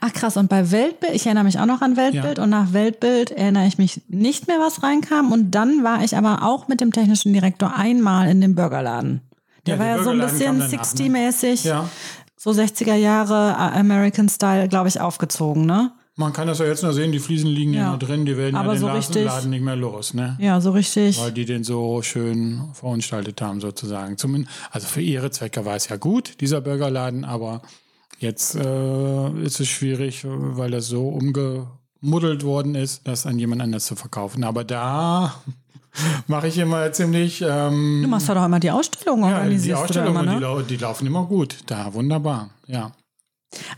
Ach 0.00 0.12
krass, 0.12 0.36
und 0.36 0.48
bei 0.48 0.70
Weltbild, 0.70 1.14
ich 1.14 1.26
erinnere 1.26 1.42
mich 1.42 1.58
auch 1.58 1.66
noch 1.66 1.82
an 1.82 1.96
Weltbild 1.96 2.38
Ja. 2.38 2.44
und 2.44 2.50
nach 2.50 2.72
Weltbild 2.72 3.32
erinnere 3.32 3.66
ich 3.66 3.76
mich 3.76 4.02
nicht 4.08 4.46
mehr, 4.46 4.58
was 4.60 4.84
reinkam. 4.84 5.32
Und 5.32 5.50
dann 5.50 5.82
war 5.82 6.04
ich 6.04 6.16
aber 6.16 6.44
auch 6.44 6.68
mit 6.68 6.80
dem 6.80 6.92
technischen 6.92 7.32
Direktor 7.32 7.74
einmal 7.76 8.28
in 8.28 8.40
dem 8.40 8.54
Burgerladen. 8.54 9.20
Der 9.66 9.74
Ja, 9.74 9.80
war 9.80 9.86
der 9.88 9.96
ja 9.96 10.02
so 10.04 10.10
ein 10.10 10.18
bisschen 10.20 10.58
kam 10.60 10.70
danach, 10.70 10.70
ne? 10.70 10.78
60-mäßig, 10.78 11.64
Ja. 11.66 11.88
so 12.36 12.50
60er 12.52 12.94
Jahre 12.94 13.56
American 13.56 14.28
Style, 14.28 14.68
glaube 14.68 14.88
ich, 14.90 15.00
aufgezogen, 15.00 15.66
ne? 15.66 15.90
Man 16.16 16.32
kann 16.34 16.46
das 16.46 16.58
ja 16.58 16.66
jetzt 16.66 16.82
noch 16.82 16.92
sehen, 16.92 17.10
die 17.10 17.18
Fliesen 17.18 17.48
liegen 17.48 17.72
ja, 17.72 17.92
noch 17.92 17.98
drin, 17.98 18.26
die 18.26 18.36
werden 18.36 18.54
Aber 18.56 18.68
ja 18.68 18.72
den 18.74 18.80
so 18.80 18.86
Laden- 18.88 18.98
richtig- 18.98 19.24
Laden 19.24 19.50
nicht 19.50 19.62
mehr 19.64 19.76
los, 19.76 20.12
ne? 20.12 20.36
Ja, 20.40 20.60
so 20.60 20.72
richtig. 20.72 21.18
Weil 21.18 21.32
die 21.32 21.46
den 21.46 21.64
so 21.64 22.02
schön 22.02 22.60
verunstaltet 22.74 23.40
haben, 23.40 23.60
sozusagen. 23.62 24.18
Zumindest, 24.18 24.54
also 24.70 24.86
für 24.88 25.00
ihre 25.00 25.30
Zwecke 25.30 25.64
war 25.64 25.74
es 25.76 25.88
ja 25.88 25.96
gut, 25.96 26.40
dieser 26.42 26.60
Burgerladen, 26.60 27.24
aber 27.24 27.62
jetzt 28.18 28.54
äh, 28.56 29.30
ist 29.42 29.58
es 29.60 29.68
schwierig, 29.68 30.22
weil 30.26 30.70
das 30.70 30.86
so 30.86 31.08
umgemuddelt 31.08 32.44
worden 32.44 32.74
ist, 32.74 33.06
das 33.08 33.24
an 33.24 33.38
jemand 33.38 33.62
anders 33.62 33.86
zu 33.86 33.96
verkaufen. 33.96 34.44
Aber 34.44 34.64
da 34.64 35.34
mache 36.26 36.48
ich 36.48 36.58
immer 36.58 36.92
ziemlich. 36.92 37.40
Ähm, 37.46 38.00
Du 38.02 38.08
machst 38.08 38.28
ja 38.28 38.34
doch 38.34 38.44
immer 38.44 38.60
die 38.60 38.70
Ausstellung, 38.70 39.22
ja, 39.22 39.46
die 39.48 39.72
Ausstellungen, 39.74 40.22
immer, 40.24 40.32
die, 40.34 40.34
ne? 40.36 40.40
lau 40.40 40.60
die 40.60 40.76
laufen 40.76 41.06
immer 41.06 41.24
gut. 41.24 41.56
Da, 41.66 41.94
wunderbar. 41.94 42.50
Ja. 42.66 42.92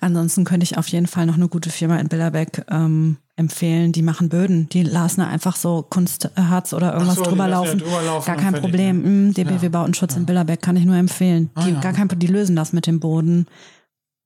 Ansonsten 0.00 0.44
könnte 0.44 0.64
ich 0.64 0.78
auf 0.78 0.88
jeden 0.88 1.06
Fall 1.06 1.26
noch 1.26 1.34
eine 1.34 1.48
gute 1.48 1.70
Firma 1.70 1.96
in 1.98 2.08
Billerbeck 2.08 2.64
ähm, 2.70 3.16
empfehlen. 3.36 3.92
Die 3.92 4.02
machen 4.02 4.28
Böden. 4.28 4.68
Die 4.70 4.82
lassen 4.82 5.20
da 5.20 5.26
einfach 5.28 5.56
so 5.56 5.84
Kunstharz 5.88 6.72
oder 6.72 6.92
irgendwas 6.94 7.16
so, 7.16 7.22
drüber 7.24 7.48
lassen 7.48 7.64
ja 7.64 7.72
laufen. 7.72 7.78
drüber 7.80 8.02
laufen 8.02 8.26
Gar 8.26 8.36
kein 8.36 8.54
Problem. 8.54 9.28
Mm, 9.28 9.34
DBW 9.34 9.68
Bautenschutz 9.68 10.16
in 10.16 10.26
Billerbeck 10.26 10.62
kann 10.62 10.76
ich 10.76 10.84
nur 10.84 10.96
empfehlen. 10.96 11.50
Die, 11.58 11.60
Ah, 11.62 11.68
ja. 11.74 11.80
gar 11.80 11.92
kein, 11.92 12.08
die 12.08 12.26
lösen 12.26 12.56
das 12.56 12.72
mit 12.72 12.86
dem 12.86 13.00
Boden. 13.00 13.46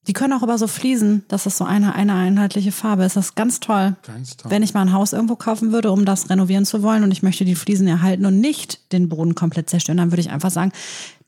Die 0.07 0.15
können 0.15 0.33
auch 0.33 0.43
über 0.43 0.57
so 0.57 0.67
Fliesen, 0.67 1.25
dass 1.29 1.45
das 1.45 1.59
so 1.59 1.65
eine, 1.65 1.95
eine 1.95 2.15
einheitliche 2.15 2.73
Farbe 2.73 3.05
ist. 3.05 3.17
Das 3.17 3.27
ist 3.27 3.35
ganz 3.35 3.61
toll. 3.61 3.95
Ganz 4.07 4.39
toll. 4.39 4.51
Wenn 4.51 4.63
ich 4.63 4.73
mal 4.73 4.81
ein 4.81 4.93
Haus 4.95 5.13
irgendwo 5.13 5.37
kaufen 5.37 5.71
würde, 5.71 5.93
um 5.93 6.07
das 6.07 6.31
renovieren 6.31 6.65
zu 6.65 6.83
wollen 6.83 7.05
und 7.05 7.11
ich 7.11 7.23
möchte 7.23 7.45
die 7.45 7.55
Fliesen 7.55 7.87
erhalten 7.87 8.25
und 8.25 8.41
nicht 8.41 8.93
den 8.93 9.11
Boden 9.11 9.35
komplett 9.35 9.69
zerstören, 9.69 9.99
dann 9.99 10.11
würde 10.11 10.23
ich 10.23 10.31
einfach 10.31 10.51
sagen, 10.51 10.73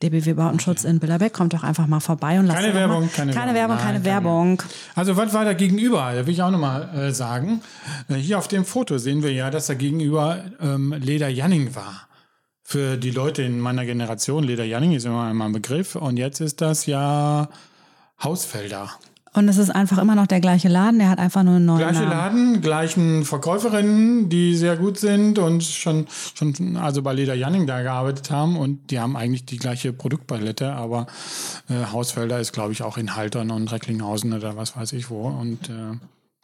DBW 0.02 0.32
Bautenschutz 0.32 0.84
in 0.84 0.98
Billerbeck, 0.98 1.34
kommt 1.34 1.52
doch 1.52 1.62
einfach 1.62 1.86
mal 1.86 2.00
vorbei 2.00 2.38
und 2.38 2.46
lasst 2.46 2.60
Keine 2.60 2.74
Werbung, 2.74 3.10
keine 3.12 3.32
keine 3.34 3.52
Werbung. 3.52 3.54
Werbung, 3.54 3.76
Nein, 3.76 3.84
keine 3.84 3.98
keine 3.98 4.04
Werbung. 4.04 4.62
Also 4.94 5.16
was 5.16 5.34
war 5.34 5.44
da 5.44 5.52
gegenüber? 5.52 6.12
Da 6.14 6.26
will 6.26 6.32
ich 6.32 6.42
auch 6.42 6.50
nochmal 6.50 6.88
äh, 6.94 7.12
sagen. 7.12 7.60
Äh, 8.08 8.14
hier 8.14 8.38
auf 8.38 8.48
dem 8.48 8.64
Foto 8.64 8.96
sehen 8.96 9.22
wir 9.22 9.32
ja, 9.32 9.50
dass 9.50 9.66
da 9.66 9.74
gegenüber 9.74 10.42
ähm, 10.58 10.94
Leder 10.98 11.28
Janning 11.28 11.74
war. 11.74 12.08
Für 12.62 12.96
die 12.96 13.10
Leute 13.10 13.42
in 13.42 13.60
meiner 13.60 13.84
Generation, 13.84 14.44
Leder 14.44 14.64
Janning 14.64 14.92
ist 14.92 15.04
immer 15.04 15.34
mal 15.34 15.46
ein 15.46 15.52
Begriff. 15.52 15.96
Und 15.96 16.16
jetzt 16.16 16.40
ist 16.40 16.62
das 16.62 16.86
ja 16.86 17.48
Hausfelder. 18.22 18.90
Und 19.32 19.48
es 19.48 19.58
ist 19.58 19.70
einfach 19.70 19.98
immer 19.98 20.16
noch 20.16 20.26
der 20.26 20.40
gleiche 20.40 20.68
Laden, 20.68 20.98
der 20.98 21.08
hat 21.08 21.20
einfach 21.20 21.44
nur 21.44 21.54
einen 21.54 21.64
neuen 21.64 21.78
Gleiche 21.78 22.00
Namen. 22.00 22.10
Laden, 22.10 22.60
gleichen 22.62 23.24
Verkäuferinnen, 23.24 24.28
die 24.28 24.56
sehr 24.56 24.76
gut 24.76 24.98
sind 24.98 25.38
und 25.38 25.62
schon, 25.62 26.08
schon 26.34 26.76
also 26.76 27.02
bei 27.02 27.12
Leder 27.12 27.34
Janning 27.34 27.64
da 27.68 27.80
gearbeitet 27.82 28.32
haben 28.32 28.56
und 28.56 28.90
die 28.90 28.98
haben 28.98 29.16
eigentlich 29.16 29.44
die 29.44 29.58
gleiche 29.58 29.92
Produktpalette, 29.92 30.72
aber 30.72 31.06
äh, 31.68 31.92
Hausfelder 31.92 32.40
ist, 32.40 32.52
glaube 32.52 32.72
ich, 32.72 32.82
auch 32.82 32.98
in 32.98 33.14
Haltern 33.14 33.52
und 33.52 33.70
Recklinghausen 33.70 34.32
oder 34.32 34.56
was 34.56 34.76
weiß 34.76 34.94
ich 34.94 35.10
wo. 35.10 35.28
Und 35.28 35.68
äh, 35.68 35.96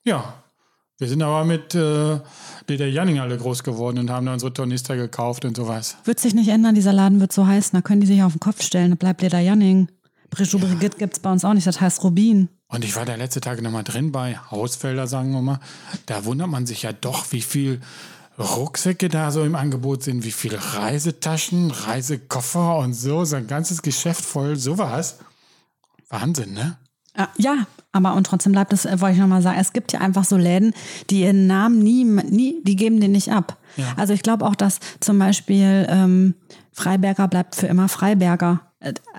ja, 0.05 0.35
wir 0.99 1.09
sind 1.09 1.23
aber 1.23 1.45
mit 1.45 1.75
äh, 1.75 2.21
Leder 2.69 2.87
Janning 2.87 3.19
alle 3.19 3.37
groß 3.37 3.65
geworden 3.65 3.99
und 3.99 4.11
haben 4.11 4.27
da 4.27 4.33
unsere 4.33 4.53
Tornister 4.53 4.95
gekauft 4.97 5.45
und 5.45 5.57
sowas. 5.57 5.97
Wird 6.05 6.21
sich 6.21 6.35
nicht 6.35 6.49
ändern, 6.49 6.77
dieser 6.77 6.93
Laden 6.93 7.19
wird 7.19 7.33
so 7.33 7.49
heißen, 7.49 7.77
da 7.77 7.83
können 7.83 8.01
die 8.01 8.07
sich 8.07 8.23
auf 8.23 8.33
den 8.33 8.41
Kopf 8.41 8.63
stellen, 8.63 8.91
da 8.91 8.95
bleibt 8.95 9.23
Leder 9.23 9.41
Janning. 9.41 9.89
Brigitte 10.31 10.59
Brigitte 10.59 10.99
gibt 10.99 11.15
es 11.15 11.21
bei 11.21 11.31
uns 11.31 11.45
auch 11.45 11.55
nicht, 11.55 11.67
das 11.67 11.81
heißt 11.81 12.03
Rubin. 12.05 12.49
Und 12.69 12.85
ich 12.85 12.97
war 12.97 13.05
da 13.05 13.15
letzte 13.15 13.41
Tage 13.41 13.63
nochmal 13.63 13.85
drin 13.85 14.11
bei 14.13 14.37
Hausfelder, 14.51 15.07
sagen 15.07 15.33
wir 15.33 15.41
mal. 15.43 15.61
Da 16.07 16.25
wundert 16.25 16.49
man 16.49 16.67
sich 16.67 16.83
ja 16.83 16.93
doch, 16.93 17.31
wie 17.31 17.43
viel 17.43 17.81
Rucksäcke 18.39 19.09
da 19.09 19.31
so 19.31 19.45
im 19.45 19.55
Angebot 19.55 20.03
sind, 20.03 20.25
wie 20.25 20.33
viele 20.33 20.59
Reisetaschen, 20.75 21.71
Reisekoffer 21.71 22.79
und 22.79 22.93
so. 22.93 23.25
So 23.25 23.37
ein 23.37 23.47
ganzes 23.47 23.83
Geschäft 23.83 24.25
voll 24.25 24.57
sowas. 24.57 25.19
Wahnsinn, 26.09 26.53
ne? 26.53 26.77
Ah, 27.15 27.29
Ja, 27.39 27.67
aber 27.93 28.15
und 28.15 28.27
trotzdem 28.27 28.53
bleibt 28.53 28.73
es, 28.75 28.85
äh, 28.85 29.01
wollte 29.01 29.15
ich 29.15 29.21
nochmal 29.21 29.41
sagen, 29.41 29.59
es 29.59 29.73
gibt 29.73 29.93
ja 29.93 30.01
einfach 30.01 30.25
so 30.25 30.37
Läden, 30.37 30.75
die 31.09 31.23
ihren 31.23 31.47
Namen 31.47 31.79
nie, 31.79 32.05
nie 32.05 32.63
die 32.63 32.77
geben 32.77 33.01
den 33.01 33.13
nicht 33.13 33.33
ab. 33.33 33.57
Ja. 33.77 33.95
Also 33.97 34.13
ich 34.13 34.23
glaube 34.23 34.45
auch, 34.45 34.55
dass 34.55 34.81
zum 35.01 35.19
Beispiel 35.19 35.87
ähm, 35.89 36.35
Freiberger 36.73 37.27
bleibt 37.29 37.55
für 37.57 37.67
immer 37.69 37.89
Freiberger. 37.89 38.61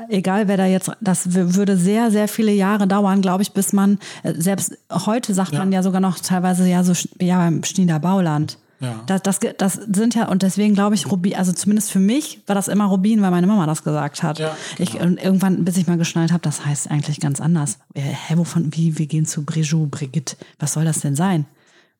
Egal 0.09 0.47
wer 0.47 0.57
da 0.57 0.65
jetzt, 0.65 0.91
das 1.01 1.33
würde 1.33 1.77
sehr, 1.77 2.11
sehr 2.11 2.27
viele 2.27 2.51
Jahre 2.51 2.87
dauern, 2.87 3.21
glaube 3.21 3.43
ich, 3.43 3.51
bis 3.51 3.73
man, 3.73 3.99
äh, 4.23 4.33
selbst 4.37 4.77
heute 4.91 5.33
sagt 5.33 5.53
Ja. 5.53 5.59
man 5.59 5.71
ja 5.71 5.83
sogar 5.83 6.01
noch 6.01 6.19
teilweise 6.19 6.67
ja 6.67 6.83
so, 6.83 6.93
ja 7.19 7.37
beim 7.37 7.63
Schnieder 7.63 7.99
Bauland. 7.99 8.57
Ja. 8.79 9.01
Das, 9.07 9.23
das, 9.23 9.39
das 9.57 9.73
sind 9.73 10.13
ja, 10.13 10.27
und 10.27 10.43
deswegen 10.43 10.75
glaube 10.75 10.93
ich, 10.93 11.11
Rubin, 11.11 11.35
also 11.35 11.51
zumindest 11.51 11.89
für 11.91 11.99
mich 11.99 12.41
war 12.45 12.53
das 12.53 12.67
immer 12.67 12.85
Rubin, 12.85 13.21
weil 13.23 13.31
meine 13.31 13.47
Mama 13.47 13.65
das 13.65 13.83
gesagt 13.83 14.21
hat. 14.21 14.37
Ja, 14.37 14.55
ich, 14.77 14.99
und 14.99 15.19
irgendwann, 15.21 15.65
bis 15.65 15.77
ich 15.77 15.87
mal 15.87 15.97
geschnallt 15.97 16.31
habe, 16.31 16.43
das 16.43 16.63
heißt 16.63 16.91
eigentlich 16.91 17.19
ganz 17.19 17.41
anders. 17.41 17.79
Äh, 17.95 18.01
Hä, 18.01 18.37
wovon, 18.37 18.71
wie, 18.75 18.99
wir 18.99 19.07
gehen 19.07 19.25
zu 19.25 19.43
Brigitte, 19.43 19.77
Brigitte, 19.87 20.35
was 20.59 20.73
soll 20.73 20.85
das 20.85 20.99
denn 20.99 21.15
sein? 21.15 21.45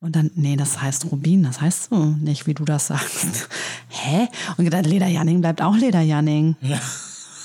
Und 0.00 0.14
dann, 0.14 0.30
nee, 0.36 0.54
das 0.54 0.80
heißt 0.80 1.06
Rubin, 1.10 1.42
das 1.42 1.60
heißt 1.60 1.88
so 1.90 2.04
nicht, 2.04 2.46
wie 2.46 2.54
du 2.54 2.64
das 2.64 2.86
sagst. 2.86 3.48
Hä? 3.88 4.28
Und 4.56 4.64
gedacht, 4.64 4.86
Leder 4.86 5.08
Janning 5.08 5.40
bleibt 5.40 5.60
auch 5.60 5.74
Leder 5.76 6.02
Janning. 6.02 6.54
Ja. 6.60 6.78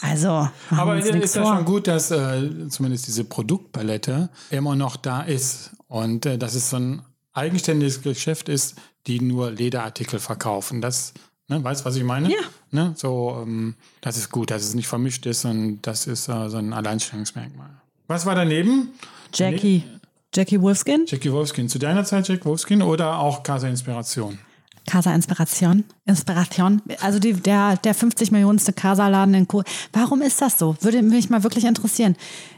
Also, 0.03 0.49
Aber 0.69 0.95
uns 0.95 1.05
ist 1.05 1.35
ja 1.35 1.43
vor. 1.43 1.55
schon 1.55 1.65
gut, 1.65 1.87
dass 1.87 2.11
äh, 2.11 2.67
zumindest 2.67 3.07
diese 3.07 3.23
Produktpalette 3.23 4.29
immer 4.49 4.75
noch 4.75 4.97
da 4.97 5.21
ist. 5.21 5.71
Und 5.87 6.25
äh, 6.25 6.37
dass 6.37 6.55
es 6.55 6.71
so 6.71 6.77
ein 6.77 7.03
eigenständiges 7.31 8.01
Geschäft 8.01 8.49
ist, 8.49 8.75
die 9.07 9.21
nur 9.21 9.51
Lederartikel 9.51 10.19
verkaufen. 10.19 10.81
Das, 10.81 11.13
ne, 11.47 11.63
weißt 11.63 11.81
du, 11.81 11.85
was 11.85 11.95
ich 11.95 12.03
meine? 12.03 12.29
Ja. 12.29 12.41
Ne, 12.71 12.93
so, 12.97 13.43
ähm, 13.43 13.75
das 14.01 14.17
ist 14.17 14.29
gut, 14.29 14.51
dass 14.51 14.63
es 14.63 14.73
nicht 14.73 14.87
vermischt 14.87 15.25
ist 15.25 15.45
und 15.45 15.81
das 15.83 16.05
ist 16.05 16.27
äh, 16.27 16.49
so 16.49 16.57
ein 16.57 16.73
Alleinstellungsmerkmal. 16.73 17.69
Was 18.07 18.25
war 18.25 18.35
daneben? 18.35 18.89
Jackie. 19.33 19.83
Jackie 20.35 20.59
Wolfskin? 20.61 21.05
Jackie 21.07 21.31
Wolfskin. 21.31 21.69
Zu 21.69 21.79
deiner 21.79 22.03
Zeit 22.03 22.27
Jack 22.27 22.43
Wolfskin 22.43 22.81
oder 22.81 23.19
auch 23.19 23.41
Casa 23.43 23.69
Inspiration? 23.69 24.37
Casa 24.88 25.13
Inspiration. 25.13 25.84
Inspiration. 26.06 26.82
Also 27.02 27.19
die, 27.19 27.34
der, 27.34 27.78
der 27.78 27.93
50 27.93 28.32
Millionenste 28.32 28.74
Casa-Laden 28.74 29.34
in 29.34 29.48
Co. 29.48 29.63
Warum 29.93 30.22
ist 30.22 30.41
das 30.41 30.60
so? 30.60 30.76
Würde 30.82 31.02
mich 31.02 31.30
mal 31.30 31.43
wirklich 31.43 31.65
interessieren. 31.65 32.15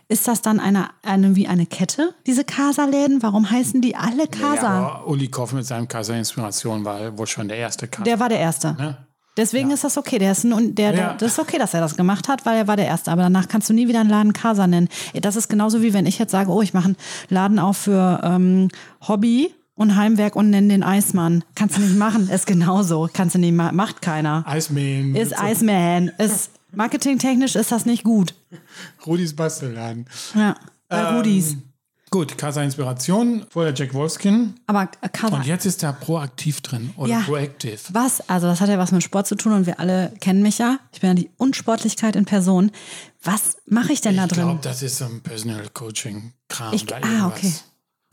Ist 0.07 0.27
das 0.27 0.41
dann 0.41 0.59
eine, 0.59 0.89
eine 1.03 1.35
wie 1.35 1.47
eine 1.47 1.65
Kette, 1.65 2.13
diese 2.27 2.43
Casa-Läden? 2.43 3.23
Warum 3.23 3.49
heißen 3.49 3.81
die 3.81 3.95
alle 3.95 4.27
Casa? 4.27 4.55
Ja, 4.55 4.69
aber 4.87 5.07
Uli 5.07 5.27
Koff 5.29 5.53
mit 5.53 5.65
seinem 5.65 5.87
Casa 5.87 6.15
Inspiration 6.15 6.85
war 6.85 7.17
wohl 7.17 7.27
schon 7.27 7.47
der 7.47 7.57
erste 7.57 7.87
Casa. 7.87 8.03
der 8.03 8.19
war 8.19 8.29
der 8.29 8.39
Erste. 8.39 8.73
ne? 8.73 8.97
Deswegen 9.37 9.69
ist 9.71 9.83
das 9.83 9.97
okay. 9.97 10.17
Der 10.17 10.31
ist 10.31 10.45
ein, 10.45 10.75
der, 10.75 10.91
der, 10.93 11.01
Ja. 11.01 11.13
das 11.15 11.33
ist 11.33 11.39
okay, 11.39 11.57
dass 11.57 11.73
er 11.73 11.81
das 11.81 11.97
gemacht 11.97 12.29
hat, 12.29 12.45
weil 12.45 12.57
er 12.57 12.67
war 12.67 12.77
der 12.77 12.85
Erste. 12.85 13.11
Aber 13.11 13.23
danach 13.23 13.49
kannst 13.49 13.69
du 13.69 13.73
nie 13.73 13.87
wieder 13.89 13.99
einen 13.99 14.09
Laden 14.09 14.31
Casa 14.31 14.65
nennen. 14.65 14.87
Das 15.13 15.35
ist 15.35 15.49
genauso 15.49 15.81
wie 15.81 15.93
wenn 15.93 16.05
ich 16.05 16.17
jetzt 16.19 16.31
sage, 16.31 16.49
oh, 16.51 16.61
ich 16.61 16.73
mache 16.73 16.85
einen 16.85 16.97
Laden 17.29 17.59
auf 17.59 17.75
für 17.77 18.21
ähm, 18.23 18.69
Hobby 19.07 19.53
und 19.75 19.95
Heimwerk 19.95 20.35
und 20.35 20.49
nenne 20.49 20.69
den 20.69 20.83
Eismann. 20.83 21.43
Kannst 21.55 21.77
du 21.77 21.81
nicht 21.81 21.97
machen. 21.97 22.29
Ist 22.29 22.47
genauso. 22.47 23.09
Kannst 23.11 23.35
du 23.35 23.39
nicht 23.39 23.53
ma 23.53 23.71
macht 23.71 24.01
keiner. 24.01 24.43
Eismähen. 24.47 25.15
Ist 25.15 25.33
Iceman. 25.41 26.09
Ist 26.17 26.49
marketingtechnisch 26.71 27.55
ist 27.55 27.71
das 27.71 27.85
nicht 27.85 28.03
gut. 28.03 28.33
Rudis 29.05 29.35
Bastelladen. 29.35 30.05
Ja. 30.33 30.55
Bei 30.89 30.99
Ähm, 31.09 31.15
Rudis. 31.17 31.55
Gut, 32.11 32.37
Casa 32.37 32.61
Inspiration, 32.63 33.45
vorher 33.49 33.73
Jack 33.75 33.93
Wolfskin. 33.93 34.53
Aber 34.67 34.87
Casa. 35.11 35.35
Und 35.35 35.45
jetzt 35.45 35.65
ist 35.65 35.83
da 35.83 35.91
proaktiv 35.91 36.61
drin 36.61 36.91
oder 36.95 37.09
Ja. 37.09 37.19
proactive. 37.21 37.79
Was? 37.91 38.21
Also 38.29 38.47
das 38.47 38.61
hat 38.61 38.69
ja 38.69 38.77
was 38.77 38.91
mit 38.93 39.03
Sport 39.03 39.27
zu 39.27 39.35
tun 39.35 39.51
und 39.51 39.65
wir 39.65 39.79
alle 39.81 40.13
kennen 40.21 40.41
mich 40.41 40.57
ja. 40.59 40.77
Ich 40.93 41.01
bin 41.01 41.09
ja 41.09 41.13
die 41.15 41.29
Unsportlichkeit 41.37 42.15
in 42.15 42.23
Person. 42.23 42.71
Was 43.23 43.57
mache 43.65 43.91
ich 43.91 43.99
denn 44.01 44.15
da 44.15 44.25
Ich 44.25 44.31
drin? 44.31 44.43
glaube, 44.43 44.59
das 44.61 44.81
ist 44.83 44.99
so 44.99 45.05
ein 45.05 45.21
Personal 45.21 45.67
Coaching 45.73 46.31
Kram. 46.47 46.73
Ich, 46.73 46.83
oder 46.83 46.99
ah, 47.03 47.27
okay. 47.27 47.51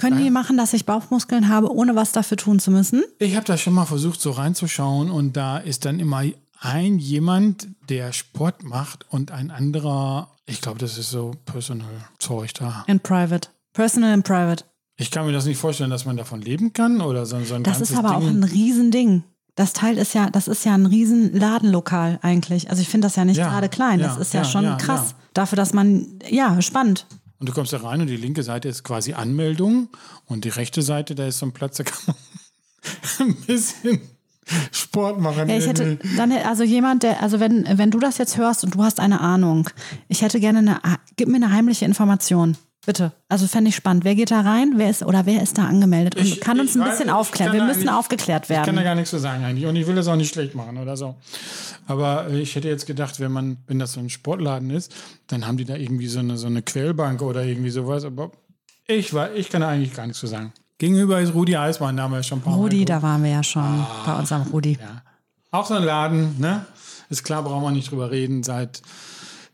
Können 0.02 0.22
die 0.24 0.30
machen, 0.30 0.56
dass 0.56 0.72
ich 0.72 0.84
Bauchmuskeln 0.84 1.48
habe, 1.48 1.72
ohne 1.72 1.94
was 1.94 2.12
dafür 2.12 2.36
tun 2.36 2.58
zu 2.58 2.70
müssen? 2.70 3.02
Ich 3.18 3.36
habe 3.36 3.46
da 3.46 3.56
schon 3.56 3.72
mal 3.72 3.84
versucht, 3.86 4.20
so 4.20 4.32
reinzuschauen 4.32 5.10
und 5.10 5.36
da 5.36 5.58
ist 5.58 5.84
dann 5.84 6.00
immer 6.00 6.22
ein 6.60 6.98
jemand, 6.98 7.68
der 7.88 8.12
Sport 8.12 8.62
macht 8.64 9.06
und 9.10 9.30
ein 9.30 9.50
anderer, 9.50 10.28
ich 10.46 10.60
glaube, 10.60 10.78
das 10.78 10.98
ist 10.98 11.10
so 11.10 11.32
Personal 11.44 11.88
Zeug 12.18 12.52
da. 12.54 12.84
In 12.86 13.00
private. 13.00 13.48
Personal 13.72 14.12
in 14.14 14.22
private. 14.22 14.64
Ich 14.96 15.10
kann 15.10 15.24
mir 15.26 15.32
das 15.32 15.46
nicht 15.46 15.58
vorstellen, 15.58 15.90
dass 15.90 16.04
man 16.04 16.16
davon 16.16 16.42
leben 16.42 16.72
kann 16.72 17.00
oder 17.00 17.24
so, 17.26 17.40
so 17.44 17.54
ein 17.54 17.62
Das 17.62 17.80
ist 17.80 17.96
aber 17.96 18.16
auch 18.16 18.20
Ding. 18.20 18.40
ein 18.40 18.44
Riesending. 18.44 19.22
Das 19.54 19.72
Teil 19.72 19.98
ist 19.98 20.14
ja, 20.14 20.30
das 20.30 20.48
ist 20.48 20.64
ja 20.64 20.74
ein 20.74 20.86
riesen 20.86 21.32
Ladenlokal 21.38 22.18
eigentlich. 22.22 22.70
Also 22.70 22.80
ich 22.82 22.88
finde 22.88 23.06
das 23.06 23.16
ja 23.16 23.24
nicht 23.24 23.36
Ja, 23.36 23.48
gerade 23.50 23.68
klein. 23.68 24.00
ja, 24.00 24.08
das 24.08 24.16
ist 24.18 24.34
ja, 24.34 24.40
ja, 24.42 24.44
schon 24.48 24.76
krass. 24.78 25.14
Dafür, 25.34 25.56
dass 25.56 25.72
man, 25.72 26.18
ja, 26.28 26.60
spannend. 26.62 27.06
Und 27.42 27.48
du 27.48 27.52
kommst 27.54 27.72
da 27.72 27.78
rein 27.78 28.00
und 28.00 28.06
die 28.06 28.16
linke 28.16 28.44
Seite 28.44 28.68
ist 28.68 28.84
quasi 28.84 29.14
Anmeldung 29.14 29.88
und 30.26 30.44
die 30.44 30.48
rechte 30.48 30.80
Seite, 30.80 31.16
da 31.16 31.26
ist 31.26 31.40
so 31.40 31.46
ein 31.46 31.50
Platz, 31.50 31.76
da 31.76 31.82
kann 31.82 31.98
man 32.06 32.16
ein 33.30 33.34
bisschen 33.34 34.00
Sport 34.70 35.18
machen. 35.18 35.48
Ja, 35.48 35.56
ich 35.56 35.66
hätte 35.66 35.98
dann, 36.16 36.30
also 36.30 36.62
jemand, 36.62 37.02
der, 37.02 37.20
also 37.20 37.40
wenn, 37.40 37.66
wenn 37.78 37.90
du 37.90 37.98
das 37.98 38.18
jetzt 38.18 38.36
hörst 38.36 38.62
und 38.62 38.76
du 38.76 38.84
hast 38.84 39.00
eine 39.00 39.20
Ahnung, 39.20 39.68
ich 40.06 40.22
hätte 40.22 40.38
gerne 40.38 40.60
eine, 40.60 40.80
gib 41.16 41.26
mir 41.26 41.34
eine 41.34 41.50
heimliche 41.50 41.84
Information. 41.84 42.56
Bitte. 42.84 43.12
Also 43.28 43.46
fände 43.46 43.68
ich 43.68 43.76
spannend. 43.76 44.04
Wer 44.04 44.16
geht 44.16 44.32
da 44.32 44.40
rein? 44.40 44.72
Wer 44.76 44.90
ist 44.90 45.04
oder 45.04 45.24
wer 45.24 45.40
ist 45.40 45.56
da 45.56 45.66
angemeldet? 45.66 46.16
Und 46.16 46.24
Ich- 46.26 46.40
kann 46.40 46.58
uns 46.58 46.76
ein 46.76 46.82
bisschen 46.82 47.10
aufklären. 47.10 47.52
Wir 47.52 47.62
müssen 47.62 47.88
aufgeklärt 47.88 48.44
Ich 48.44 48.48
kann 48.48 48.64
da 48.64 48.72
werden. 48.72 48.84
gar 48.84 48.94
nichts 48.96 49.10
zu 49.10 49.18
sagen 49.18 49.44
eigentlich 49.44 49.66
und 49.66 49.76
ich 49.76 49.86
will 49.86 49.94
das 49.94 50.08
auch 50.08 50.16
nicht 50.16 50.32
schlecht 50.34 50.56
machen 50.56 50.76
oder 50.78 50.96
so. 50.96 51.14
Aber 51.86 52.28
ich 52.30 52.56
hätte 52.56 52.68
jetzt 52.68 52.86
gedacht, 52.86 53.20
wenn 53.20 53.30
man, 53.30 53.58
wenn 53.68 53.78
das 53.78 53.92
so 53.92 54.00
ein 54.00 54.10
Sportladen 54.10 54.70
ist, 54.70 54.92
dann 55.28 55.46
haben 55.46 55.56
die 55.58 55.64
da 55.64 55.76
irgendwie 55.76 56.08
so 56.08 56.18
eine, 56.18 56.36
so 56.36 56.48
eine 56.48 56.62
Quellbank 56.62 57.22
oder 57.22 57.44
irgendwie 57.44 57.70
sowas. 57.70 58.04
Aber 58.04 58.32
ich 58.88 59.14
war, 59.14 59.32
ich 59.32 59.48
kann 59.48 59.60
da 59.60 59.68
eigentlich 59.68 59.94
gar 59.94 60.06
nichts 60.06 60.18
zu 60.20 60.26
sagen. 60.26 60.52
Gegenüber 60.78 61.20
ist 61.20 61.34
Rudi 61.34 61.56
Eismann, 61.56 61.96
da 61.96 62.02
haben 62.04 62.12
wir 62.12 62.22
schon 62.24 62.40
ein 62.40 62.42
paar 62.42 62.54
Mal 62.54 62.58
Rudi, 62.62 62.78
geguckt. 62.78 62.90
da 62.90 63.02
waren 63.02 63.22
wir 63.22 63.30
ja 63.30 63.42
schon 63.44 63.62
Ah. 63.62 64.02
bei 64.06 64.18
unserem 64.18 64.42
Rudi. 64.50 64.76
Ja. 64.80 65.02
Auch 65.52 65.66
so 65.66 65.74
ein 65.74 65.84
Laden, 65.84 66.34
ne? 66.40 66.66
Ist 67.10 67.22
klar, 67.22 67.44
brauchen 67.44 67.62
wir 67.62 67.70
nicht 67.70 67.92
drüber 67.92 68.10
reden. 68.10 68.42
Seit 68.42 68.82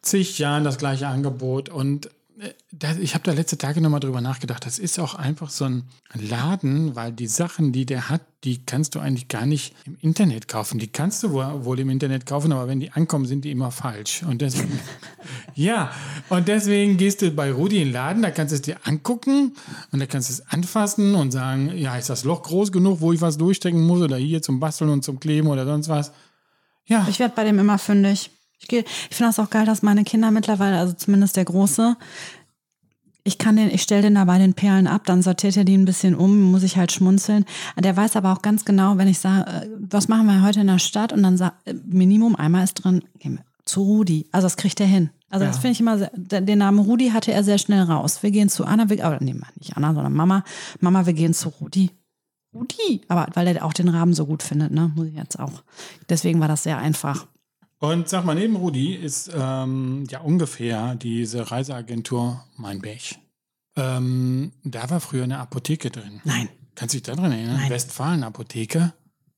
zig 0.01 0.39
Jahren 0.39 0.65
das 0.65 0.79
gleiche 0.79 1.09
Angebot. 1.09 1.69
Und 1.69 2.09
ich 3.01 3.15
habe 3.15 3.25
da 3.25 3.33
letzte 3.33 3.59
Tage 3.59 3.81
nochmal 3.81 4.01
drüber 4.01 4.21
nachgedacht. 4.21 4.65
Das 4.65 4.79
ist 4.79 4.99
auch 5.01 5.15
einfach 5.15 5.51
so 5.51 5.65
ein 5.65 5.85
Laden, 6.15 6.95
weil 6.95 7.13
die 7.13 7.27
Sachen, 7.27 7.73
die 7.73 7.85
der 7.85 8.09
hat, 8.09 8.21
die 8.45 8.65
kannst 8.65 8.95
du 8.95 9.01
eigentlich 9.01 9.27
gar 9.27 9.45
nicht 9.45 9.75
im 9.85 9.97
Internet 10.01 10.47
kaufen. 10.47 10.79
Die 10.79 10.87
kannst 10.87 11.23
du 11.23 11.33
wohl, 11.33 11.65
wohl 11.65 11.81
im 11.81 11.91
Internet 11.91 12.27
kaufen, 12.27 12.53
aber 12.53 12.69
wenn 12.69 12.79
die 12.79 12.93
ankommen, 12.93 13.27
sind 13.27 13.45
die 13.45 13.51
immer 13.51 13.73
falsch. 13.73 14.23
Und 14.23 14.41
deswegen, 14.41 14.79
ja, 15.55 15.91
und 16.29 16.47
deswegen 16.47 16.97
gehst 16.97 17.23
du 17.23 17.31
bei 17.33 17.51
Rudi 17.51 17.79
in 17.79 17.89
den 17.89 17.93
Laden, 17.93 18.23
da 18.23 18.31
kannst 18.31 18.53
du 18.53 18.57
es 18.57 18.63
dir 18.63 18.77
angucken 18.85 19.57
und 19.91 19.99
da 19.99 20.07
kannst 20.07 20.29
du 20.29 20.35
es 20.35 20.47
anfassen 20.49 21.17
und 21.17 21.33
sagen, 21.33 21.77
ja, 21.77 21.97
ist 21.97 22.11
das 22.11 22.23
Loch 22.25 22.45
groß 22.45 22.71
genug, 22.71 23.01
wo 23.01 23.13
ich 23.13 23.21
was 23.21 23.39
durchstecken 23.39 23.85
muss 23.85 24.01
oder 24.01 24.17
hier 24.17 24.43
zum 24.43 24.61
Basteln 24.61 24.91
und 24.91 25.03
zum 25.03 25.19
Kleben 25.19 25.49
oder 25.49 25.65
sonst 25.65 25.89
was. 25.89 26.13
Ja, 26.87 27.07
Ich 27.09 27.19
werde 27.19 27.35
bei 27.35 27.45
dem 27.45 27.59
immer 27.59 27.79
fündig. 27.79 28.31
Ich, 28.59 28.73
ich 28.73 28.85
finde 29.17 29.29
das 29.31 29.39
auch 29.39 29.51
geil, 29.51 29.67
dass 29.67 29.83
meine 29.83 30.05
Kinder 30.05 30.31
mittlerweile, 30.31 30.79
also 30.79 30.93
zumindest 30.93 31.37
der 31.37 31.45
Große, 31.45 31.97
ich 33.25 33.37
kann 33.39 33.57
den, 33.57 33.71
ich 33.71 33.83
stelle 33.83 34.03
den 34.03 34.15
da 34.15 34.25
bei 34.25 34.39
den 34.39 34.55
Perlen 34.55 34.87
ab, 34.87 35.03
dann 35.05 35.23
sortiert 35.23 35.57
er 35.57 35.65
die 35.65 35.77
ein 35.77 35.85
bisschen 35.85 36.15
um, 36.15 36.51
muss 36.51 36.63
ich 36.63 36.77
halt 36.77 36.93
schmunzeln. 36.93 37.45
Der 37.77 37.97
weiß 37.97 38.17
aber 38.17 38.33
auch 38.33 38.43
ganz 38.43 38.65
genau, 38.65 38.97
wenn 38.97 39.09
ich 39.09 39.19
sage, 39.19 39.51
äh, 39.51 39.69
was 39.79 40.09
machen 40.09 40.27
wir 40.27 40.43
heute 40.43 40.61
in 40.61 40.67
der 40.67 40.79
Stadt 40.79 41.13
und 41.13 41.23
dann 41.23 41.37
sagt, 41.37 41.57
Minimum 41.87 42.37
einmal 42.37 42.65
ist 42.65 42.75
drin, 42.75 43.05
gehen 43.19 43.37
wir 43.37 43.45
zu 43.67 43.83
Rudi. 43.83 44.27
Also 44.33 44.47
das 44.47 44.57
kriegt 44.57 44.81
er 44.81 44.87
hin. 44.87 45.11
Also 45.29 45.45
das 45.45 45.57
Ja. 45.57 45.61
finde 45.61 45.73
ich 45.73 45.81
immer, 45.81 45.99
sehr, 45.99 46.11
den 46.15 46.47
den 46.47 46.59
Namen 46.59 46.79
Rudi 46.79 47.11
hatte 47.11 47.33
er 47.33 47.45
sehr 47.45 47.59
schnell 47.59 47.83
raus. 47.83 48.23
Wir 48.23 48.31
gehen 48.31 48.49
zu 48.49 48.65
Anna, 48.65 48.89
wir, 48.89 49.05
aber 49.05 49.19
nee, 49.21 49.35
nicht 49.59 49.77
Anna, 49.77 49.93
sondern 49.93 50.15
Mama. 50.15 50.43
Mama, 50.81 51.05
wir 51.05 51.13
gehen 51.13 51.35
zu 51.35 51.51
Rudi. 51.51 51.91
Rudi. 52.55 53.03
Aber 53.09 53.27
weil 53.35 53.47
er 53.49 53.63
auch 53.63 53.75
den 53.75 53.91
Rahmen 53.91 54.15
so 54.15 54.25
gut 54.25 54.43
findet, 54.43 54.73
ne, 54.73 54.91
muss 54.95 55.09
ich 55.09 55.15
jetzt 55.17 55.39
auch. 55.39 55.63
Deswegen 56.09 56.41
war 56.41 56.49
das 56.49 56.63
sehr 56.63 56.79
einfach. 56.79 57.27
Und 57.81 58.09
sag 58.09 58.25
mal, 58.25 58.35
neben 58.35 58.57
Rudi 58.57 58.95
ist 58.95 59.31
ähm, 59.35 60.05
ja 60.11 60.21
ungefähr 60.21 60.97
diese 60.97 61.51
Reiseagentur 61.51 62.45
Meinberg. 62.57 63.17
Ähm, 63.77 64.53
da 64.65 64.91
war 64.91 65.01
früher 65.01 65.25
eine 65.25 65.39
Apotheke 65.39 65.91
drin. 65.91 66.21
Nein. 66.25 66.49
Kannst 66.75 66.95
du 66.95 66.99
dich 66.99 67.05
daran 67.05 67.33
erinnern? 67.33 67.69
Westfalen-Apotheke. 67.69 68.93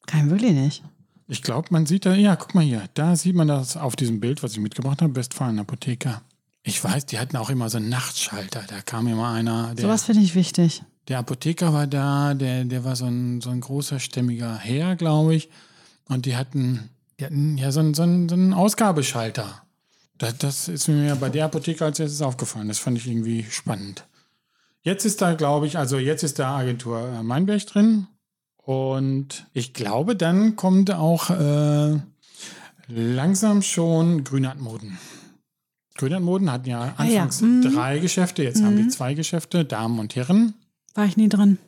Kein 0.06 0.30
wirklich 0.30 0.52
nicht. 0.52 0.82
Ich 1.28 1.42
glaube, 1.42 1.68
man 1.70 1.86
sieht 1.86 2.06
da, 2.06 2.14
ja, 2.14 2.36
guck 2.36 2.54
mal 2.54 2.64
hier, 2.64 2.84
da 2.94 3.14
sieht 3.16 3.36
man 3.36 3.48
das 3.48 3.76
auf 3.76 3.94
diesem 3.96 4.20
Bild, 4.20 4.42
was 4.42 4.52
ich 4.52 4.58
mitgebracht 4.58 5.00
habe, 5.00 5.14
Westfalen-Apotheker. 5.14 6.22
Ich 6.62 6.82
weiß, 6.82 7.06
die 7.06 7.18
hatten 7.18 7.36
auch 7.36 7.48
immer 7.48 7.70
so 7.70 7.78
einen 7.78 7.88
Nachtschalter. 7.88 8.64
Da 8.68 8.82
kam 8.82 9.06
immer 9.06 9.30
einer, 9.30 9.74
der, 9.74 9.84
Sowas 9.84 10.04
finde 10.04 10.22
ich 10.22 10.34
wichtig. 10.34 10.82
der 11.08 11.18
Apotheker 11.18 11.72
war 11.72 11.86
da, 11.86 12.34
der, 12.34 12.64
der 12.64 12.84
war 12.84 12.96
so 12.96 13.06
ein, 13.06 13.40
so 13.40 13.50
ein 13.50 13.60
großer, 13.60 14.00
stämmiger 14.00 14.56
Herr, 14.56 14.96
glaube 14.96 15.34
ich. 15.34 15.48
Und 16.08 16.26
die 16.26 16.36
hatten, 16.36 16.90
hatten 17.24 17.58
ja 17.58 17.72
so 17.72 17.80
einen, 17.80 17.94
so 17.94 18.02
einen, 18.02 18.28
so 18.28 18.34
einen 18.34 18.52
Ausgabeschalter. 18.52 19.62
Das, 20.18 20.36
das 20.38 20.68
ist 20.68 20.88
mir 20.88 21.06
ja 21.06 21.14
bei 21.14 21.30
der 21.30 21.46
Apotheke 21.46 21.84
als 21.84 21.98
erstes 21.98 22.22
aufgefallen. 22.22 22.68
Das 22.68 22.78
fand 22.78 22.98
ich 22.98 23.06
irgendwie 23.06 23.44
spannend. 23.50 24.06
Jetzt 24.82 25.04
ist 25.04 25.20
da, 25.20 25.34
glaube 25.34 25.66
ich, 25.66 25.78
also 25.78 25.98
jetzt 25.98 26.22
ist 26.22 26.38
da 26.38 26.56
Agentur 26.56 27.08
äh, 27.08 27.22
Meinberg 27.22 27.66
drin. 27.66 28.06
Und 28.56 29.46
ich 29.52 29.72
glaube, 29.72 30.16
dann 30.16 30.56
kommt 30.56 30.90
auch 30.92 31.30
äh, 31.30 31.98
langsam 32.88 33.62
schon 33.62 34.24
Grünert-Moden. 34.24 34.98
Grünert-Moden 35.96 36.50
hatten 36.50 36.68
ja 36.68 36.94
Ah 36.96 37.04
ja, 37.04 37.22
anfangs 37.22 37.40
mhm. 37.40 37.62
drei 37.62 37.98
Geschäfte, 37.98 38.42
jetzt 38.42 38.62
haben 38.62 38.76
die 38.76 38.88
zwei 38.88 39.14
Geschäfte, 39.14 39.64
Damen 39.64 39.98
und 39.98 40.16
Herren. 40.16 40.54
War 40.94 41.04
ich 41.04 41.16
nie 41.16 41.28
drin. 41.28 41.58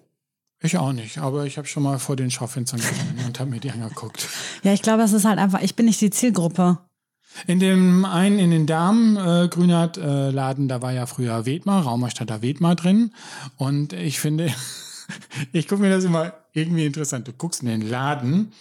Ich 0.63 0.79
auch 0.79 0.93
nicht, 0.93 1.19
aber 1.19 1.45
ich 1.45 1.59
habe 1.59 1.67
schon 1.67 1.83
mal 1.83 1.99
vor 1.99 2.15
den 2.15 2.31
Schaufenstern 2.31 2.81
gestanden 2.81 3.27
und 3.27 3.41
habe 3.41 3.51
mir 3.51 3.61
die 3.61 3.71
angeguckt. 3.71 4.29
Ja, 4.63 4.73
ich 4.73 4.83
glaube, 4.83 5.03
das 5.03 5.13
ist 5.13 5.25
halt 5.25 5.41
einfach, 5.41 5.61
ich 5.61 5.75
bin 5.75 5.87
nicht 5.87 6.01
die 6.01 6.11
Zielgruppe. 6.11 6.79
In 7.49 7.59
dem 7.59 8.05
einen, 8.05 8.39
in 8.39 8.53
den 8.53 8.67
Damen 8.67 9.17
äh, 9.17 9.49
Grünert 9.49 9.97
äh, 9.97 10.31
Laden, 10.31 10.69
da 10.69 10.83
war 10.83 10.93
ja 10.93 11.07
früher 11.07 11.47
Wedmar, 11.47 11.83
Raumerstadter 11.83 12.43
Wedmar 12.43 12.77
drin. 12.77 13.13
Und 13.57 13.93
ich 13.93 14.21
finde, 14.21 14.55
ich 15.53 15.67
gucke 15.67 15.83
mir 15.83 15.91
das 15.91 16.05
immer 16.05 16.33
irgendwie 16.53 16.87
interessant. 16.87 17.27
Du 17.27 17.33
guckst 17.33 17.63
in 17.63 17.69
den 17.69 17.83
Laden 17.83 18.53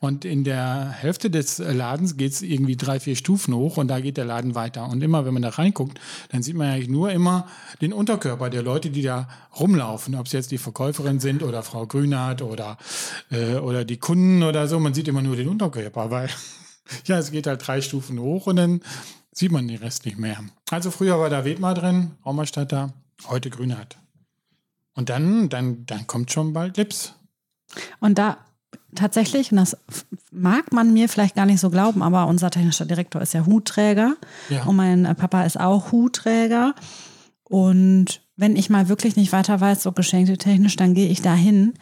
und 0.00 0.24
in 0.24 0.44
der 0.44 0.90
Hälfte 0.90 1.30
des 1.30 1.58
Ladens 1.58 2.16
geht 2.16 2.32
es 2.32 2.42
irgendwie 2.42 2.76
drei, 2.76 3.00
vier 3.00 3.16
Stufen 3.16 3.54
hoch 3.54 3.76
und 3.76 3.88
da 3.88 4.00
geht 4.00 4.16
der 4.16 4.24
Laden 4.24 4.54
weiter. 4.54 4.88
Und 4.88 5.02
immer, 5.02 5.24
wenn 5.24 5.34
man 5.34 5.42
da 5.42 5.50
reinguckt, 5.50 6.00
dann 6.30 6.42
sieht 6.42 6.56
man 6.56 6.68
eigentlich 6.68 6.88
nur 6.88 7.10
immer 7.10 7.46
den 7.80 7.92
Unterkörper 7.92 8.50
der 8.50 8.62
Leute, 8.62 8.90
die 8.90 9.02
da 9.02 9.28
rumlaufen. 9.58 10.14
Ob 10.14 10.26
es 10.26 10.32
jetzt 10.32 10.50
die 10.50 10.58
Verkäuferin 10.58 11.20
sind 11.20 11.42
oder 11.42 11.62
Frau 11.62 11.86
Grünert 11.86 12.42
oder, 12.42 12.78
äh, 13.30 13.56
oder 13.56 13.84
die 13.84 13.98
Kunden 13.98 14.42
oder 14.42 14.68
so. 14.68 14.78
Man 14.80 14.94
sieht 14.94 15.08
immer 15.08 15.22
nur 15.22 15.36
den 15.36 15.48
Unterkörper, 15.48 16.10
weil 16.10 16.28
ja, 17.06 17.18
es 17.18 17.30
geht 17.30 17.46
halt 17.46 17.66
drei 17.66 17.80
Stufen 17.80 18.18
hoch 18.18 18.46
und 18.46 18.56
dann 18.56 18.80
sieht 19.32 19.52
man 19.52 19.66
den 19.68 19.78
Rest 19.78 20.04
nicht 20.04 20.18
mehr. 20.18 20.38
Also 20.70 20.90
früher 20.90 21.18
war 21.18 21.30
da 21.30 21.44
Wedmar 21.44 21.74
drin, 21.74 22.12
Raumerstatter, 22.24 22.92
heute 23.28 23.50
Grünert. 23.50 23.98
Und 24.94 25.08
dann, 25.08 25.48
dann, 25.48 25.86
dann 25.86 26.06
kommt 26.06 26.30
schon 26.30 26.52
bald 26.52 26.76
Lips. 26.76 27.14
Und 28.00 28.18
da 28.18 28.38
tatsächlich, 28.94 29.50
und 29.52 29.58
das 29.58 29.76
mag 30.32 30.72
man 30.72 30.92
mir 30.92 31.08
vielleicht 31.08 31.34
gar 31.36 31.46
nicht 31.46 31.60
so 31.60 31.70
glauben, 31.70 32.02
aber 32.02 32.26
unser 32.26 32.50
technischer 32.50 32.86
Direktor 32.86 33.20
ist 33.22 33.34
ja 33.34 33.46
Hutträger 33.46 34.14
Ja. 34.48 34.64
und 34.64 34.76
mein 34.76 35.04
äh, 35.04 35.14
Papa 35.14 35.44
ist 35.44 35.58
auch 35.60 35.92
Hutträger. 35.92 36.74
Und 37.44 38.22
wenn 38.36 38.56
ich 38.56 38.70
mal 38.70 38.88
wirklich 38.88 39.16
nicht 39.16 39.32
weiter 39.32 39.60
weiß, 39.60 39.82
so 39.82 39.92
geschenkte 39.92 40.38
technisch, 40.38 40.76
dann 40.76 40.94
gehe 40.94 41.08
ich 41.08 41.22
da 41.22 41.34
hin 41.34 41.74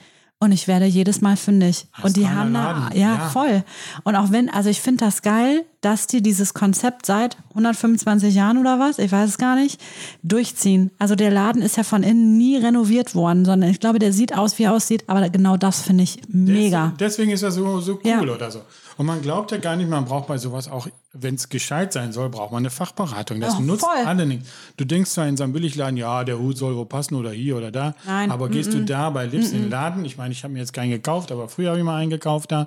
und 0.43 0.51
ich 0.51 0.67
werde 0.67 0.87
jedes 0.87 1.21
Mal 1.21 1.37
fündig. 1.37 1.87
und 2.03 2.17
die 2.17 2.29
haben 2.29 2.53
da, 2.53 2.91
ja, 2.95 3.15
ja. 3.15 3.29
voll. 3.29 3.63
Und 4.03 4.17
auch 4.17 4.33
wenn, 4.33 4.51
also 4.51 4.71
ich 4.71 4.81
finde 4.81 5.05
das 5.05 5.23
geil, 5.23 5.65
dass 5.83 6.09
die 6.09 6.21
dieses 6.21 6.53
Konzept 6.53 7.07
seit 7.07 7.37
125 7.51 8.35
Jahren 8.35 8.59
oder 8.59 8.81
was, 8.81 8.99
ich 8.99 9.13
weiß 9.13 9.31
es 9.31 9.39
gar 9.39 9.55
nicht, 9.55 9.81
durchziehen. 10.25 10.91
Also 10.99 11.15
der 11.15 11.31
Laden 11.31 11.63
ist 11.63 11.77
ja 11.77 11.85
von 11.85 12.03
innen 12.03 12.37
nie 12.37 12.57
renoviert 12.57 13.15
worden, 13.15 13.45
sondern 13.45 13.71
ich 13.71 13.79
glaube, 13.79 14.01
der 14.01 14.13
sieht 14.13 14.37
aus, 14.37 14.59
wie 14.59 14.65
er 14.65 14.73
aussieht, 14.73 15.05
aber 15.07 15.29
genau 15.31 15.57
das 15.57 15.83
finde 15.83 16.03
ich 16.03 16.21
mega. 16.29 16.89
Des, 16.89 16.99
deswegen 16.99 17.31
ist 17.31 17.43
er 17.43 17.53
so, 17.53 17.81
so 17.81 17.95
cool 17.95 18.01
Ja. 18.11 18.21
oder 18.21 18.51
so. 18.51 18.63
Und 18.99 19.07
man 19.07 19.23
glaubt 19.23 19.51
ja 19.53 19.59
gar 19.59 19.77
nicht, 19.77 19.89
man 19.89 20.05
braucht 20.05 20.27
bei 20.29 20.39
sowas 20.39 20.69
auch, 20.71 20.87
wenn 21.13 21.35
es 21.37 21.49
gescheit 21.49 21.93
sein 21.93 22.13
soll, 22.13 22.29
braucht 22.29 22.53
man 22.53 22.63
eine 22.63 22.71
Fachberatung. 22.71 23.41
Das 23.41 23.55
Ja, 23.55 23.61
nutzt 23.61 23.85
voll. 23.85 24.07
alle 24.07 24.27
nichts. 24.27 24.49
Du 24.77 24.85
denkst 24.85 25.11
zwar 25.11 25.27
in 25.29 25.37
so 25.37 25.45
einem 25.45 25.53
Billigladen, 25.53 25.97
ja, 25.97 26.25
der 26.25 26.39
Hut 26.39 26.57
soll 26.59 26.77
wo 26.77 26.85
passen 26.85 27.15
oder 27.15 27.31
hier 27.31 27.57
oder 27.57 27.71
da. 27.71 27.95
Nein, 28.07 28.31
Aber 28.31 28.49
gehst 28.49 28.73
du 28.73 28.85
da 28.85 29.11
bei 29.11 29.27
Lips 29.27 29.51
in 29.53 29.63
den 29.63 29.71
Laden, 29.71 30.05
ich 30.05 30.17
meine, 30.19 30.33
ich 30.33 30.45
habe 30.45 30.53
mir 30.53 30.61
jetzt 30.61 30.73
keinen 30.73 30.91
gekauft, 30.91 31.33
aber 31.33 31.49
früher 31.49 31.71
habe 31.71 31.79
ich 31.79 31.85
mal 31.85 31.97
einen 32.01 32.11
gekauft 32.11 32.53
da. 32.53 32.67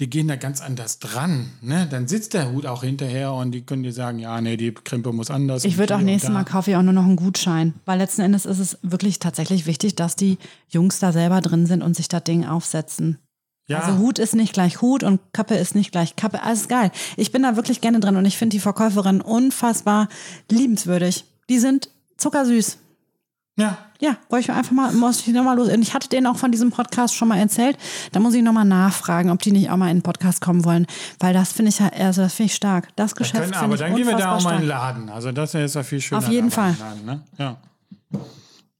Die 0.00 0.10
gehen 0.10 0.26
da 0.26 0.34
ganz 0.34 0.60
anders 0.60 0.98
dran. 0.98 1.52
Ne? 1.60 1.86
Dann 1.88 2.08
sitzt 2.08 2.34
der 2.34 2.50
Hut 2.50 2.66
auch 2.66 2.82
hinterher 2.82 3.32
und 3.32 3.52
die 3.52 3.62
können 3.62 3.84
dir 3.84 3.92
sagen, 3.92 4.18
ja, 4.18 4.40
nee, 4.40 4.56
die 4.56 4.72
Krimpe 4.72 5.12
muss 5.12 5.30
anders. 5.30 5.64
Ich 5.64 5.78
würde 5.78 5.94
auch 5.94 6.00
nächstes. 6.00 6.30
Mal 6.30 6.44
kaufe 6.44 6.72
ich 6.72 6.76
auch 6.76 6.82
nur 6.82 6.92
noch 6.92 7.04
einen 7.04 7.14
Gutschein, 7.14 7.74
weil 7.84 7.98
letzten 7.98 8.22
Endes 8.22 8.44
ist 8.44 8.58
es 8.58 8.76
wirklich 8.82 9.20
tatsächlich 9.20 9.66
wichtig, 9.66 9.94
dass 9.94 10.16
die 10.16 10.38
Jungs 10.68 10.98
da 10.98 11.12
selber 11.12 11.40
drin 11.40 11.66
sind 11.66 11.80
und 11.82 11.94
sich 11.94 12.08
das 12.08 12.24
Ding 12.24 12.44
aufsetzen. 12.44 13.18
Ja, 13.66 13.80
Also 13.80 13.98
Hut 13.98 14.18
ist 14.18 14.34
nicht 14.34 14.52
gleich 14.52 14.82
Hut 14.82 15.02
und 15.02 15.20
Kappe 15.32 15.54
ist 15.54 15.74
nicht 15.74 15.90
gleich 15.90 16.16
Kappe. 16.16 16.42
Alles 16.42 16.68
geil. 16.68 16.90
Ich 17.16 17.32
bin 17.32 17.42
da 17.42 17.56
wirklich 17.56 17.80
gerne 17.80 17.98
drin 18.00 18.16
und 18.16 18.24
ich 18.26 18.36
finde 18.36 18.54
die 18.54 18.60
Verkäuferin 18.60 19.20
unfassbar 19.22 20.08
liebenswürdig. 20.50 21.24
Die 21.48 21.58
sind 21.58 21.88
zuckersüß. 22.18 22.76
ja, 23.56 23.78
Ja, 24.00 24.16
wollte 24.28 24.50
ich 24.50 24.56
einfach 24.56 24.72
mal, 24.72 24.92
muss 24.92 25.26
ich 25.26 25.32
nochmal 25.32 25.56
los. 25.56 25.68
Und 25.68 25.80
ich 25.80 25.94
hatte 25.94 26.08
denen 26.10 26.26
auch 26.26 26.36
von 26.36 26.52
diesem 26.52 26.70
Podcast 26.70 27.14
schon 27.14 27.28
mal 27.28 27.38
erzählt. 27.38 27.78
Da 28.12 28.20
muss 28.20 28.34
ich 28.34 28.42
nochmal 28.42 28.66
nachfragen, 28.66 29.30
ob 29.30 29.40
die 29.40 29.52
nicht 29.52 29.70
auch 29.70 29.76
mal 29.78 29.88
in 29.90 29.98
den 29.98 30.02
Podcast 30.02 30.42
kommen 30.42 30.64
wollen. 30.66 30.86
Weil 31.18 31.32
das 31.32 31.52
finde 31.52 31.70
ich 31.70 31.78
ja, 31.78 31.88
also 31.88 32.20
das 32.20 32.34
finde 32.34 32.50
ich 32.50 32.54
stark. 32.54 32.88
Das 32.96 33.12
Da 33.12 33.18
Geschäft 33.18 33.34
können, 33.34 33.54
finde 33.54 33.64
aber 33.64 33.76
dann 33.78 33.94
gehen 33.94 34.06
wir 34.06 34.16
da 34.16 34.36
auch 34.36 34.42
mal 34.42 34.54
in 34.56 34.60
den. 34.60 34.68
Laden. 34.68 35.08
Also 35.08 35.32
das 35.32 35.54
ist 35.54 35.74
ja 35.74 35.82
viel 35.82 36.00
schöner. 36.02 36.18
Auf 36.18 36.28
jeden 36.28 36.50
da 36.50 36.54
Fall. 36.54 36.76
Laden, 36.78 37.04
ne? 37.06 37.22
ja. 37.38 37.56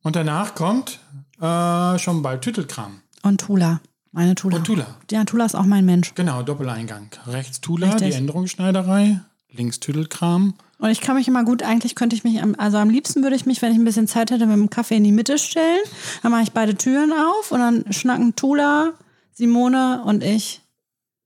Und 0.03 0.16
danach 0.16 0.55
kommt 0.55 0.99
äh, 1.41 1.99
schon 1.99 2.20
bald 2.22 2.43
Tüttelkram. 2.43 3.01
Und 3.22 3.41
Tula. 3.41 3.80
Meine 4.15 4.37
Tula. 4.37 4.59
Und 4.59 4.65
Tula. 4.65 4.87
Ja, 5.11 5.25
Tula 5.25 5.45
ist 5.45 5.57
auch 5.57 5.65
mein 5.65 5.85
Mensch. 5.85 6.15
Genau, 6.15 6.43
Doppeleingang. 6.43 7.09
Rechts 7.27 7.61
Tula, 7.61 7.89
Richtig. 7.89 8.11
die 8.11 8.15
Änderungsschneiderei. 8.15 9.21
Links 9.51 9.81
Tüttelkram. 9.81 10.55
Und 10.79 10.91
ich 10.91 11.01
kann 11.01 11.17
mich 11.17 11.27
immer 11.27 11.45
gut, 11.45 11.65
eigentlich 11.65 11.97
könnte 11.97 12.15
ich 12.15 12.23
mich, 12.23 12.41
also 12.59 12.79
am 12.79 12.91
liebsten 12.91 13.23
würde 13.25 13.35
ich 13.35 13.45
mich, 13.45 13.61
wenn 13.61 13.73
ich 13.73 13.79
ein 13.79 13.85
bisschen 13.85 14.07
Zeit 14.07 14.31
hätte, 14.31 14.47
mit 14.47 14.57
dem 14.57 14.71
Kaffee 14.71 14.97
in 14.97 15.05
die 15.05 15.12
Mitte 15.12 15.37
stellen. 15.39 15.81
Dann 16.23 16.31
mache 16.31 16.43
ich 16.43 16.53
beide 16.53 16.77
Türen 16.77 17.12
auf 17.12 17.51
und 17.51 17.59
dann 17.59 17.93
schnacken 17.93 18.37
Tula, 18.37 18.93
Simone 19.33 20.03
und 20.05 20.23
ich 20.23 20.61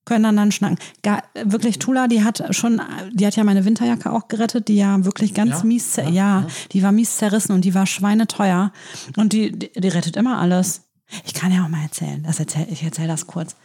können 0.06 0.24
dann 0.24 0.36
dann 0.36 0.52
schnacken. 0.52 0.78
Gar, 1.02 1.22
wirklich, 1.44 1.78
Tula, 1.78 2.08
die 2.08 2.24
hat 2.24 2.42
schon, 2.54 2.80
die 3.12 3.26
hat 3.26 3.36
ja 3.36 3.44
meine 3.44 3.66
Winterjacke 3.66 4.10
auch 4.10 4.28
gerettet, 4.28 4.68
die 4.68 4.76
ja 4.76 5.04
wirklich 5.04 5.34
ganz 5.34 5.50
Ja? 5.58 5.64
mies, 5.64 5.96
ja, 5.96 6.08
ja. 6.08 6.46
die 6.72 6.82
war 6.82 6.92
mies 6.92 7.18
zerrissen 7.18 7.52
und 7.52 7.66
die 7.66 7.74
war 7.74 7.86
schweineteuer. 7.86 8.72
Und 9.16 9.34
die, 9.34 9.52
die, 9.52 9.70
die 9.78 9.88
rettet 9.88 10.16
immer 10.16 10.38
alles. 10.38 10.87
Ich 11.24 11.34
kann 11.34 11.52
ja 11.52 11.64
auch 11.64 11.68
mal 11.68 11.82
erzählen, 11.82 12.22
das 12.22 12.38
erzähl, 12.38 12.66
ich 12.70 12.82
erzähle 12.82 13.08
das 13.08 13.26
kurz. 13.26 13.56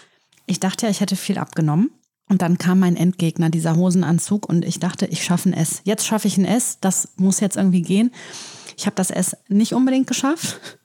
Ich 0.46 0.60
dachte 0.60 0.86
ja, 0.86 0.92
ich 0.92 1.02
hätte 1.02 1.16
viel 1.16 1.38
abgenommen. 1.38 1.92
Und 2.30 2.42
dann 2.42 2.58
kam 2.58 2.80
mein 2.80 2.96
Endgegner, 2.96 3.50
dieser 3.50 3.76
Hosenanzug, 3.76 4.48
und 4.48 4.64
ich 4.64 4.80
dachte, 4.80 5.06
ich 5.06 5.24
schaffe 5.24 5.50
ein 5.50 5.54
S. 5.54 5.82
Jetzt 5.84 6.06
schaffe 6.06 6.28
ich 6.28 6.38
ein 6.38 6.46
S, 6.46 6.78
das 6.80 7.10
muss 7.18 7.42
jetzt 7.42 7.58
irgendwie 7.58 7.82
gehen. 7.82 8.12
Ich 8.78 8.86
habe 8.86 8.96
das 8.96 9.12
S 9.12 9.36
nicht 9.50 9.74
unbedingt 9.74 10.08
geschafft. 10.08 10.80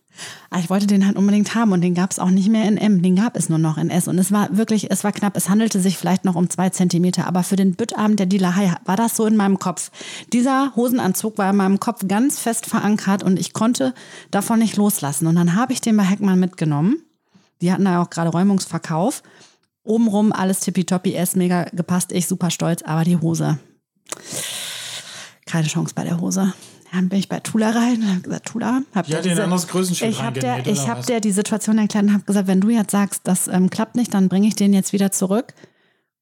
Aber 0.50 0.60
ich 0.60 0.70
wollte 0.70 0.86
den 0.86 1.06
halt 1.06 1.16
unbedingt 1.16 1.54
haben 1.54 1.72
und 1.72 1.80
den 1.80 1.94
gab 1.94 2.10
es 2.10 2.18
auch 2.18 2.30
nicht 2.30 2.48
mehr 2.48 2.66
in 2.66 2.76
M, 2.76 3.02
den 3.02 3.16
gab 3.16 3.36
es 3.36 3.48
nur 3.48 3.58
noch 3.58 3.78
in 3.78 3.90
S. 3.90 4.08
Und 4.08 4.18
es 4.18 4.32
war 4.32 4.56
wirklich, 4.56 4.90
es 4.90 5.04
war 5.04 5.12
knapp, 5.12 5.36
es 5.36 5.48
handelte 5.48 5.80
sich 5.80 5.96
vielleicht 5.96 6.24
noch 6.24 6.34
um 6.34 6.50
zwei 6.50 6.70
Zentimeter, 6.70 7.26
aber 7.26 7.42
für 7.42 7.56
den 7.56 7.74
Büttabend 7.74 8.18
der 8.18 8.26
Dealerei 8.26 8.74
war 8.84 8.96
das 8.96 9.16
so 9.16 9.26
in 9.26 9.36
meinem 9.36 9.58
Kopf. 9.58 9.90
Dieser 10.32 10.74
Hosenanzug 10.76 11.38
war 11.38 11.50
in 11.50 11.56
meinem 11.56 11.80
Kopf 11.80 12.06
ganz 12.06 12.38
fest 12.38 12.66
verankert 12.66 13.22
und 13.22 13.38
ich 13.38 13.52
konnte 13.52 13.94
davon 14.30 14.58
nicht 14.58 14.76
loslassen. 14.76 15.26
Und 15.26 15.36
dann 15.36 15.54
habe 15.54 15.72
ich 15.72 15.80
den 15.80 15.96
bei 15.96 16.04
Heckmann 16.04 16.40
mitgenommen. 16.40 16.96
Die 17.60 17.72
hatten 17.72 17.84
da 17.84 18.02
auch 18.02 18.10
gerade 18.10 18.30
Räumungsverkauf. 18.30 19.22
Obenrum 19.82 20.32
alles 20.32 20.60
tippitoppi, 20.60 21.14
S 21.14 21.34
mega 21.34 21.64
gepasst, 21.72 22.12
ich 22.12 22.26
super 22.26 22.50
stolz, 22.50 22.82
aber 22.82 23.04
die 23.04 23.16
Hose. 23.16 23.58
Keine 25.46 25.66
Chance 25.66 25.94
bei 25.94 26.04
der 26.04 26.20
Hose. 26.20 26.52
Dann 26.92 27.08
bin 27.08 27.18
ich 27.18 27.28
bei 27.28 27.40
Tula 27.40 27.70
rein 27.70 28.02
und 28.02 28.08
habe 28.08 28.20
gesagt, 28.22 28.46
Tula, 28.48 28.82
hab 28.94 29.06
Die 29.06 29.12
dir 29.12 29.20
diese- 29.22 29.44
anderes 29.44 29.68
Größenschild 29.68 30.10
ich 30.10 30.22
habe 30.22 30.40
der, 30.40 30.60
ich 30.66 30.80
oder 30.80 30.88
hab 30.88 30.98
was? 30.98 31.06
der 31.06 31.20
die 31.20 31.32
Situation 31.32 31.76
erklärt 31.78 32.04
und 32.06 32.12
habe 32.14 32.24
gesagt, 32.24 32.46
wenn 32.48 32.60
du 32.60 32.70
jetzt 32.70 32.92
sagst, 32.92 33.22
das 33.24 33.46
ähm, 33.48 33.68
klappt 33.70 33.94
nicht, 33.96 34.14
dann 34.14 34.28
bringe 34.28 34.48
ich 34.48 34.54
den 34.54 34.72
jetzt 34.72 34.92
wieder 34.92 35.12
zurück. 35.12 35.52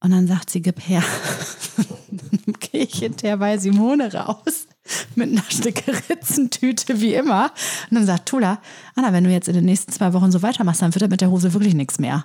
Und 0.00 0.10
dann 0.10 0.26
sagt 0.26 0.50
sie, 0.50 0.60
gib 0.60 0.80
her. 0.86 1.02
dann 1.76 2.54
gehe 2.60 2.82
ich 2.84 2.96
hinterher 2.98 3.38
bei 3.38 3.56
Simone 3.58 4.12
raus 4.12 4.66
mit 5.14 5.30
einer 5.32 5.42
Stücke 5.48 5.92
Ritzentüte 6.10 7.00
wie 7.00 7.14
immer. 7.14 7.50
Und 7.90 7.94
dann 7.96 8.06
sagt 8.06 8.28
Tula, 8.28 8.60
Anna, 8.94 9.12
wenn 9.12 9.24
du 9.24 9.30
jetzt 9.30 9.48
in 9.48 9.54
den 9.54 9.64
nächsten 9.64 9.92
zwei 9.92 10.12
Wochen 10.12 10.30
so 10.30 10.42
weitermachst, 10.42 10.82
dann 10.82 10.94
wird 10.94 11.02
er 11.02 11.08
mit 11.08 11.20
der 11.20 11.30
Hose 11.30 11.52
wirklich 11.54 11.74
nichts 11.74 11.98
mehr. 11.98 12.24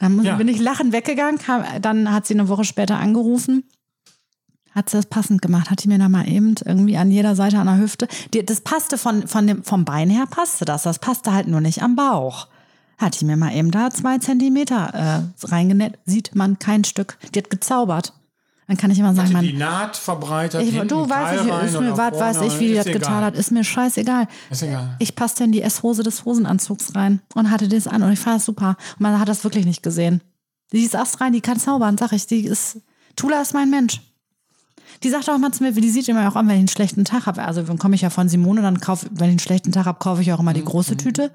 Dann 0.00 0.22
Ja. 0.22 0.36
bin 0.36 0.48
ich 0.48 0.58
lachend 0.60 0.92
weggegangen, 0.92 1.38
kam, 1.38 1.64
dann 1.82 2.12
hat 2.12 2.26
sie 2.26 2.34
eine 2.34 2.48
Woche 2.48 2.64
später 2.64 2.98
angerufen 2.98 3.64
hat 4.78 4.88
sie 4.90 4.96
das 4.96 5.06
passend 5.06 5.42
gemacht, 5.42 5.70
hat 5.70 5.84
die 5.84 5.88
mir 5.88 5.98
da 5.98 6.08
mal 6.08 6.26
eben 6.28 6.54
irgendwie 6.64 6.96
an 6.96 7.10
jeder 7.10 7.34
Seite 7.34 7.58
an 7.58 7.66
der 7.66 7.78
Hüfte. 7.78 8.08
Die, 8.32 8.44
das 8.44 8.62
passte 8.62 8.96
von, 8.96 9.28
von 9.28 9.46
dem, 9.46 9.62
vom 9.64 9.84
Bein 9.84 10.08
her 10.08 10.24
passte 10.30 10.64
das. 10.64 10.84
Das 10.84 10.98
passte 10.98 11.32
halt 11.32 11.48
nur 11.48 11.60
nicht 11.60 11.82
am 11.82 11.96
Bauch. 11.96 12.46
Hat 12.96 13.20
die 13.20 13.24
mir 13.24 13.36
mal 13.36 13.54
eben 13.54 13.70
da 13.70 13.90
zwei 13.90 14.18
Zentimeter 14.18 14.94
äh, 15.42 15.46
reingenäht. 15.46 15.98
Sieht 16.04 16.34
man 16.34 16.58
kein 16.58 16.84
Stück. 16.84 17.18
Die 17.34 17.38
hat 17.38 17.50
gezaubert. 17.50 18.12
Dann 18.66 18.76
kann 18.76 18.90
ich 18.90 18.98
immer 18.98 19.14
sagen, 19.14 19.34
Hatte 19.34 19.46
die 19.46 19.52
man, 19.54 19.60
Naht 19.60 19.96
verbreitert. 19.96 20.62
ich, 20.62 20.74
du 20.74 21.08
weißt, 21.08 21.44
ich, 21.44 21.74
ist 21.74 21.80
mir, 21.80 21.96
was 21.96 22.18
weiß 22.18 22.40
ich, 22.42 22.60
wie 22.60 22.68
die 22.68 22.74
das 22.74 22.84
getan 22.84 23.14
egal. 23.14 23.24
hat, 23.24 23.34
ist 23.34 23.50
mir 23.50 23.64
scheißegal. 23.64 24.28
Ist 24.50 24.62
egal. 24.62 24.94
Ich 24.98 25.14
passte 25.14 25.44
in 25.44 25.52
die 25.52 25.62
S-Hose 25.62 26.02
des 26.02 26.24
Hosenanzugs 26.24 26.94
rein 26.94 27.20
und 27.34 27.50
hatte 27.50 27.66
das 27.68 27.86
an 27.86 28.02
und 28.02 28.12
ich 28.12 28.18
fand 28.18 28.36
das 28.36 28.44
super. 28.44 28.76
Und 28.92 29.00
man 29.00 29.18
hat 29.18 29.28
das 29.28 29.42
wirklich 29.42 29.64
nicht 29.64 29.82
gesehen. 29.82 30.20
Die 30.72 30.82
ist 30.82 30.94
erst 30.94 31.20
rein, 31.22 31.32
die 31.32 31.40
kann 31.40 31.58
zaubern, 31.58 31.96
sag 31.96 32.12
ich. 32.12 32.26
Die 32.26 32.44
ist, 32.44 32.82
Tula 33.16 33.40
ist 33.40 33.54
mein 33.54 33.70
Mensch. 33.70 34.02
Die 35.02 35.10
sagt 35.10 35.28
auch 35.30 35.38
mal 35.38 35.52
zu 35.52 35.62
mir, 35.62 35.72
die 35.72 35.90
sieht 35.90 36.08
immer 36.08 36.28
auch 36.28 36.36
an, 36.36 36.46
wenn 36.48 36.54
ich 36.56 36.60
einen 36.60 36.68
schlechten 36.68 37.04
Tag 37.04 37.26
habe. 37.26 37.42
Also 37.44 37.62
dann 37.62 37.78
komme 37.78 37.94
ich 37.94 38.00
ja 38.02 38.10
von 38.10 38.28
Simone, 38.28 38.62
dann 38.62 38.80
kaufe, 38.80 39.06
wenn 39.10 39.26
ich 39.28 39.32
einen 39.32 39.38
schlechten 39.38 39.72
Tag 39.72 39.86
habe, 39.86 39.98
kaufe 39.98 40.22
ich 40.22 40.32
auch 40.32 40.40
immer 40.40 40.54
die 40.54 40.64
große 40.64 40.96
Tüte. 40.96 41.30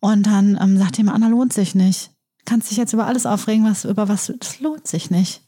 Und 0.00 0.26
dann 0.26 0.58
ähm, 0.60 0.78
sagt 0.78 0.96
die 0.96 1.00
immer, 1.02 1.14
Anna, 1.14 1.28
lohnt 1.28 1.52
sich 1.52 1.74
nicht. 1.74 2.10
Kannst 2.44 2.70
dich 2.70 2.76
jetzt 2.76 2.92
über 2.92 3.06
alles 3.06 3.26
aufregen, 3.26 3.64
was 3.64 3.84
über 3.84 4.08
was, 4.08 4.32
das 4.38 4.60
lohnt 4.60 4.86
sich 4.86 5.10
nicht. 5.10 5.42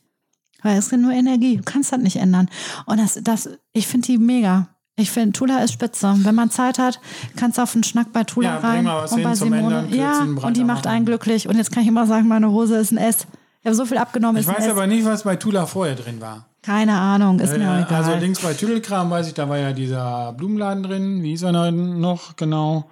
Weil 0.62 0.76
es 0.78 0.86
ist 0.86 0.98
nur 0.98 1.12
Energie, 1.12 1.56
du 1.58 1.62
kannst 1.62 1.92
das 1.92 2.00
nicht 2.00 2.16
ändern. 2.16 2.48
Und 2.86 2.98
das, 2.98 3.20
das, 3.22 3.48
ich 3.72 3.86
finde 3.86 4.06
die 4.06 4.18
mega. 4.18 4.68
Ich 4.96 5.12
finde, 5.12 5.32
Tula 5.32 5.58
ist 5.62 5.72
spitze. 5.74 6.12
Wenn 6.24 6.34
man 6.34 6.50
Zeit 6.50 6.80
hat, 6.80 6.98
kannst 7.36 7.56
du 7.58 7.62
auf 7.62 7.72
einen 7.74 7.84
Schnack 7.84 8.12
bei 8.12 8.24
Tula 8.24 8.54
Ja, 8.54 8.58
rein. 8.58 8.88
und 8.88 9.22
bei 9.22 9.36
Simone. 9.36 9.78
Ändern, 9.86 9.94
ja, 9.94 10.22
und 10.22 10.56
die 10.56 10.64
macht 10.64 10.86
machen. 10.86 10.96
einen 10.96 11.06
glücklich. 11.06 11.46
Und 11.48 11.56
jetzt 11.56 11.70
kann 11.70 11.84
ich 11.84 11.88
immer 11.88 12.06
sagen, 12.08 12.26
meine 12.26 12.50
Hose 12.50 12.76
ist 12.78 12.90
ein 12.90 12.96
S. 12.98 13.28
Ich 13.60 13.66
habe 13.66 13.76
so 13.76 13.86
viel 13.86 13.98
abgenommen, 13.98 14.40
Ich 14.40 14.48
weiß 14.48 14.68
aber 14.68 14.88
nicht, 14.88 15.04
was 15.04 15.22
bei 15.22 15.36
Tula 15.36 15.66
vorher 15.66 15.94
drin 15.94 16.20
war. 16.20 16.46
Keine 16.68 16.98
Ahnung, 16.98 17.40
ist 17.40 17.56
mir 17.56 17.64
Äh, 17.64 17.66
auch 17.82 17.86
egal. 17.86 18.04
also 18.04 18.14
links 18.16 18.40
bei 18.40 18.52
Tüdelkram 18.52 19.08
weiß 19.08 19.26
ich, 19.28 19.32
da 19.32 19.48
war 19.48 19.56
ja 19.56 19.72
dieser 19.72 20.34
Blumenladen 20.34 20.82
drin. 20.82 21.22
Wie 21.22 21.30
hieß 21.30 21.44
er 21.44 21.52
denn 21.70 21.98
noch 21.98 22.36
genau? 22.36 22.90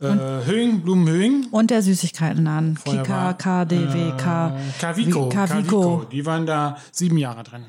Äh, 0.00 0.06
Höing, 0.44 0.80
Blumenhöing. 0.80 1.46
und 1.52 1.70
der 1.70 1.82
Süßigkeitenladen. 1.82 2.76
Kika, 2.84 3.34
KDW, 3.34 4.16
K. 4.16 4.48
Äh, 4.48 4.60
Kavico. 4.80 5.28
Kavico. 5.28 6.06
Die 6.10 6.26
waren 6.26 6.44
da 6.44 6.76
sieben 6.90 7.18
Jahre 7.18 7.44
drin. 7.44 7.66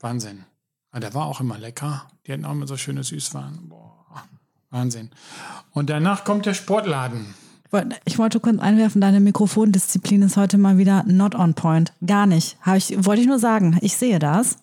Wahnsinn. 0.00 0.44
Aber 0.90 1.00
der 1.00 1.12
war 1.12 1.26
auch 1.26 1.40
immer 1.40 1.58
lecker. 1.58 2.06
Die 2.26 2.32
hatten 2.32 2.46
auch 2.46 2.52
immer 2.52 2.66
so 2.66 2.78
schöne 2.78 3.04
Süßwaren. 3.04 3.68
Boah, 3.68 4.06
Wahnsinn. 4.70 5.10
Und 5.72 5.90
danach 5.90 6.24
kommt 6.24 6.46
der 6.46 6.54
Sportladen. 6.54 7.34
Ich 8.04 8.18
wollte 8.18 8.40
kurz 8.40 8.58
einwerfen, 8.60 9.00
deine 9.00 9.20
Mikrofondisziplin 9.20 10.22
ist 10.22 10.36
heute 10.36 10.58
mal 10.58 10.78
wieder 10.78 11.04
not 11.06 11.34
on 11.34 11.54
point. 11.54 11.92
Gar 12.06 12.26
nicht. 12.26 12.56
Habe 12.62 12.78
ich, 12.78 13.04
wollte 13.04 13.22
ich 13.22 13.26
nur 13.28 13.38
sagen. 13.38 13.78
Ich 13.80 13.96
sehe 13.96 14.18
das. 14.18 14.56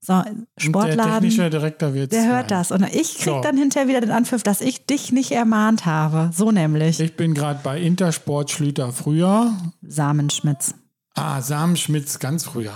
So, 0.00 0.22
Der 0.22 0.34
Sportladen. 0.58 1.12
technische 1.14 1.50
Direktor 1.50 1.92
wird 1.92 2.12
Der 2.12 2.26
hört 2.28 2.50
das. 2.50 2.70
Und 2.70 2.82
ich 2.94 3.16
krieg 3.16 3.24
So. 3.24 3.40
dann 3.40 3.56
hinterher 3.56 3.88
wieder 3.88 4.00
den 4.00 4.12
Anpfiff, 4.12 4.42
dass 4.42 4.60
ich 4.60 4.86
dich 4.86 5.12
nicht 5.12 5.32
ermahnt 5.32 5.86
habe. 5.86 6.30
So 6.34 6.50
nämlich. 6.52 7.00
Ich 7.00 7.16
bin 7.16 7.34
gerade 7.34 7.60
bei 7.62 7.80
Intersport 7.80 8.50
Schlüter 8.50 8.92
früher. 8.92 9.52
Samenschmitz. 9.82 10.74
Ah, 11.14 11.42
Sam 11.42 11.76
Schmitz 11.76 12.20
ganz 12.20 12.44
früher. 12.44 12.72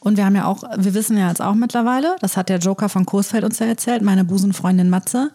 Und 0.00 0.16
wir 0.16 0.24
haben 0.24 0.36
ja 0.36 0.44
auch, 0.46 0.62
wir 0.76 0.94
wissen 0.94 1.16
ja 1.16 1.28
jetzt 1.28 1.42
auch 1.42 1.54
mittlerweile, 1.54 2.16
das 2.20 2.36
hat 2.36 2.48
der 2.48 2.58
Joker 2.58 2.88
von 2.88 3.04
Coesfeld 3.06 3.42
uns 3.44 3.58
ja 3.58 3.66
erzählt, 3.66 4.02
meine 4.02 4.24
Busenfreundin 4.24 4.88
Matze, 4.90 5.30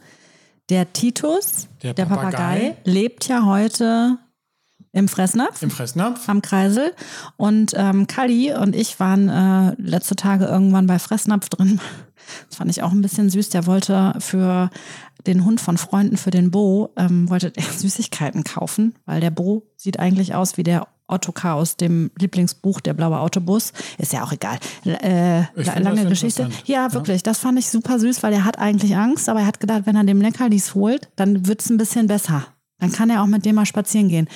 der 0.69 0.91
Titus, 0.93 1.67
Der 1.83 1.93
der, 1.93 2.05
Papagei, 2.05 2.31
Papagei. 2.31 2.77
lebt 2.85 3.27
ja 3.27 3.45
heute 3.45 4.17
im 4.91 5.07
Fressnapf. 5.07 5.61
Im 5.61 5.69
Fressnapf. 5.71 6.27
am 6.29 6.41
Kreisel. 6.41 6.93
Und 7.37 7.73
ähm, 7.75 8.07
Kali 8.07 8.53
und 8.53 8.75
ich 8.75 8.99
waren 8.99 9.27
äh, 9.29 9.75
letzte 9.77 10.15
Tage 10.15 10.45
irgendwann 10.45 10.87
bei 10.87 10.99
Fressnapf 10.99 11.49
drin. 11.49 11.79
Das 12.49 12.57
fand 12.57 12.71
ich 12.71 12.81
auch 12.81 12.91
ein 12.91 13.03
bisschen 13.03 13.29
süß. 13.29 13.49
Der 13.49 13.67
wollte 13.67 14.15
für 14.17 14.71
den 15.27 15.45
Hund 15.45 15.61
von 15.61 15.77
Freunden, 15.77 16.17
für 16.17 16.31
den 16.31 16.49
Bo, 16.49 16.91
ähm, 16.97 17.29
wollte 17.29 17.53
er 17.55 17.61
Süßigkeiten 17.77 18.43
kaufen, 18.43 18.95
weil 19.05 19.21
der 19.21 19.29
Bo 19.29 19.67
sieht 19.77 19.99
eigentlich 19.99 20.33
aus 20.33 20.57
wie 20.57 20.63
der 20.63 20.87
Ottokar 21.07 21.55
aus 21.55 21.77
dem 21.77 22.11
Lieblingsbuch 22.17 22.81
Der 22.81 22.93
blaue 22.93 23.19
Autobus. 23.19 23.73
Ist 23.97 24.13
ja 24.13 24.23
auch 24.23 24.31
egal. 24.31 24.57
Äh, 24.85 25.43
lange 25.79 26.05
Geschichte. 26.05 26.49
Ja, 26.65 26.93
wirklich. 26.93 27.23
Das 27.23 27.39
fand 27.39 27.59
ich 27.59 27.69
super 27.69 27.99
süß, 27.99 28.23
weil 28.23 28.33
er 28.33 28.45
hat 28.45 28.57
eigentlich 28.59 28.95
Angst, 28.95 29.29
aber 29.29 29.41
er 29.41 29.45
hat 29.45 29.59
gedacht, 29.59 29.83
wenn 29.85 29.95
er 29.95 30.03
dem 30.03 30.21
Leckerlis 30.21 30.73
holt, 30.75 31.09
dann 31.15 31.47
wird 31.47 31.61
es 31.61 31.69
ein 31.69 31.77
bisschen 31.77 32.07
besser. 32.07 32.47
Dann 32.79 32.91
kann 32.91 33.09
er 33.09 33.21
auch 33.21 33.27
mit 33.27 33.45
dem 33.45 33.55
mal 33.55 33.65
spazieren 33.65 34.09
gehen. 34.09 34.27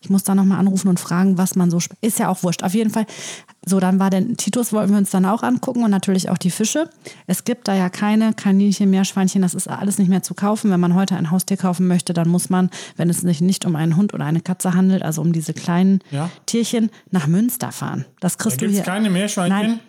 Ich 0.00 0.10
muss 0.10 0.22
da 0.22 0.34
nochmal 0.34 0.58
anrufen 0.58 0.88
und 0.88 1.00
fragen, 1.00 1.38
was 1.38 1.54
man 1.56 1.70
so. 1.70 1.78
Ist 2.00 2.18
ja 2.18 2.28
auch 2.28 2.42
wurscht. 2.42 2.62
Auf 2.62 2.74
jeden 2.74 2.90
Fall. 2.90 3.06
So, 3.66 3.80
dann 3.80 3.98
war 3.98 4.10
der 4.10 4.36
Titus, 4.36 4.72
wollten 4.72 4.92
wir 4.92 4.98
uns 4.98 5.10
dann 5.10 5.24
auch 5.26 5.42
angucken 5.42 5.82
und 5.84 5.90
natürlich 5.90 6.30
auch 6.30 6.38
die 6.38 6.50
Fische. 6.50 6.88
Es 7.26 7.44
gibt 7.44 7.68
da 7.68 7.74
ja 7.74 7.88
keine 7.90 8.32
Kaninchen, 8.32 8.88
Meerschweinchen, 8.90 9.42
das 9.42 9.54
ist 9.54 9.68
alles 9.68 9.98
nicht 9.98 10.08
mehr 10.08 10.22
zu 10.22 10.34
kaufen. 10.34 10.70
Wenn 10.70 10.80
man 10.80 10.94
heute 10.94 11.16
ein 11.16 11.30
Haustier 11.30 11.56
kaufen 11.56 11.86
möchte, 11.86 12.12
dann 12.14 12.28
muss 12.28 12.48
man, 12.50 12.70
wenn 12.96 13.10
es 13.10 13.18
sich 13.18 13.40
nicht 13.40 13.64
um 13.66 13.76
einen 13.76 13.96
Hund 13.96 14.14
oder 14.14 14.24
eine 14.24 14.40
Katze 14.40 14.74
handelt, 14.74 15.02
also 15.02 15.20
um 15.20 15.32
diese 15.32 15.52
kleinen 15.52 16.00
Ja. 16.10 16.30
Tierchen, 16.46 16.90
nach 17.10 17.26
Münster 17.26 17.72
fahren. 17.72 18.04
Das 18.20 18.36
Da 18.36 18.44
kriegst 18.44 18.58
gibt 18.58 18.70
du 18.70 18.78
es 18.78 18.84
hier. 18.84 18.92
keine 18.92 19.10
Meerschweinchen. 19.10 19.58
Nein, 19.60 19.80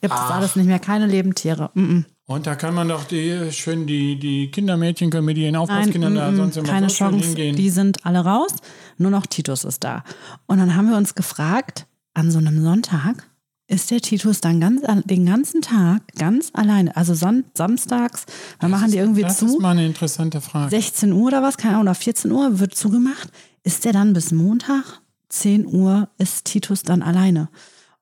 gibt 0.00 0.14
es 0.14 0.20
alles 0.30 0.56
nicht 0.56 0.66
mehr, 0.66 0.78
keine 0.78 1.06
Lebendtiere. 1.06 1.70
Mm 1.74 1.80
-mm. 1.80 2.04
Und 2.28 2.48
da 2.48 2.56
kann 2.56 2.74
man 2.74 2.88
doch 2.88 3.04
die 3.04 3.52
schön 3.52 3.86
die, 3.86 4.18
die 4.18 4.50
Kindermädchen 4.50 5.10
können 5.10 5.26
mit 5.26 5.38
ihren 5.38 5.54
Aufpasskindern 5.54 6.16
da 6.16 6.34
sonst 6.34 6.56
mm, 6.56 6.58
immer 6.58 6.68
keine 6.68 6.90
so 6.90 6.96
Chance. 6.96 7.24
hingehen. 7.24 7.54
Die 7.54 7.70
sind 7.70 8.04
alle 8.04 8.18
raus. 8.18 8.50
Nur 8.98 9.12
noch 9.12 9.26
Titus 9.26 9.62
ist 9.64 9.84
da. 9.84 10.02
Und 10.46 10.58
dann 10.58 10.74
haben 10.74 10.90
wir 10.90 10.96
uns 10.96 11.14
gefragt, 11.14 11.86
an 12.14 12.32
so 12.32 12.38
einem 12.38 12.60
Sonntag 12.62 13.28
ist 13.68 13.92
der 13.92 14.00
Titus 14.00 14.40
dann 14.40 14.60
ganz 14.60 14.82
den 15.04 15.26
ganzen 15.26 15.62
Tag 15.62 16.02
ganz 16.18 16.50
alleine. 16.52 16.96
Also 16.96 17.14
son 17.14 17.44
samstags, 17.54 18.26
wir 18.58 18.68
machen 18.68 18.90
die 18.90 18.98
irgendwie 18.98 19.22
das 19.22 19.38
zu. 19.38 19.46
ist 19.46 19.60
mal 19.60 19.70
eine 19.70 19.86
interessante 19.86 20.40
Frage. 20.40 20.70
16 20.70 21.12
Uhr 21.12 21.28
oder 21.28 21.42
was, 21.42 21.56
keine 21.56 21.74
Ahnung, 21.74 21.88
oder 21.88 21.94
14 21.94 22.30
Uhr 22.32 22.58
wird 22.58 22.74
zugemacht. 22.74 23.28
Ist 23.62 23.84
der 23.84 23.92
dann 23.92 24.12
bis 24.12 24.32
Montag, 24.32 24.84
10 25.28 25.66
Uhr, 25.66 26.08
ist 26.18 26.44
Titus 26.44 26.82
dann 26.82 27.02
alleine? 27.02 27.48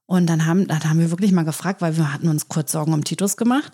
Und 0.07 0.27
dann 0.27 0.45
haben, 0.47 0.67
dann 0.67 0.85
haben 0.85 0.99
wir 0.99 1.11
wirklich 1.11 1.33
mal 1.33 1.45
gefragt, 1.45 1.81
weil 1.81 1.97
wir 1.97 2.13
hatten 2.13 2.29
uns 2.29 2.49
kurz 2.49 2.73
Sorgen 2.73 2.93
um 2.93 3.05
Titus 3.05 3.37
gemacht. 3.37 3.73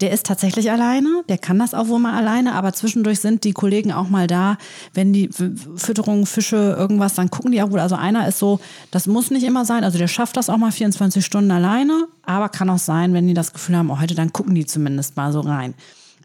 Der 0.00 0.10
ist 0.10 0.26
tatsächlich 0.26 0.70
alleine, 0.70 1.24
der 1.28 1.36
kann 1.36 1.58
das 1.58 1.74
auch 1.74 1.88
wohl 1.88 1.98
mal 1.98 2.14
alleine, 2.14 2.54
aber 2.54 2.72
zwischendurch 2.72 3.20
sind 3.20 3.44
die 3.44 3.52
Kollegen 3.52 3.92
auch 3.92 4.08
mal 4.08 4.26
da, 4.26 4.56
wenn 4.94 5.12
die 5.12 5.28
Fütterung, 5.76 6.24
Fische, 6.24 6.74
irgendwas, 6.78 7.14
dann 7.14 7.30
gucken 7.30 7.52
die 7.52 7.62
auch 7.62 7.70
wohl. 7.70 7.80
Also 7.80 7.96
einer 7.96 8.26
ist 8.26 8.38
so, 8.38 8.60
das 8.90 9.06
muss 9.06 9.30
nicht 9.30 9.44
immer 9.44 9.64
sein, 9.64 9.84
also 9.84 9.98
der 9.98 10.08
schafft 10.08 10.36
das 10.36 10.48
auch 10.48 10.56
mal 10.56 10.72
24 10.72 11.24
Stunden 11.24 11.50
alleine, 11.50 12.08
aber 12.22 12.48
kann 12.48 12.70
auch 12.70 12.78
sein, 12.78 13.12
wenn 13.12 13.28
die 13.28 13.34
das 13.34 13.52
Gefühl 13.52 13.76
haben, 13.76 13.90
oh, 13.90 14.00
heute, 14.00 14.14
dann 14.14 14.32
gucken 14.32 14.54
die 14.54 14.64
zumindest 14.64 15.16
mal 15.16 15.32
so 15.32 15.40
rein. 15.40 15.74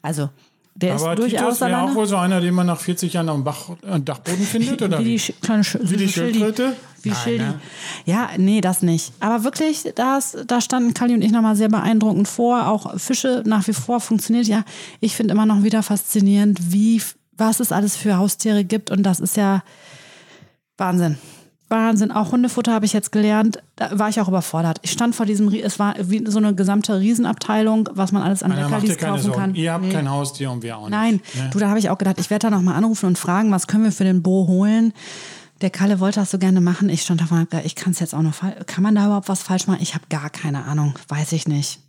Also 0.02 0.30
der 0.76 0.96
Aber 0.96 1.14
ist 1.14 1.20
durchaus 1.20 1.56
Titus 1.56 1.62
wäre 1.62 1.82
auch 1.82 1.96
wohl 1.96 2.06
so 2.06 2.18
einer, 2.18 2.42
den 2.42 2.54
man 2.54 2.68
nach 2.68 2.80
40 2.80 3.14
Jahren 3.14 3.28
dem 3.28 3.44
Bach, 3.44 3.70
äh, 3.90 4.00
Dachboden 4.00 4.44
findet, 4.46 4.82
oder 4.82 5.00
Wie 5.00 5.04
die 5.06 5.10
wie? 5.12 5.18
Sch- 5.18 5.34
kleine 5.42 5.64
Sch 5.64 5.78
Wie 5.82 5.96
die. 5.98 6.08
Schildkröte? 6.10 6.76
Wie 7.02 7.10
Nein, 7.10 7.18
Schildi. 7.24 7.44
ne? 7.44 7.60
Ja, 8.06 8.30
nee, 8.38 8.62
das 8.62 8.82
nicht. 8.82 9.14
Aber 9.20 9.44
wirklich, 9.44 9.84
das, 9.96 10.36
da 10.48 10.60
standen 10.60 10.94
Kali 10.94 11.14
und 11.14 11.22
ich 11.22 11.32
nochmal 11.32 11.56
sehr 11.56 11.70
beeindruckend 11.70 12.28
vor. 12.28 12.68
Auch 12.68 13.00
Fische 13.00 13.44
nach 13.46 13.66
wie 13.68 13.74
vor 13.74 14.00
funktioniert 14.02 14.48
ja. 14.48 14.64
Ich 15.00 15.16
finde 15.16 15.34
immer 15.34 15.46
noch 15.46 15.64
wieder 15.64 15.82
faszinierend, 15.84 16.74
wie, 16.74 17.02
was 17.38 17.60
es 17.60 17.72
alles 17.72 17.96
für 17.96 18.18
Haustiere 18.18 18.64
gibt. 18.66 18.90
Und 18.92 19.04
das 19.04 19.20
ist 19.20 19.38
ja 19.38 19.64
Wahnsinn. 20.78 21.18
Wahnsinn. 21.68 22.12
Auch 22.12 22.32
Hundefutter 22.32 22.74
habe 22.74 22.86
ich 22.86 22.94
jetzt 22.94 23.12
gelernt. 23.12 23.60
Da 23.76 23.98
war 23.98 24.08
ich 24.10 24.22
auch 24.22 24.28
überfordert. 24.28 24.80
Ich 24.84 24.92
stand 24.92 25.16
vor 25.16 25.26
diesem, 25.26 25.52
es 25.54 25.80
war 25.80 25.96
wie 26.00 26.24
so 26.30 26.38
eine 26.38 26.54
gesamte 26.54 27.00
Riesenabteilung, 27.00 27.90
was 27.94 28.12
man 28.12 28.22
alles 28.22 28.44
an 28.44 28.52
dir 28.52 28.58
Leckerlis 28.70 28.98
kaufen 28.98 29.22
Sorgen. 29.24 29.40
kann. 29.40 29.56
Ihr 29.56 29.74
habt 29.74 29.84
Nee. 29.86 29.92
kein 29.92 30.10
Haustier 30.10 30.52
und 30.52 30.62
wir 30.64 30.78
auch 30.78 30.82
nicht. 30.84 30.92
Nein, 30.92 31.22
ne? 31.34 31.50
du, 31.52 31.58
da 31.60 31.70
habe 31.70 31.80
ich 31.80 31.90
auch 31.90 31.98
gedacht, 31.98 32.18
ich 32.20 32.30
werde 32.30 32.50
da 32.50 32.56
nochmal 32.56 32.76
anrufen 32.76 33.08
und 33.08 33.18
fragen, 33.18 33.52
was 33.52 33.66
können 33.68 33.84
wir 33.84 33.92
für 33.92 34.04
den 34.04 34.22
Bo 34.22 34.48
holen. 34.48 34.94
Der 35.62 35.70
Kalle 35.72 36.00
wollte 36.00 36.20
das 36.20 36.32
so 36.32 36.38
gerne 36.38 36.62
machen. 36.62 36.90
Ich 36.90 37.02
stand 37.02 37.22
davon, 37.22 37.48
ich 37.64 37.76
kann 37.76 37.94
es 37.94 38.00
jetzt 38.00 38.14
auch 38.14 38.22
noch 38.22 38.34
falsch. 38.36 38.56
Kann 38.68 38.84
man 38.84 38.94
da 38.94 39.06
überhaupt 39.06 39.30
was 39.30 39.42
falsch 39.42 39.68
machen? 39.68 39.80
Ich 39.82 39.96
habe 39.96 40.06
gar 40.10 40.30
keine 40.30 40.66
Ahnung. 40.66 40.94
Weiß 41.08 41.32
ich 41.32 41.48
nicht. 41.48 41.80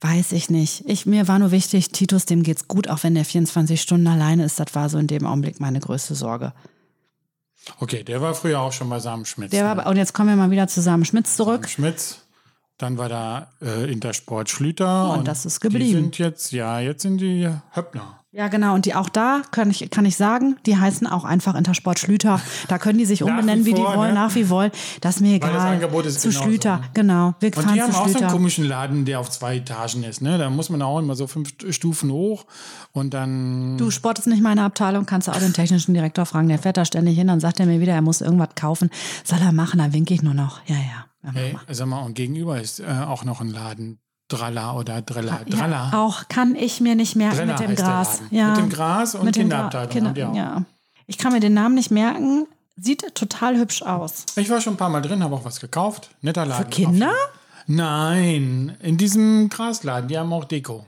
Weiß 0.00 0.32
ich 0.32 0.50
nicht. 0.50 0.84
Ich, 0.86 1.06
mir 1.06 1.28
war 1.28 1.38
nur 1.38 1.50
wichtig, 1.52 1.90
Titus, 1.90 2.24
dem 2.26 2.42
geht's 2.42 2.68
gut, 2.68 2.88
auch 2.88 3.02
wenn 3.02 3.14
der 3.14 3.24
24 3.24 3.80
Stunden 3.80 4.06
alleine 4.08 4.44
ist. 4.44 4.58
Das 4.58 4.74
war 4.74 4.88
so 4.88 4.98
in 4.98 5.06
dem 5.06 5.26
Augenblick 5.26 5.60
meine 5.60 5.80
größte 5.80 6.14
Sorge. 6.14 6.52
Okay, 7.80 8.04
der 8.04 8.20
war 8.20 8.34
früher 8.34 8.60
auch 8.60 8.72
schon 8.72 8.88
bei 8.88 8.98
Sam 9.00 9.24
Schmitz. 9.24 9.50
Der 9.50 9.74
ne? 9.74 9.76
war, 9.78 9.86
und 9.86 9.96
jetzt 9.96 10.12
kommen 10.12 10.28
wir 10.28 10.36
mal 10.36 10.50
wieder 10.50 10.68
zusammen. 10.68 11.04
Schmitz 11.04 11.36
zurück. 11.36 11.62
Sam 11.62 11.70
Schmitz. 11.70 12.22
Dann 12.78 12.98
war 12.98 13.08
da 13.08 13.52
äh, 13.62 13.90
Intersport 13.90 14.50
Schlüter. 14.50 15.12
Und 15.14 15.26
das 15.26 15.46
ist 15.46 15.62
Die 15.62 15.68
geblieben. 15.68 15.92
sind 15.92 16.18
jetzt, 16.18 16.52
ja, 16.52 16.78
jetzt 16.80 17.02
sind 17.02 17.18
die 17.18 17.48
Höppner. 17.74 18.20
Ja, 18.36 18.48
genau. 18.48 18.74
Und 18.74 18.84
die 18.84 18.94
auch 18.94 19.08
da 19.08 19.40
kann 19.50 19.70
ich, 19.70 19.88
kann 19.90 20.04
ich 20.04 20.18
sagen, 20.18 20.56
die 20.66 20.76
heißen 20.76 21.06
auch 21.06 21.24
einfach 21.24 21.54
Intersport 21.54 21.98
Schlüter. 21.98 22.38
Da 22.68 22.78
können 22.78 22.98
die 22.98 23.06
sich 23.06 23.22
umbenennen, 23.22 23.64
wie 23.64 23.70
wie, 23.74 23.80
vor, 23.80 23.92
die 23.92 23.96
wollen, 23.96 24.08
ne? 24.10 24.14
nach 24.14 24.34
wie 24.34 24.50
wollen. 24.50 24.70
Das 25.00 25.16
ist 25.16 25.20
mir 25.22 25.36
egal. 25.36 25.48
Weil 25.48 25.56
das 25.56 25.64
Angebot 25.64 26.04
ist 26.04 26.20
zu 26.20 26.28
genauso, 26.28 26.44
Schlüter, 26.44 26.82
genau. 26.92 27.34
Wir 27.40 27.56
Und 27.56 27.74
die 27.74 27.80
haben 27.80 27.94
auch 27.94 28.08
so 28.08 28.18
einen 28.18 28.28
komischen 28.28 28.68
Laden, 28.68 29.06
der 29.06 29.20
auf 29.20 29.30
zwei 29.30 29.56
Etagen 29.56 30.04
ist. 30.04 30.20
Ne? 30.20 30.36
Da 30.36 30.50
muss 30.50 30.68
man 30.68 30.82
auch 30.82 30.98
immer 30.98 31.16
so 31.16 31.26
fünf 31.26 31.54
Stufen 31.70 32.12
hoch 32.12 32.44
und 32.92 33.14
dann. 33.14 33.78
Du, 33.78 33.90
Sport 33.90 34.18
ist 34.18 34.26
nicht 34.26 34.42
meine 34.42 34.64
Abteilung, 34.64 35.06
kannst 35.06 35.28
du 35.28 35.32
auch 35.32 35.38
den 35.38 35.54
technischen 35.54 35.94
Direktor 35.94 36.26
fragen. 36.26 36.48
Der 36.48 36.58
fährt 36.58 36.76
da 36.76 36.84
ständig 36.84 37.16
hin, 37.16 37.28
dann 37.28 37.40
sagt 37.40 37.58
er 37.58 37.64
mir 37.64 37.80
wieder, 37.80 37.94
er 37.94 38.02
muss 38.02 38.20
irgendwas 38.20 38.50
kaufen. 38.54 38.90
Soll 39.24 39.38
er 39.40 39.52
machen, 39.52 39.78
dann 39.78 39.94
winke 39.94 40.12
ich 40.12 40.22
nur 40.22 40.34
noch. 40.34 40.60
Ja, 40.66 40.76
ja. 40.76 41.32
Hey, 41.32 41.56
sag 41.70 41.86
mal, 41.86 42.02
und 42.02 42.14
gegenüber 42.14 42.60
ist 42.60 42.80
äh, 42.80 42.84
auch 42.84 43.24
noch 43.24 43.40
ein 43.40 43.48
Laden. 43.48 43.98
Dralla 44.28 44.74
oder 44.74 45.02
Drella. 45.02 45.40
Dralla. 45.48 45.90
Ja, 45.92 45.98
auch 46.04 46.28
kann 46.28 46.56
ich 46.56 46.80
mir 46.80 46.94
nicht 46.94 47.16
merken 47.16 47.36
Drella 47.36 47.58
mit 47.58 47.68
dem 47.68 47.76
Gras. 47.76 48.22
Ja. 48.30 48.48
Mit 48.50 48.58
dem 48.58 48.70
Gras 48.70 49.14
und 49.14 49.30
Kinderabteilung 49.32 49.90
Kinder, 49.90 50.30
auch. 50.30 50.34
Ja. 50.34 50.64
Ich 51.06 51.18
kann 51.18 51.32
mir 51.32 51.40
den 51.40 51.54
Namen 51.54 51.74
nicht 51.74 51.90
merken. 51.90 52.46
Sieht 52.76 53.14
total 53.14 53.56
hübsch 53.56 53.82
aus. 53.82 54.26
Ich 54.36 54.50
war 54.50 54.60
schon 54.60 54.74
ein 54.74 54.76
paar 54.76 54.90
Mal 54.90 55.00
drin, 55.00 55.22
habe 55.22 55.34
auch 55.34 55.44
was 55.44 55.60
gekauft. 55.60 56.10
Netter 56.20 56.44
Laden. 56.44 56.64
Für 56.64 56.70
Kinder? 56.70 57.12
Nein, 57.66 58.76
in 58.80 58.96
diesem 58.96 59.48
Grasladen, 59.48 60.08
die 60.08 60.18
haben 60.18 60.32
auch 60.32 60.44
Deko. 60.44 60.84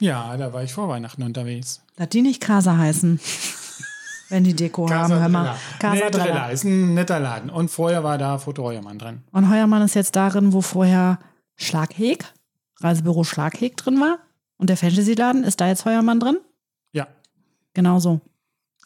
Ja, 0.00 0.36
da 0.36 0.52
war 0.52 0.62
ich 0.62 0.72
vor 0.72 0.88
Weihnachten 0.88 1.22
unterwegs. 1.22 1.82
Dass 1.96 2.08
die 2.08 2.22
nicht 2.22 2.40
Casa 2.40 2.76
heißen. 2.76 3.20
Wenn 4.30 4.44
die 4.44 4.54
Deko 4.54 4.88
haben, 4.88 5.12
hör 5.12 5.28
mal. 5.28 5.56
Casa 5.78 6.04
nee. 6.04 6.10
Drella 6.10 6.50
ist 6.50 6.64
ein 6.64 6.94
netter 6.94 7.18
Laden. 7.18 7.50
Und 7.50 7.70
vorher 7.70 8.04
war 8.04 8.16
da 8.16 8.38
Foto 8.38 8.62
Heuermann 8.62 8.98
drin. 8.98 9.22
Und 9.32 9.50
Heuermann 9.50 9.82
ist 9.82 9.94
jetzt 9.94 10.14
darin, 10.14 10.52
wo 10.52 10.60
vorher 10.60 11.18
Schlagheg, 11.56 12.24
Reisebüro 12.80 13.24
Schlagheg 13.24 13.76
drin 13.76 14.00
war. 14.00 14.18
Und 14.56 14.68
der 14.70 14.76
Fantasy-Laden, 14.76 15.44
ist 15.44 15.60
da 15.60 15.68
jetzt 15.68 15.84
Heuermann 15.84 16.20
drin? 16.20 16.36
Ja, 16.92 17.06
Genau 17.74 17.98
so. 17.98 18.20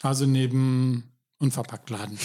also 0.01 0.25
neben 0.25 1.03
Unverpacktladen. 1.39 2.17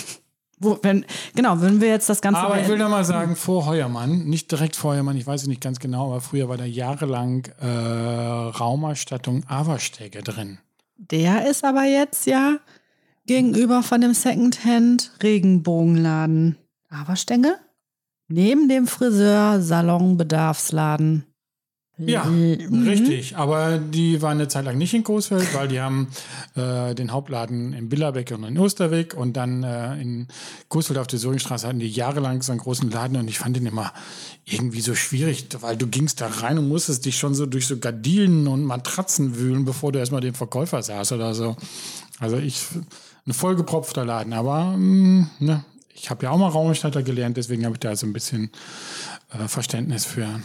Wo, 0.58 0.78
wenn, 0.82 1.06
genau, 1.34 1.58
würden 1.60 1.80
wir 1.80 1.88
jetzt 1.88 2.08
das 2.10 2.20
Ganze. 2.20 2.40
Aber 2.42 2.60
ich 2.60 2.68
will 2.68 2.76
da 2.78 2.88
mal 2.88 3.04
sagen, 3.04 3.34
vor 3.34 3.64
Heuermann, 3.66 4.24
nicht 4.26 4.50
direkt 4.52 4.76
vor 4.76 4.92
Heuermann, 4.92 5.16
ich 5.16 5.26
weiß 5.26 5.40
es 5.42 5.46
nicht 5.48 5.62
ganz 5.62 5.78
genau, 5.80 6.06
aber 6.08 6.20
früher 6.20 6.48
war 6.50 6.58
da 6.58 6.66
jahrelang 6.66 7.46
äh, 7.60 7.66
Raumerstattung 7.66 9.42
Averstege 9.48 10.22
drin. 10.22 10.58
der 10.98 11.48
ist 11.50 11.64
aber 11.64 11.84
jetzt 11.84 12.26
ja 12.26 12.58
gegenüber 13.26 13.82
von 13.82 14.00
dem 14.02 14.12
Secondhand 14.12 15.12
Regenbogenladen. 15.22 16.56
Averstänge? 16.90 17.56
Neben 18.28 18.68
dem 18.68 18.86
Friseur 18.86 19.60
Salon 19.62 20.16
Bedarfsladen. 20.18 21.24
Ja, 22.06 22.24
Mhm. 22.24 22.82
richtig. 22.88 23.36
Aber 23.36 23.78
die 23.78 24.22
waren 24.22 24.38
eine 24.38 24.48
Zeit 24.48 24.64
lang 24.64 24.78
nicht 24.78 24.94
in 24.94 25.04
Coesfeld, 25.04 25.54
weil 25.54 25.68
die 25.68 25.80
haben 25.80 26.08
äh, 26.56 26.94
den 26.94 27.12
Hauptladen 27.12 27.72
in 27.72 27.88
Billerbeck 27.88 28.30
und 28.32 28.44
in 28.44 28.58
Osterweg 28.58 29.14
und 29.14 29.34
dann 29.36 29.62
äh, 29.62 30.00
in 30.00 30.28
Coesfeld 30.68 30.98
auf 30.98 31.06
der 31.06 31.18
Söringstraße 31.18 31.66
hatten 31.66 31.78
die 31.78 31.88
jahrelang 31.88 32.42
so 32.42 32.52
einen 32.52 32.60
großen 32.60 32.90
Laden 32.90 33.16
und 33.16 33.28
ich 33.28 33.38
fand 33.38 33.56
den 33.56 33.66
immer 33.66 33.92
irgendwie 34.46 34.80
so 34.80 34.94
schwierig, 34.94 35.46
weil 35.60 35.76
du 35.76 35.86
gingst 35.86 36.20
da 36.20 36.28
rein 36.28 36.58
und 36.58 36.68
musstest 36.68 37.04
dich 37.04 37.18
schon 37.18 37.34
so 37.34 37.46
durch 37.46 37.66
so 37.66 37.76
Gardinen 37.78 38.46
und 38.48 38.64
Matratzen 38.64 39.36
wühlen, 39.36 39.64
bevor 39.64 39.92
du 39.92 39.98
erstmal 39.98 40.20
den 40.20 40.34
Verkäufer 40.34 40.82
sahst 40.82 41.12
oder 41.12 41.34
so. 41.34 41.56
Also 42.18 42.36
ich, 42.38 42.62
ein 43.26 43.32
vollgepropfter 43.34 44.04
Laden, 44.04 44.32
aber 44.32 44.76
mh, 44.76 45.28
ne, 45.40 45.64
ich 45.94 46.08
habe 46.08 46.24
ja 46.24 46.30
auch 46.30 46.38
mal 46.38 46.48
Raumerstatter 46.48 47.02
gelernt, 47.02 47.36
deswegen 47.36 47.64
habe 47.66 47.74
ich 47.74 47.80
da 47.80 47.94
so 47.94 48.06
ein 48.06 48.12
bisschen 48.14 48.50
äh, 49.32 49.46
Verständnis 49.48 50.06
für. 50.06 50.40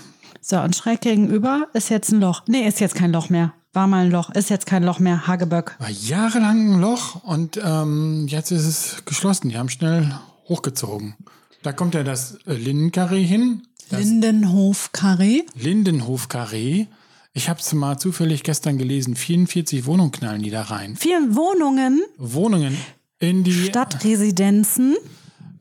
So, 0.47 0.59
und 0.59 0.75
schräg 0.75 1.01
gegenüber 1.01 1.69
ist 1.73 1.89
jetzt 1.89 2.11
ein 2.11 2.21
Loch. 2.21 2.43
Nee, 2.47 2.67
ist 2.67 2.79
jetzt 2.79 2.93
kein 2.93 3.11
Loch 3.11 3.29
mehr. 3.29 3.55
War 3.73 3.87
mal 3.87 4.05
ein 4.05 4.11
Loch, 4.11 4.29
ist 4.29 4.51
jetzt 4.51 4.67
kein 4.67 4.83
Loch 4.83 4.99
mehr. 4.99 5.25
Hageböck. 5.25 5.75
War 5.79 5.89
jahrelang 5.89 6.75
ein 6.75 6.79
Loch 6.79 7.23
und 7.23 7.59
ähm, 7.63 8.27
jetzt 8.27 8.51
ist 8.51 8.65
es 8.65 9.05
geschlossen. 9.05 9.49
Die 9.49 9.57
haben 9.57 9.69
schnell 9.69 10.13
hochgezogen. 10.47 11.15
Da 11.63 11.73
kommt 11.73 11.95
ja 11.95 12.03
das 12.03 12.37
äh, 12.45 12.53
Lindenkarree 12.53 13.23
hin. 13.23 13.63
Das 13.89 14.01
Lindenhof 14.01 14.91
Carré. 14.93 15.45
Lindenhof-Karree. 15.55 16.85
Ich 17.33 17.49
habe 17.49 17.59
es 17.59 17.73
mal 17.73 17.97
zufällig 17.97 18.43
gestern 18.43 18.77
gelesen. 18.77 19.15
44 19.15 19.87
Wohnungen 19.87 20.11
knallen 20.11 20.43
die 20.43 20.51
da 20.51 20.61
rein. 20.61 20.95
Vier 20.95 21.35
Wohnungen, 21.35 22.03
Wohnungen 22.19 22.77
in 23.17 23.43
die. 23.43 23.65
Stadtresidenzen, 23.65 24.95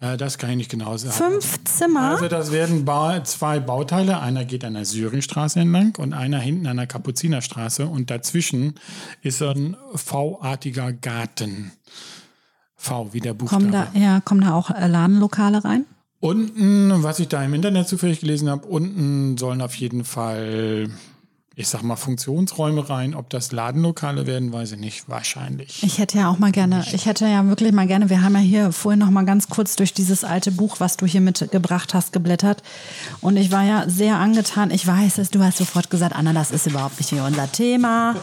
Äh, 0.00 0.16
das 0.16 0.38
kann 0.38 0.50
ich 0.50 0.56
nicht 0.56 0.70
genau 0.70 0.96
sagen. 0.96 1.12
fünf 1.12 1.64
Zimmer. 1.64 2.10
Also 2.10 2.28
das 2.28 2.52
werden 2.52 2.84
ba 2.84 3.22
zwei 3.24 3.60
Bauteile. 3.60 4.20
Einer 4.20 4.44
geht 4.44 4.64
an 4.64 4.74
der 4.74 4.84
Syringstraße 4.84 5.60
entlang 5.60 5.94
und 5.98 6.12
einer 6.12 6.38
hinten 6.38 6.66
an 6.66 6.76
der 6.76 6.86
Kapuzinerstraße. 6.86 7.86
Und 7.86 8.10
dazwischen 8.10 8.74
ist 9.22 9.38
so 9.38 9.48
ein 9.48 9.76
V-artiger 9.94 10.92
Garten. 10.92 11.72
V 12.76 13.12
wie 13.12 13.20
der 13.20 13.34
Buchstabe. 13.34 13.62
kommen 13.62 13.72
da, 13.72 13.98
ja, 13.98 14.20
kommen 14.20 14.42
da 14.42 14.54
auch 14.54 14.70
äh, 14.70 14.86
Ladenlokale 14.86 15.64
rein? 15.64 15.86
Unten, 16.20 17.02
was 17.02 17.18
ich 17.18 17.28
da 17.28 17.42
im 17.44 17.54
Internet 17.54 17.88
zufällig 17.88 18.20
gelesen 18.20 18.48
habe, 18.48 18.66
unten 18.66 19.36
sollen 19.36 19.60
auf 19.60 19.74
jeden 19.74 20.04
Fall 20.04 20.88
ich 21.56 21.68
sag 21.68 21.82
mal, 21.82 21.94
Funktionsräume 21.94 22.88
rein. 22.90 23.14
Ob 23.14 23.30
das 23.30 23.52
Ladenlokale 23.52 24.26
werden, 24.26 24.52
weiß 24.52 24.72
ich 24.72 24.78
nicht. 24.78 25.08
Wahrscheinlich. 25.08 25.82
Ich 25.84 25.98
hätte 25.98 26.18
ja 26.18 26.28
auch 26.28 26.38
mal 26.38 26.50
gerne, 26.50 26.84
ich 26.92 27.06
hätte 27.06 27.26
ja 27.26 27.46
wirklich 27.46 27.72
mal 27.72 27.86
gerne, 27.86 28.10
wir 28.10 28.22
haben 28.22 28.34
ja 28.34 28.40
hier 28.40 28.72
vorhin 28.72 28.98
noch 28.98 29.10
mal 29.10 29.24
ganz 29.24 29.48
kurz 29.48 29.76
durch 29.76 29.94
dieses 29.94 30.24
alte 30.24 30.50
Buch, 30.50 30.80
was 30.80 30.96
du 30.96 31.06
hier 31.06 31.20
mitgebracht 31.20 31.94
hast, 31.94 32.12
geblättert. 32.12 32.62
Und 33.20 33.36
ich 33.36 33.52
war 33.52 33.62
ja 33.62 33.88
sehr 33.88 34.16
angetan. 34.16 34.72
Ich 34.72 34.84
weiß 34.84 35.18
es, 35.18 35.30
du 35.30 35.42
hast 35.44 35.58
sofort 35.58 35.90
gesagt, 35.90 36.16
Anna, 36.16 36.32
das 36.32 36.50
ist 36.50 36.66
überhaupt 36.66 36.98
nicht 36.98 37.10
hier 37.10 37.22
unser 37.22 37.50
Thema. 37.50 38.16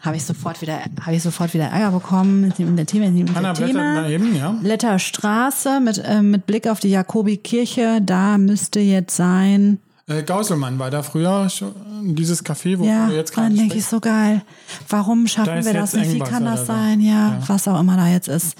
Habe 0.00 0.16
ich 0.16 0.24
sofort 0.24 0.60
wieder, 0.60 0.80
habe 1.00 1.14
ich 1.14 1.22
sofort 1.22 1.54
wieder 1.54 1.66
Ärger 1.66 1.92
bekommen 1.92 2.52
dem 2.58 2.76
Thema. 2.86 3.10
Dem 3.10 3.36
Anna 3.36 3.52
Thema. 3.52 4.08
eben, 4.08 4.34
ja. 4.36 4.58
Letter 4.62 4.98
Straße 4.98 5.80
mit, 5.80 5.98
äh, 5.98 6.22
mit 6.22 6.46
Blick 6.46 6.66
auf 6.66 6.80
die 6.80 6.90
Jakobikirche. 6.90 8.00
Da 8.02 8.36
müsste 8.36 8.80
jetzt 8.80 9.16
sein, 9.16 9.78
Äh, 10.06 10.22
Gauselmann 10.22 10.78
war 10.78 10.90
da 10.90 11.02
früher 11.02 11.48
schon 11.48 11.72
dieses 12.14 12.44
Café, 12.44 12.78
wo 12.78 12.84
Ja, 12.84 13.08
wir 13.08 13.16
jetzt 13.16 13.34
dann 13.36 13.44
gerade 13.46 13.56
denke 13.56 13.78
ich 13.78 13.86
so 13.86 14.00
geil. 14.00 14.42
Warum 14.88 15.26
schaffen 15.26 15.56
ist 15.58 15.64
wir 15.66 15.72
das 15.72 15.94
nicht? 15.94 16.12
Wie 16.12 16.18
kann 16.18 16.44
das 16.44 16.66
sein? 16.66 17.00
Ja, 17.00 17.12
Ja. 17.38 17.38
was 17.46 17.66
auch 17.68 17.80
immer 17.80 17.96
da 17.96 18.08
jetzt 18.08 18.28
ist. 18.28 18.56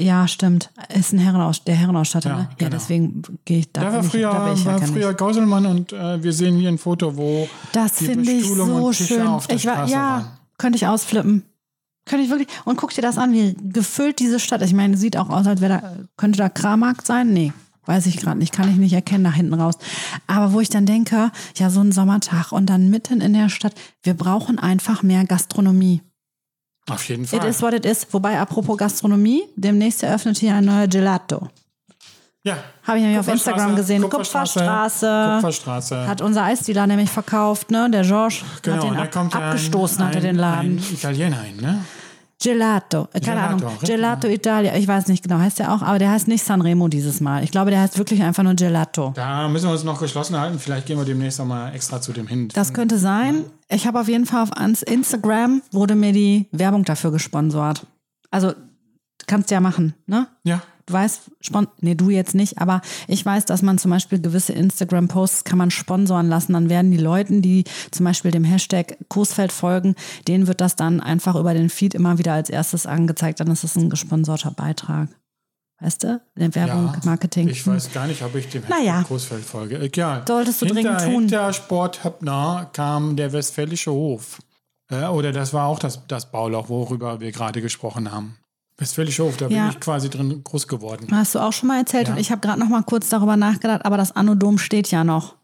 Ja, 0.00 0.26
stimmt. 0.26 0.70
Ist 0.92 1.12
ein 1.12 1.18
Herrenaus 1.20 1.62
der 1.62 1.76
Herrenausstatter, 1.76 2.28
Ja, 2.30 2.36
ne? 2.36 2.42
Ja, 2.50 2.56
genau. 2.58 2.70
deswegen 2.70 3.22
gehe 3.44 3.58
ich 3.60 3.72
da. 3.72 3.82
Da 3.82 3.92
war 3.94 4.02
früher, 4.02 4.30
da 4.32 4.52
ich 4.52 4.64
ja 4.64 4.72
war 4.72 4.78
gar 4.80 4.88
früher. 4.88 5.14
Gauselmann 5.14 5.66
und 5.66 5.92
äh, 5.92 6.22
wir 6.22 6.32
sehen 6.32 6.56
hier 6.58 6.68
ein 6.68 6.78
Foto, 6.78 7.16
wo 7.16 7.48
Das 7.72 7.94
die 7.94 8.06
finde 8.06 8.30
ich 8.30 8.38
Bestuhlung 8.40 8.68
so 8.68 8.74
und 8.86 8.96
Tische 8.96 9.14
schön. 9.14 9.26
auf 9.28 9.46
der 9.46 9.56
Ich 9.56 9.66
war, 9.66 9.74
Straße 9.74 9.92
ja, 9.92 9.98
waren. 9.98 10.26
könnte 10.58 10.76
ich 10.76 10.86
ausflippen. 10.88 11.44
Könnte 12.04 12.24
ich 12.24 12.30
wirklich. 12.30 12.48
Und 12.64 12.76
guck 12.76 12.94
dir 12.94 13.02
das 13.02 13.16
an, 13.18 13.32
wie 13.32 13.56
gefüllt 13.60 14.18
diese 14.20 14.38
Stadt. 14.40 14.60
ist. 14.62 14.68
Ich 14.68 14.74
meine, 14.74 14.96
sieht 14.96 15.16
auch 15.16 15.28
aus, 15.30 15.46
als 15.46 15.60
wäre 15.60 15.80
da, 15.80 15.92
könnte 16.16 16.38
da 16.38 16.48
Krammarkt 16.48 17.06
sein? 17.06 17.32
Nee. 17.32 17.52
Weiß 17.86 18.06
ich 18.06 18.16
gerade 18.18 18.38
nicht, 18.38 18.52
kann 18.52 18.68
ich 18.68 18.76
nicht 18.76 18.92
erkennen 18.92 19.22
nach 19.22 19.34
hinten 19.34 19.54
raus. 19.54 19.76
Aber 20.26 20.52
wo 20.52 20.60
ich 20.60 20.68
dann 20.68 20.86
denke, 20.86 21.30
ja, 21.56 21.70
so 21.70 21.80
ein 21.80 21.92
Sommertag 21.92 22.52
und 22.52 22.66
dann 22.66 22.90
mitten 22.90 23.20
in 23.20 23.32
der 23.32 23.48
Stadt, 23.48 23.74
wir 24.02 24.14
brauchen 24.14 24.58
einfach 24.58 25.02
mehr 25.02 25.24
Gastronomie. 25.24 26.02
Auf 26.88 27.08
jeden 27.08 27.24
It 27.24 27.30
Fall. 27.30 27.48
is 27.48 27.62
what 27.62 27.72
it 27.74 27.84
is. 27.86 28.06
Wobei, 28.12 28.38
apropos 28.38 28.76
Gastronomie, 28.76 29.42
demnächst 29.56 30.02
eröffnet 30.02 30.38
hier 30.38 30.54
ein 30.54 30.64
neuer 30.64 30.86
Gelato. 30.86 31.48
ja. 32.44 32.56
Habe 32.84 32.98
ich 32.98 33.02
nämlich 33.02 33.18
auf 33.18 33.26
Instagram 33.26 33.74
gesehen. 33.74 34.02
Kupferstraße, 34.02 34.60
Kupferstraße. 34.60 35.32
Kupferstraße. 35.36 36.06
Hat 36.06 36.20
unser 36.20 36.44
Eisdealer 36.44 36.86
nämlich 36.86 37.10
verkauft, 37.10 37.72
ne? 37.72 37.90
Der 37.90 38.02
George 38.02 38.42
genau, 38.62 38.94
hat 38.94 39.14
den 39.14 39.20
ab, 39.22 39.34
abgestoßen, 39.34 40.00
ein, 40.02 40.06
hat 40.06 40.14
er 40.14 40.20
den 40.20 40.36
Laden. 40.36 40.78
Ein 40.78 40.94
Italiener 40.94 41.40
hin, 41.42 41.56
ne? 41.56 41.84
Gelato, 42.42 43.08
äh, 43.12 43.20
keine 43.20 43.40
Gelato, 43.40 43.66
Ahnung. 43.66 43.78
Gelato 43.82 44.28
Italia, 44.28 44.76
ich 44.76 44.86
weiß 44.86 45.08
nicht 45.08 45.22
genau, 45.22 45.38
heißt 45.38 45.58
der 45.58 45.72
auch, 45.72 45.80
aber 45.82 45.98
der 45.98 46.10
heißt 46.10 46.28
nicht 46.28 46.44
Sanremo 46.44 46.88
dieses 46.88 47.20
Mal. 47.20 47.42
Ich 47.42 47.50
glaube, 47.50 47.70
der 47.70 47.80
heißt 47.80 47.96
wirklich 47.98 48.22
einfach 48.22 48.42
nur 48.42 48.54
Gelato. 48.54 49.12
Da 49.14 49.48
müssen 49.48 49.66
wir 49.66 49.72
uns 49.72 49.84
noch 49.84 49.98
geschlossen 49.98 50.38
halten. 50.38 50.58
Vielleicht 50.58 50.86
gehen 50.86 50.98
wir 50.98 51.04
demnächst 51.04 51.40
auch 51.40 51.46
mal 51.46 51.74
extra 51.74 52.00
zu 52.00 52.12
dem 52.12 52.26
hin. 52.26 52.48
Das 52.52 52.74
könnte 52.74 52.98
sein. 52.98 53.44
Ich 53.68 53.86
habe 53.86 54.00
auf 54.00 54.08
jeden 54.08 54.26
Fall 54.26 54.42
auf 54.42 54.52
ans 54.52 54.82
Instagram 54.82 55.62
wurde 55.72 55.94
mir 55.94 56.12
die 56.12 56.46
Werbung 56.52 56.84
dafür 56.84 57.10
gesponsert. 57.10 57.86
Also 58.30 58.52
kannst 59.26 59.50
du 59.50 59.54
ja 59.54 59.60
machen, 59.60 59.94
ne? 60.06 60.26
ja, 60.44 60.60
Du 60.86 60.92
weißt, 60.92 61.32
spon 61.40 61.66
nee, 61.80 61.96
du 61.96 62.10
jetzt 62.10 62.34
nicht, 62.34 62.58
aber 62.58 62.80
ich 63.08 63.26
weiß, 63.26 63.44
dass 63.44 63.62
man 63.62 63.76
zum 63.76 63.90
Beispiel 63.90 64.20
gewisse 64.20 64.52
Instagram-Posts 64.52 65.42
kann 65.42 65.58
man 65.58 65.72
sponsoren 65.72 66.28
lassen. 66.28 66.52
Dann 66.52 66.70
werden 66.70 66.92
die 66.92 66.96
Leuten, 66.96 67.42
die 67.42 67.64
zum 67.90 68.04
Beispiel 68.04 68.30
dem 68.30 68.44
Hashtag 68.44 68.96
Coesfeld 69.08 69.50
folgen, 69.50 69.96
denen 70.28 70.46
wird 70.46 70.60
das 70.60 70.76
dann 70.76 71.00
einfach 71.00 71.34
über 71.34 71.54
den 71.54 71.70
Feed 71.70 71.94
immer 71.94 72.18
wieder 72.18 72.34
als 72.34 72.50
erstes 72.50 72.86
angezeigt. 72.86 73.40
Dann 73.40 73.50
ist 73.50 73.64
es 73.64 73.74
ein 73.76 73.90
gesponsorter 73.90 74.52
Beitrag. 74.52 75.08
Weißt 75.80 76.04
du? 76.04 76.22
Der 76.36 76.54
Werbung, 76.54 76.86
ja. 76.94 77.00
Marketing. 77.04 77.48
Ich 77.48 77.66
weiß 77.66 77.92
gar 77.92 78.06
nicht, 78.06 78.22
ob 78.22 78.34
ich 78.34 78.48
dem 78.48 78.62
Naja. 78.68 79.02
Großfeld 79.02 79.44
folge. 79.44 79.78
Egal. 79.78 80.22
Solltest 80.26 80.62
du 80.62 80.66
hinter, 80.66 80.82
dringend 80.82 81.00
tun. 81.02 81.20
Hinter 81.22 81.52
Sport 81.52 82.04
Höppner 82.04 82.70
kam 82.72 83.16
der 83.16 83.32
Westfälische 83.32 83.90
Hof. 83.90 84.38
Äh, 84.90 85.06
oder 85.06 85.32
das 85.32 85.52
war 85.52 85.66
auch 85.66 85.78
das, 85.78 86.06
das 86.06 86.30
Bauloch, 86.30 86.68
worüber 86.68 87.20
wir 87.20 87.30
gerade 87.32 87.60
gesprochen 87.60 88.10
haben. 88.10 88.38
Westfälische 88.78 89.24
Hof, 89.24 89.36
da 89.36 89.46
Ja. 89.48 89.62
bin 89.64 89.70
ich 89.70 89.80
quasi 89.80 90.10
drin 90.10 90.42
groß 90.44 90.68
geworden. 90.68 91.06
Hast 91.10 91.34
du 91.34 91.38
auch 91.38 91.52
schon 91.52 91.68
mal 91.68 91.78
erzählt 91.78 92.08
Ja. 92.08 92.14
und 92.14 92.20
ich 92.20 92.30
habe 92.30 92.40
gerade 92.42 92.60
noch 92.60 92.68
mal 92.68 92.82
kurz 92.82 93.08
darüber 93.08 93.36
nachgedacht, 93.36 93.84
aber 93.84 93.96
das 93.96 94.12
Anno-Dom 94.14 94.58
steht 94.58 94.90
ja 94.90 95.02
noch. 95.04 95.36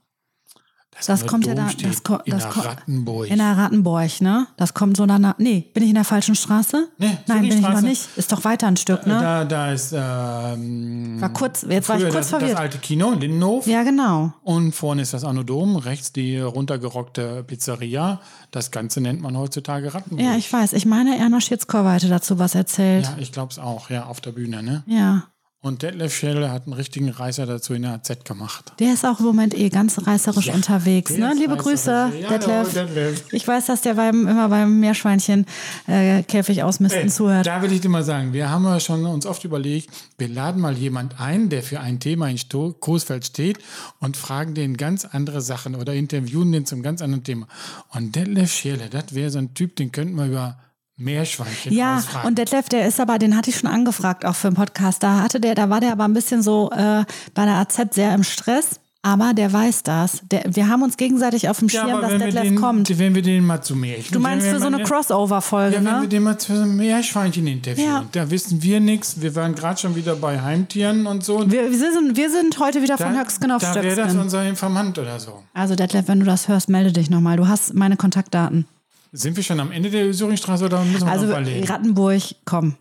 Das 1.05 1.21
Dom 1.21 1.29
kommt 1.29 1.47
ja 1.47 1.55
da- 1.55 1.69
das 1.83 2.03
ko- 2.05 2.19
in 2.25 2.33
das 2.33 2.45
der 2.49 2.65
Rattenburg. 2.65 3.29
In 3.29 3.39
der 3.39 3.57
Rattenburg, 3.57 4.21
ne? 4.21 4.47
Das 4.57 4.73
kommt 4.75 4.97
so 4.97 5.05
danach. 5.07 5.35
Nee, 5.39 5.69
bin 5.75 5.83
ich 5.83 5.89
in 5.89 5.95
der 5.97 6.05
falschen 6.05 6.35
Straße? 6.35 6.89
Nee, 6.99 7.19
Nein, 7.27 7.41
bin 7.43 7.51
ich 7.59 7.61
noch 7.61 7.81
nicht. 7.81 8.09
Ist 8.17 8.31
doch 8.31 8.45
weiter 8.45 8.69
ein 8.69 8.77
Stück, 8.77 9.07
ne? 9.07 9.19
da, 9.21 9.45
da 9.45 9.73
ist 9.73 9.93
ähm, 9.97 11.21
War 11.21 11.31
kurz, 11.33 11.67
jetzt 11.69 11.89
war 11.89 11.97
ich 11.97 12.03
kurz 12.05 12.15
das, 12.15 12.29
verwirrt. 12.31 12.53
das 12.53 12.59
alte 12.61 12.79
Kino, 12.79 13.13
Lindenhof. 13.13 13.67
Ja, 13.67 13.83
genau. 13.83 14.33
Und 14.43 14.73
vorne 14.75 15.03
ist 15.03 15.13
das 15.15 15.25
Anodom, 15.25 15.77
rechts 15.77 16.13
die 16.13 16.39
runtergerockte 16.39 17.43
Pizzeria. 17.45 18.21
Das 18.51 18.71
Ganze 18.71 19.01
nennt 19.01 19.21
man 19.21 19.37
heutzutage 19.37 19.93
Rattenburg. 19.95 20.21
Ja, 20.25 20.37
ich 20.37 20.53
weiß. 20.53 20.73
Ich 20.75 20.87
meine, 20.87 21.19
Erna 21.19 21.41
Schitzkor 21.41 21.85
hatte 21.91 22.09
dazu 22.09 22.39
was 22.39 22.55
erzählt. 22.55 23.07
Ja, 23.07 23.17
ich 23.19 23.33
glaube 23.33 23.51
es 23.51 23.59
auch, 23.59 23.91
ja, 23.91 24.05
auf 24.07 24.21
der 24.21 24.33
Bühne, 24.33 24.63
ne? 24.63 24.83
Ja. 24.87 25.25
Und 25.65 25.83
Detlef 25.83 26.13
Schelle 26.13 26.51
hat 26.51 26.65
einen 26.67 26.73
richtigen 26.73 27.09
Reißer 27.09 27.47
dazu 27.47 27.73
in 27.73 27.83
der 27.83 27.93
AZ 27.93 28.25
gemacht. 28.25 28.73
Der 28.81 28.93
ist 28.95 29.05
auch 29.07 29.21
im 29.21 29.27
Moment 29.27 29.57
eh 29.57 29.69
ganz 29.69 30.05
reißerisch 30.09 30.47
Ja, 30.47 30.55
unterwegs. 30.55 31.13
Ne? 31.13 31.33
Liebe. 31.39 31.57
Grüße, 31.57 32.13
Ja, 32.21 32.29
Detlef. 32.31 32.49
hallo, 32.49 32.69
Detlef. 32.89 33.33
Ich 33.33 33.47
weiß, 33.47 33.67
dass 33.67 33.81
der 33.83 33.95
beim, 33.95 34.27
immer 34.27 34.49
beim 34.49 34.81
Meerschweinchen 34.81 35.47
äh, 35.87 36.25
Käfig 36.25 36.65
ausmisten 36.65 37.03
Ey, 37.03 37.09
zuhört. 37.09 37.47
Da 37.47 37.63
will 37.63 37.71
ich 37.71 37.81
dir 37.81 37.91
mal 37.91 38.03
sagen, 38.03 38.33
wir 38.33 38.51
haben 38.51 38.65
ja 38.65 38.81
schon 38.81 39.07
uns 39.07 39.25
oft 39.25 39.45
überlegt, 39.45 39.89
wir 40.19 40.27
laden 40.29 40.61
mal 40.61 40.77
jemand 40.77 41.21
ein, 41.21 41.49
der 41.49 41.63
für 41.63 41.79
ein 41.79 42.01
Thema 42.01 42.29
in 42.29 42.39
Sto 42.39 42.73
Coesfeld 42.81 43.25
steht 43.25 43.61
und 44.01 44.17
fragen 44.17 44.55
den 44.55 44.77
ganz 44.77 45.05
andere 45.05 45.41
Sachen 45.41 45.77
oder 45.77 45.95
interviewen 45.95 46.51
den 46.51 46.67
zum 46.67 46.83
ganz 46.83 47.01
anderen 47.03 47.23
Thema. 47.23 47.47
Und 47.91 48.17
Detlef 48.17 48.53
Schelle, 48.53 48.89
das 48.91 49.15
wäre 49.15 49.31
so 49.31 49.39
ein 49.39 49.55
Typ, 49.55 49.77
den 49.77 49.93
könnten 49.93 50.17
wir 50.17 50.27
über 50.27 50.57
Meerschweinchen 50.97 51.73
Ja, 51.73 51.97
ausfragen. 51.97 52.29
und 52.29 52.39
Detlef, 52.39 52.69
der 52.69 52.87
ist 52.87 53.01
aber, 53.01 53.19
den 53.19 53.37
hatte 53.37 53.51
ich 53.51 53.57
schon 53.57 53.71
angefragt, 53.71 54.25
auch 54.25 54.35
für 54.35 54.49
einen 54.49 54.57
Podcast. 54.57 55.03
Da 55.03 55.21
hatte 55.23 55.41
der, 55.41 55.55
da 55.55 55.71
war 55.71 55.81
der 55.81 55.93
aber 55.93 56.05
ein 56.05 56.15
bisschen 56.15 56.43
so 56.43 56.71
äh, 56.71 57.05
bei 57.35 57.45
der 57.45 57.55
AZ 57.55 57.95
sehr 57.95 58.15
im 58.15 58.23
Stress. 58.25 58.79
Aber 59.05 59.35
der 59.35 59.53
weiß 59.53 59.83
das. 59.83 60.23
Der, 60.31 60.45
wir 60.47 60.69
haben 60.69 60.83
uns 60.85 60.97
gegenseitig 60.97 61.49
auf 61.49 61.59
dem 61.59 61.67
ja, 61.67 61.81
Schirm, 61.81 61.91
aber 61.97 62.03
dass 62.03 62.23
Detlef 62.23 62.43
den, 62.43 62.55
kommt. 62.55 62.99
wenn 63.01 63.17
wir 63.17 63.23
den 63.23 63.45
mal 63.45 63.61
zu 63.61 63.75
Meerschweinchen... 63.75 64.13
Du 64.13 64.21
meinst 64.21 64.47
für 64.47 64.61
so 64.61 64.67
eine 64.67 64.79
Ja, 64.79 64.85
Crossover-Folge, 64.85 65.77
wenn 65.79 65.85
wir 65.85 66.01
ne? 66.03 66.09
den 66.09 66.23
mal 66.23 66.39
zu 66.39 66.53
Meerschweinchen 66.53 67.49
interviewen. 67.49 67.89
Ja. 67.89 68.05
Da 68.13 68.31
wissen 68.31 68.63
wir 68.63 68.79
nichts. 68.79 69.21
Wir 69.21 69.35
waren 69.35 69.57
gerade 69.57 69.81
schon 69.81 69.97
wieder 69.97 70.15
bei 70.15 70.41
Heimtieren 70.41 71.09
und 71.09 71.25
so. 71.25 71.51
Wir, 71.51 71.69
wir, 71.73 71.93
sind, 71.93 72.17
wir 72.17 72.31
sind 72.31 72.57
heute 72.61 72.81
wieder 72.81 72.97
von 72.97 73.13
da 73.13 73.19
Höcksken 73.19 73.51
auf 73.51 73.61
da 73.61 73.75
wäre 73.83 73.97
das 73.97 74.15
unser 74.15 74.47
Informant 74.49 74.97
oder 75.01 75.19
so. 75.19 75.43
Also 75.53 75.75
Detlef, 75.75 76.07
wenn 76.07 76.21
du 76.21 76.27
das 76.27 76.47
hörst, 76.47 76.69
melde 76.69 76.93
dich 76.93 77.11
nochmal. 77.11 77.37
Du 77.37 77.49
hast 77.49 77.75
meine 77.75 77.97
Kontaktdaten. 77.97 78.69
Sind 79.13 79.37
wir 79.37 79.43
schon 79.43 79.61
am 79.61 79.71
Ende 79.73 79.91
der 79.91 80.13
Syringstraße 80.15 80.65
oder 80.65 80.83
müssen 80.85 81.07
wir 81.07 81.13
Also 81.13 81.27
noch 81.27 81.33
überlegen? 81.33 81.67
Rattenburg, 81.67 82.23
komm. 82.45 82.77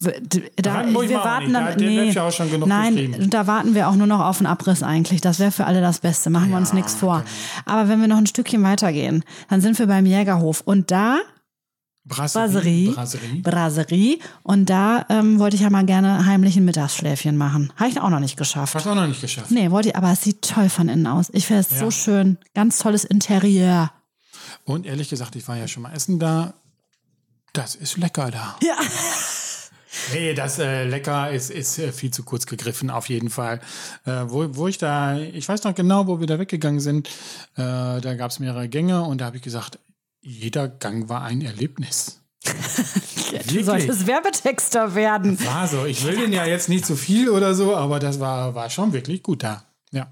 Da, 0.00 0.10
Rattenburg 0.72 1.08
wir 1.08 1.16
warten 1.16 1.54
dann, 1.54 1.64
Da 1.64 1.74
nee, 1.76 2.10
ja 2.10 2.26
auch 2.26 2.32
schon 2.32 2.50
genug 2.50 2.68
nein, 2.68 3.28
da 3.30 3.46
warten 3.46 3.74
wir 3.74 3.88
auch 3.88 3.94
nur 3.94 4.06
noch 4.06 4.20
auf 4.20 4.38
einen 4.40 4.46
Abriss 4.46 4.82
eigentlich. 4.82 5.22
Das 5.22 5.38
wäre 5.38 5.50
für 5.50 5.64
alle 5.64 5.80
das 5.80 6.00
Beste. 6.00 6.28
Machen 6.28 6.50
wir 6.50 6.58
uns 6.58 6.74
nichts 6.74 6.94
vor. 6.94 7.24
Aber 7.64 7.88
wenn 7.88 8.00
wir 8.02 8.08
noch 8.08 8.18
ein 8.18 8.26
Stückchen 8.26 8.62
weitergehen, 8.62 9.24
dann 9.48 9.62
sind 9.62 9.78
wir 9.78 9.86
beim 9.86 10.04
Jägerhof 10.04 10.60
und 10.62 10.90
da 10.90 11.18
Brasserie. 12.04 12.92
Brasserie. 12.92 13.40
Brasserie 13.42 14.18
und 14.44 14.70
da 14.70 15.04
ähm, 15.08 15.38
wollte 15.40 15.56
ich 15.56 15.62
ja 15.62 15.70
mal 15.70 15.84
gerne 15.84 16.24
heimlich 16.24 16.56
ein 16.56 16.64
Mittagsschläfchen 16.64 17.36
machen. 17.36 17.72
Habe 17.76 17.88
ich 17.90 18.00
auch 18.00 18.10
noch 18.10 18.20
nicht 18.20 18.36
geschafft. 18.36 18.74
Hast 18.74 18.86
du 18.86 18.90
auch 18.90 18.94
noch 18.94 19.08
nicht 19.08 19.20
geschafft. 19.22 19.50
Nee, 19.50 19.70
wollte 19.70 19.88
ich, 19.88 19.96
aber 19.96 20.12
es 20.12 20.22
sieht 20.22 20.42
toll 20.42 20.68
von 20.68 20.88
innen 20.88 21.06
aus. 21.06 21.30
Ich 21.32 21.46
finde 21.46 21.60
es 21.62 21.70
Ja. 21.70 21.78
so 21.78 21.90
schön. 21.90 22.38
Ganz 22.54 22.78
tolles 22.78 23.04
Interieur. 23.04 23.90
Und 24.64 24.86
ehrlich 24.86 25.08
gesagt, 25.08 25.36
ich 25.36 25.46
war 25.48 25.56
ja 25.56 25.68
schon 25.68 25.82
mal 25.82 25.92
essen 25.92 26.18
da. 26.18 26.54
Das 27.52 27.74
ist 27.74 27.96
lecker 27.96 28.30
da. 28.30 28.56
Ja. 28.62 28.76
Nee, 30.12 30.34
das 30.34 30.58
äh, 30.58 30.84
lecker 30.84 31.30
ist, 31.30 31.50
ist 31.50 31.78
äh, 31.78 31.90
viel 31.90 32.10
zu 32.10 32.22
kurz 32.22 32.46
gegriffen, 32.46 32.90
auf 32.90 33.08
jeden 33.08 33.30
Fall. 33.30 33.60
Äh, 34.04 34.24
wo, 34.26 34.46
wo 34.54 34.68
ich 34.68 34.78
da, 34.78 35.18
ich 35.18 35.48
weiß 35.48 35.64
noch 35.64 35.74
genau, 35.74 36.06
wo 36.06 36.20
wir 36.20 36.26
da 36.26 36.38
weggegangen 36.38 36.80
sind. 36.80 37.08
Äh, 37.56 38.00
da 38.00 38.14
gab 38.14 38.30
es 38.30 38.38
mehrere 38.38 38.68
Gänge 38.68 39.02
und 39.02 39.20
da 39.20 39.26
habe 39.26 39.36
ich 39.36 39.42
gesagt, 39.42 39.78
jeder 40.20 40.68
Gang 40.68 41.08
war 41.08 41.22
ein 41.22 41.42
Erlebnis. 41.42 42.20
Du 43.48 43.62
solltest 43.62 44.06
Werbetexter 44.06 44.94
werden. 44.94 45.38
War 45.44 45.66
so. 45.66 45.84
Ich 45.84 46.04
will 46.04 46.16
den 46.16 46.32
ja 46.32 46.46
jetzt 46.46 46.68
nicht 46.68 46.86
zu 46.86 46.96
viel 46.96 47.28
oder 47.28 47.54
so, 47.54 47.76
aber 47.76 47.98
das 47.98 48.20
war, 48.20 48.54
war 48.54 48.70
schon 48.70 48.92
wirklich 48.92 49.22
gut 49.22 49.42
da. 49.42 49.64
Ja. 49.92 50.10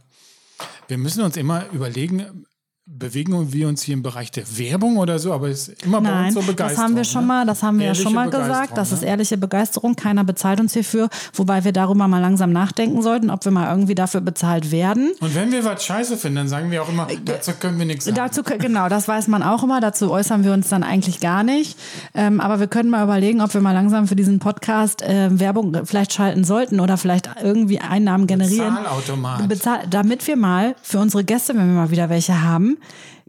Wir 0.88 0.98
müssen 0.98 1.22
uns 1.22 1.36
immer 1.36 1.66
überlegen, 1.70 2.44
bewegen 2.86 3.50
wir 3.50 3.66
uns 3.66 3.82
hier 3.82 3.94
im 3.94 4.02
Bereich 4.02 4.30
der 4.30 4.44
Werbung 4.58 4.98
oder 4.98 5.18
so, 5.18 5.32
aber 5.32 5.48
es 5.48 5.68
ist 5.68 5.84
immer 5.84 6.02
bei 6.02 6.10
Nein, 6.10 6.24
uns 6.26 6.34
so 6.34 6.40
das 6.40 6.48
Begeisterung. 6.48 6.84
haben 6.84 6.96
wir 6.96 7.04
schon 7.04 7.22
ne? 7.22 7.26
mal, 7.28 7.46
das 7.46 7.62
haben 7.62 7.78
wir 7.78 7.86
ja 7.86 7.94
schon 7.94 8.12
mal 8.12 8.28
gesagt. 8.28 8.76
Das 8.76 8.92
ist 8.92 9.00
ne? 9.00 9.08
ehrliche 9.08 9.38
Begeisterung. 9.38 9.96
Keiner 9.96 10.22
bezahlt 10.22 10.60
uns 10.60 10.74
hierfür, 10.74 11.08
wobei 11.32 11.64
wir 11.64 11.72
darüber 11.72 12.06
mal 12.08 12.20
langsam 12.20 12.52
nachdenken 12.52 13.00
sollten, 13.00 13.30
ob 13.30 13.42
wir 13.46 13.52
mal 13.52 13.70
irgendwie 13.70 13.94
dafür 13.94 14.20
bezahlt 14.20 14.70
werden. 14.70 15.12
Und 15.20 15.34
wenn 15.34 15.50
wir 15.50 15.64
was 15.64 15.82
scheiße 15.82 16.18
finden, 16.18 16.36
dann 16.36 16.48
sagen 16.48 16.70
wir 16.70 16.82
auch 16.82 16.90
immer, 16.90 17.06
dazu 17.24 17.52
können 17.58 17.78
wir 17.78 17.86
nichts 17.86 18.04
sagen. 18.04 18.16
Dazu, 18.16 18.42
genau, 18.42 18.90
das 18.90 19.08
weiß 19.08 19.28
man 19.28 19.42
auch 19.42 19.62
immer. 19.62 19.80
Dazu 19.80 20.10
äußern 20.10 20.44
wir 20.44 20.52
uns 20.52 20.68
dann 20.68 20.82
eigentlich 20.82 21.20
gar 21.20 21.42
nicht. 21.42 21.78
Ähm, 22.14 22.38
aber 22.38 22.60
wir 22.60 22.66
können 22.66 22.90
mal 22.90 23.02
überlegen, 23.02 23.40
ob 23.40 23.54
wir 23.54 23.62
mal 23.62 23.72
langsam 23.72 24.06
für 24.08 24.16
diesen 24.16 24.40
Podcast 24.40 25.00
äh, 25.00 25.28
Werbung 25.40 25.74
vielleicht 25.86 26.12
schalten 26.12 26.44
sollten 26.44 26.80
oder 26.80 26.98
vielleicht 26.98 27.30
irgendwie 27.42 27.80
Einnahmen 27.80 28.26
generieren. 28.26 28.74
Zahlautomat. 28.74 29.48
Bezahl 29.48 29.80
damit 29.88 30.26
wir 30.26 30.36
mal 30.36 30.74
für 30.82 30.98
unsere 30.98 31.24
Gäste, 31.24 31.54
wenn 31.54 31.66
wir 31.66 31.74
mal 31.74 31.90
wieder 31.90 32.10
welche 32.10 32.42
haben, 32.42 32.73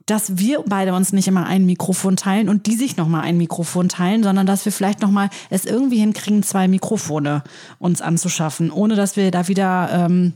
dass 0.05 0.37
wir 0.37 0.63
beide 0.67 0.93
uns 0.93 1.13
nicht 1.13 1.27
immer 1.27 1.45
ein 1.47 1.65
Mikrofon 1.65 2.15
teilen 2.15 2.47
und 2.47 2.67
die 2.67 2.75
sich 2.75 2.95
nochmal 2.95 3.21
ein 3.21 3.37
Mikrofon 3.37 3.89
teilen, 3.89 4.21
sondern 4.21 4.45
dass 4.45 4.63
wir 4.65 4.71
vielleicht 4.71 5.01
nochmal 5.01 5.29
es 5.49 5.65
irgendwie 5.65 5.97
hinkriegen, 5.97 6.43
zwei 6.43 6.67
Mikrofone 6.67 7.43
uns 7.79 8.01
anzuschaffen, 8.01 8.69
ohne 8.71 8.95
dass 8.95 9.15
wir 9.17 9.31
da 9.31 9.47
wieder 9.47 9.89
ähm, 9.91 10.33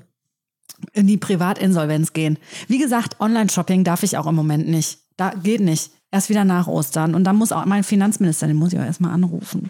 in 0.94 1.06
die 1.08 1.18
Privatinsolvenz 1.18 2.14
gehen. 2.14 2.40
Wie 2.68 2.80
gesagt, 2.80 3.20
Online-Shopping 3.20 3.84
darf 3.84 4.02
ich 4.02 4.18
auch 4.18 4.26
im 4.28 4.36
Moment 4.36 4.68
nicht. 4.68 5.00
Da 5.18 5.32
geht 5.32 5.62
nicht. 5.62 5.92
Erst 6.12 6.30
wieder 6.30 6.46
nach 6.46 6.66
Ostern. 6.66 7.14
Und 7.14 7.26
dann 7.26 7.36
muss 7.36 7.52
auch 7.52 7.66
mein 7.66 7.84
Finanzminister, 7.84 8.48
den 8.48 8.56
muss 8.56 8.74
ich 8.74 8.80
auch 8.80 8.84
erstmal 8.86 9.12
anrufen. 9.14 9.70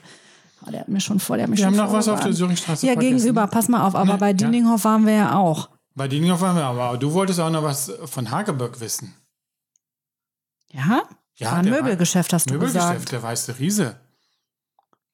Oh, 0.65 0.71
der 0.71 0.81
hat 0.81 0.87
mir 0.87 1.01
schon 1.01 1.19
vor, 1.19 1.35
der 1.35 1.43
hat 1.43 1.49
mich 1.49 1.59
Wir 1.59 1.65
haben 1.65 1.75
noch 1.75 1.91
was 1.91 2.07
auf 2.07 2.21
der 2.21 2.31
Syringstraße 2.31 2.85
Ja, 2.87 2.93
vergessen. 2.93 3.17
gegenüber, 3.17 3.47
pass 3.47 3.67
mal 3.67 3.85
auf. 3.85 3.95
Aber 3.95 4.13
Ne? 4.13 4.17
bei 4.19 4.27
Ja. 4.29 4.33
Dieninghoff 4.33 4.85
waren 4.85 5.05
wir 5.05 5.13
ja 5.13 5.35
auch. 5.37 5.67
Bei 5.95 6.07
Dieninghoff 6.07 6.39
waren 6.39 6.55
wir 6.55 6.63
aber. 6.65 6.97
Du 6.97 7.11
wolltest 7.11 7.39
auch 7.41 7.49
noch 7.49 7.63
was 7.63 7.91
von 8.05 8.31
Hageböck 8.31 8.79
wissen. 8.79 9.13
Ja? 10.71 11.03
Ja, 11.35 11.51
war 11.51 11.57
ein 11.59 11.69
Möbelgeschäft, 11.69 12.33
hast 12.33 12.49
du 12.49 12.53
Möbelgeschäft, 12.55 12.91
gesagt. 12.93 13.11
der 13.13 13.23
weiße 13.23 13.59
Riese. 13.59 13.95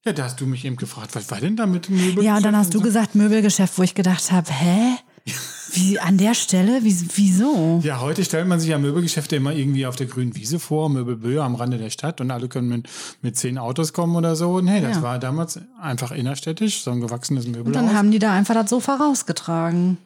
Ja, 0.06 0.14
da 0.14 0.24
hast 0.26 0.40
du 0.40 0.46
mich 0.46 0.66
eben 0.66 0.76
gefragt, 0.76 1.16
was 1.16 1.30
war 1.32 1.40
denn 1.40 1.56
da 1.56 1.66
mit 1.66 1.88
dem 1.88 1.96
Möbelgeschäft? 1.96 2.26
Ja, 2.26 2.38
und 2.38 2.44
dann 2.46 2.56
hast 2.56 2.74
du 2.74 2.82
gesagt 2.82 3.16
Möbelgeschäft, 3.16 3.78
wo 3.78 3.84
ich 3.84 3.96
gedacht 3.96 4.32
habe, 4.32 4.52
hä? 4.52 4.96
Wie 5.74 6.00
an 6.00 6.18
der 6.20 6.36
Stelle? 6.36 6.84
Wie, 6.84 6.96
wieso? 7.16 7.82
Ja, 7.84 8.00
heute 8.00 8.24
stellt 8.24 8.48
man 8.48 8.60
sich 8.60 8.70
ja 8.70 8.78
Möbelgeschäfte 8.78 9.36
immer 9.36 9.52
irgendwie 9.52 9.86
auf 9.88 9.96
der 9.96 10.06
grünen 10.06 10.36
Wiese 10.36 10.60
vor, 10.60 10.90
Möbelböe 10.90 11.44
am 11.44 11.56
Rande 11.56 11.78
der 11.80 11.90
Stadt 11.90 12.22
und 12.22 12.30
alle 12.32 12.48
können 12.48 12.70
mit, 12.70 12.88
mit 13.22 13.36
zehn 13.36 13.58
Autos 13.58 13.92
kommen 13.92 14.16
oder 14.16 14.36
so. 14.36 14.62
Nee, 14.62 14.82
das 14.82 14.98
Ja. 14.98 15.02
war 15.02 15.18
damals 15.20 15.60
einfach 15.82 16.12
innerstädtisch, 16.12 16.84
so 16.84 16.92
ein 16.92 17.02
gewachsenes 17.02 17.46
Und 17.46 17.54
Möbelhaus. 17.54 17.84
dann 17.86 17.96
haben 17.98 18.12
die 18.12 18.20
da 18.20 18.32
einfach 18.34 18.54
das 18.54 18.70
Sofa 18.70 18.96
rausgetragen. 18.96 19.98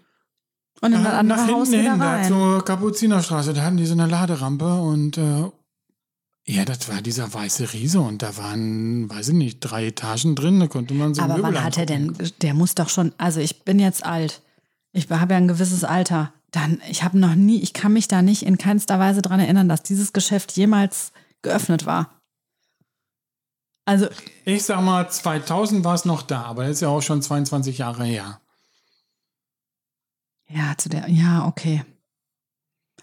Und 0.81 0.93
in 0.93 1.05
andere 1.05 1.39
nach 1.39 1.45
hinten 1.45 1.73
hin, 1.73 1.99
da 1.99 2.23
zur 2.23 2.63
Kapuzinerstraße, 2.63 3.53
da 3.53 3.63
hatten 3.63 3.77
die 3.77 3.85
so 3.85 3.93
eine 3.93 4.05
Laderampe 4.07 4.75
und 4.75 5.17
äh, 5.17 5.43
ja, 6.47 6.65
das 6.65 6.89
war 6.89 7.01
dieser 7.01 7.31
weiße 7.31 7.73
Riese 7.73 7.99
und 7.99 8.23
da 8.23 8.35
waren, 8.37 9.09
weiß 9.09 9.29
ich 9.29 9.33
nicht, 9.35 9.59
drei 9.59 9.87
Etagen 9.87 10.35
drin, 10.35 10.59
da 10.59 10.67
konnte 10.67 10.93
man 10.93 11.13
so 11.13 11.21
Aber 11.21 11.35
Möbel 11.37 11.53
wann 11.53 11.63
hat 11.63 11.77
er 11.77 11.85
denn, 11.85 12.09
angucken. 12.09 12.31
der 12.41 12.53
muss 12.53 12.75
doch 12.75 12.89
schon, 12.89 13.13
also 13.17 13.39
ich 13.39 13.63
bin 13.63 13.77
jetzt 13.77 14.03
alt. 14.05 14.41
Ich 14.91 15.09
habe 15.11 15.33
ja 15.33 15.37
ein 15.37 15.47
gewisses 15.47 15.83
Alter. 15.83 16.33
Dann, 16.51 16.81
ich 16.89 17.03
habe 17.03 17.19
noch 17.19 17.35
nie, 17.35 17.61
ich 17.61 17.73
kann 17.73 17.93
mich 17.93 18.07
da 18.07 18.23
nicht 18.23 18.43
in 18.43 18.57
keinster 18.57 18.97
Weise 18.97 19.21
dran 19.21 19.39
erinnern, 19.39 19.69
dass 19.69 19.83
dieses 19.83 20.13
Geschäft 20.13 20.53
jemals 20.53 21.11
geöffnet 21.43 21.85
war. 21.85 22.09
Also, 23.85 24.07
Ich 24.45 24.63
sag 24.63 24.81
mal, 24.81 25.09
2000 25.09 25.83
war 25.83 25.93
es 25.93 26.05
noch 26.05 26.23
da, 26.23 26.43
aber 26.43 26.63
das 26.63 26.73
ist 26.73 26.81
ja 26.81 26.87
auch 26.87 27.01
schon 27.01 27.21
22 27.21 27.77
Jahre 27.79 28.05
her. 28.05 28.39
Ja, 30.49 30.73
zu 30.77 30.89
der, 30.89 31.09
ja, 31.09 31.45
okay. 31.45 31.83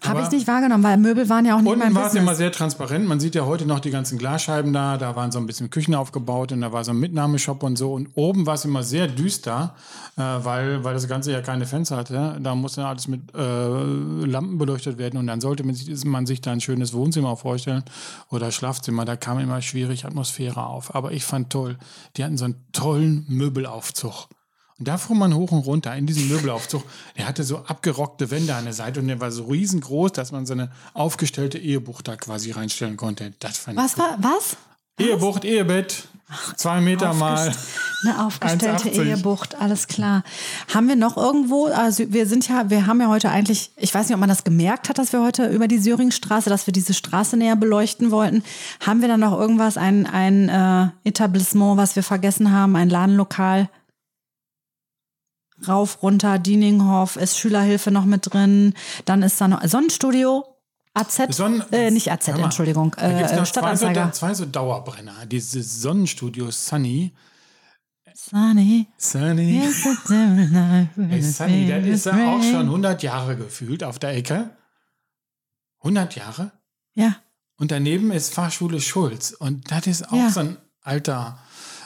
Habe 0.03 0.21
ich 0.21 0.31
nicht 0.31 0.47
wahrgenommen, 0.47 0.83
weil 0.83 0.97
Möbel 0.97 1.27
waren 1.29 1.45
ja 1.45 1.55
auch 1.55 1.61
nicht 1.61 1.71
Unten 1.71 1.85
mein 1.85 1.95
war 1.95 2.07
es 2.07 2.15
immer 2.15 2.35
sehr 2.35 2.51
transparent. 2.51 3.07
Man 3.07 3.19
sieht 3.19 3.35
ja 3.35 3.45
heute 3.45 3.65
noch 3.65 3.79
die 3.79 3.89
ganzen 3.89 4.17
Glasscheiben 4.17 4.73
da. 4.73 4.97
Da 4.97 5.15
waren 5.15 5.31
so 5.31 5.39
ein 5.39 5.45
bisschen 5.45 5.69
Küchen 5.69 5.95
aufgebaut 5.95 6.51
und 6.51 6.61
da 6.61 6.71
war 6.71 6.83
so 6.83 6.91
ein 6.91 6.99
Mitnahmeshop 6.99 7.63
und 7.63 7.77
so. 7.77 7.93
Und 7.93 8.09
oben 8.15 8.45
war 8.45 8.55
es 8.55 8.65
immer 8.65 8.83
sehr 8.83 9.07
düster, 9.07 9.75
äh, 10.15 10.21
weil, 10.21 10.83
weil 10.83 10.93
das 10.93 11.07
Ganze 11.07 11.31
ja 11.31 11.41
keine 11.41 11.65
Fenster 11.65 11.97
hatte. 11.97 12.37
Da 12.41 12.55
musste 12.55 12.85
alles 12.85 13.07
mit 13.07 13.33
äh, 13.33 13.39
Lampen 13.39 14.57
beleuchtet 14.57 14.97
werden 14.97 15.19
und 15.19 15.27
dann 15.27 15.41
sollte 15.41 15.63
man 15.63 15.75
sich, 15.75 16.05
man 16.05 16.25
sich 16.25 16.41
da 16.41 16.51
ein 16.51 16.61
schönes 16.61 16.93
Wohnzimmer 16.93 17.35
vorstellen 17.35 17.83
oder 18.29 18.51
Schlafzimmer. 18.51 19.05
Da 19.05 19.15
kam 19.15 19.39
immer 19.39 19.61
schwierig 19.61 20.05
Atmosphäre 20.05 20.65
auf. 20.65 20.93
Aber 20.93 21.11
ich 21.11 21.23
fand 21.23 21.49
toll, 21.49 21.77
die 22.15 22.23
hatten 22.23 22.37
so 22.37 22.45
einen 22.45 22.63
tollen 22.71 23.25
Möbelaufzug. 23.27 24.27
Und 24.79 24.87
da 24.87 24.97
fuhr 24.97 25.15
man 25.15 25.33
hoch 25.33 25.51
und 25.51 25.65
runter 25.65 25.95
in 25.95 26.05
diesem 26.05 26.27
Möbelaufzug. 26.27 26.83
Der 27.17 27.27
hatte 27.27 27.43
so 27.43 27.57
abgerockte 27.65 28.29
Wände 28.29 28.53
an 28.53 28.65
der 28.65 28.73
Seite 28.73 28.99
und 28.99 29.07
der 29.07 29.19
war 29.19 29.31
so 29.31 29.45
riesengroß, 29.45 30.11
dass 30.11 30.31
man 30.31 30.45
so 30.45 30.53
eine 30.53 30.71
aufgestellte 30.93 31.57
Ehebucht 31.57 32.07
da 32.07 32.15
quasi 32.15 32.51
reinstellen 32.51 32.95
konnte. 32.95 33.33
Das 33.39 33.57
fand 33.57 33.77
Was 33.77 33.93
ich 33.93 33.99
cool. 33.99 34.05
war, 34.05 34.33
was? 34.37 34.57
Ehebrucht, 34.99 35.45
Ehebett, 35.45 36.07
zwei 36.55 36.81
Meter 36.81 37.13
mal. 37.13 37.51
Eine 38.03 38.25
aufgestellte 38.25 38.89
1,80. 38.89 39.03
Ehebucht, 39.03 39.55
alles 39.55 39.87
klar. 39.87 40.23
Haben 40.73 40.87
wir 40.87 40.95
noch 40.95 41.17
irgendwo, 41.17 41.65
also 41.67 42.11
wir 42.11 42.27
sind 42.27 42.47
ja, 42.47 42.69
wir 42.69 42.85
haben 42.85 43.01
ja 43.01 43.07
heute 43.07 43.29
eigentlich, 43.29 43.71
ich 43.77 43.93
weiß 43.93 44.07
nicht, 44.07 44.13
ob 44.13 44.19
man 44.19 44.29
das 44.29 44.43
gemerkt 44.43 44.89
hat, 44.89 44.99
dass 44.99 45.13
wir 45.13 45.23
heute 45.23 45.47
über 45.47 45.67
die 45.67 45.79
Söringstraße, 45.79 46.49
dass 46.49 46.67
wir 46.67 46.71
diese 46.71 46.93
Straße 46.93 47.37
näher 47.37 47.55
beleuchten 47.55 48.11
wollten. 48.11 48.43
Haben 48.85 49.01
wir 49.01 49.07
dann 49.07 49.19
noch 49.19 49.39
irgendwas, 49.39 49.77
ein, 49.77 50.05
ein 50.05 50.49
äh, 50.49 51.09
Etablissement, 51.09 51.77
was 51.77 51.95
wir 51.95 52.03
vergessen 52.03 52.51
haben, 52.51 52.75
ein 52.75 52.89
Ladenlokal? 52.89 53.69
Rauf, 55.67 56.03
runter, 56.03 56.37
Dieninghoff, 56.39 57.15
ist 57.15 57.37
Schülerhilfe 57.37 57.89
noch 57.91 58.05
mit 58.05 58.33
drin. 58.33 58.73
Dann 59.05 59.23
ist 59.23 59.39
da 59.39 59.47
noch 59.47 59.63
Sonnenstudio, 59.65 60.45
AZ, 60.93 61.35
Sonnen- 61.35 61.63
äh, 61.71 61.89
nicht 61.91 62.11
AZ, 62.11 62.27
mal, 62.27 62.39
Entschuldigung, 62.43 62.95
Da 62.97 63.03
äh, 63.09 63.21
noch 63.21 63.27
zwei 63.29 63.37
so, 63.37 63.45
Stadtanzeiger. 63.45 64.11
zwei 64.11 64.33
so 64.33 64.45
Dauerbrenner. 64.45 65.25
Dieses 65.25 65.81
Sonnenstudio 65.81 66.51
Sunny. 66.51 67.13
Sunny. 68.13 68.87
Sunny. 68.97 69.61
Hey, 70.97 71.21
Sunny, 71.21 71.67
das 71.69 71.85
ist 71.85 72.05
ja 72.05 72.35
auch 72.35 72.41
schon 72.41 72.65
100 72.65 73.03
Jahre 73.03 73.35
gefühlt 73.37 73.83
auf 73.83 73.99
der 73.99 74.15
Ecke. 74.15 74.49
100 75.83 76.15
Jahre? 76.15 76.51
Ja, 76.95 77.17
Und 77.59 77.71
daneben 77.71 78.11
ist 78.11 78.33
Fahrschule 78.33 78.81
Schulz. 78.81 79.31
Und 79.31 79.71
das 79.71 79.87
ist 79.87 80.09
auch 80.09 80.17
Ja. 80.17 80.29
so 80.29 80.39
ein 80.41 80.57
alter. 80.81 81.39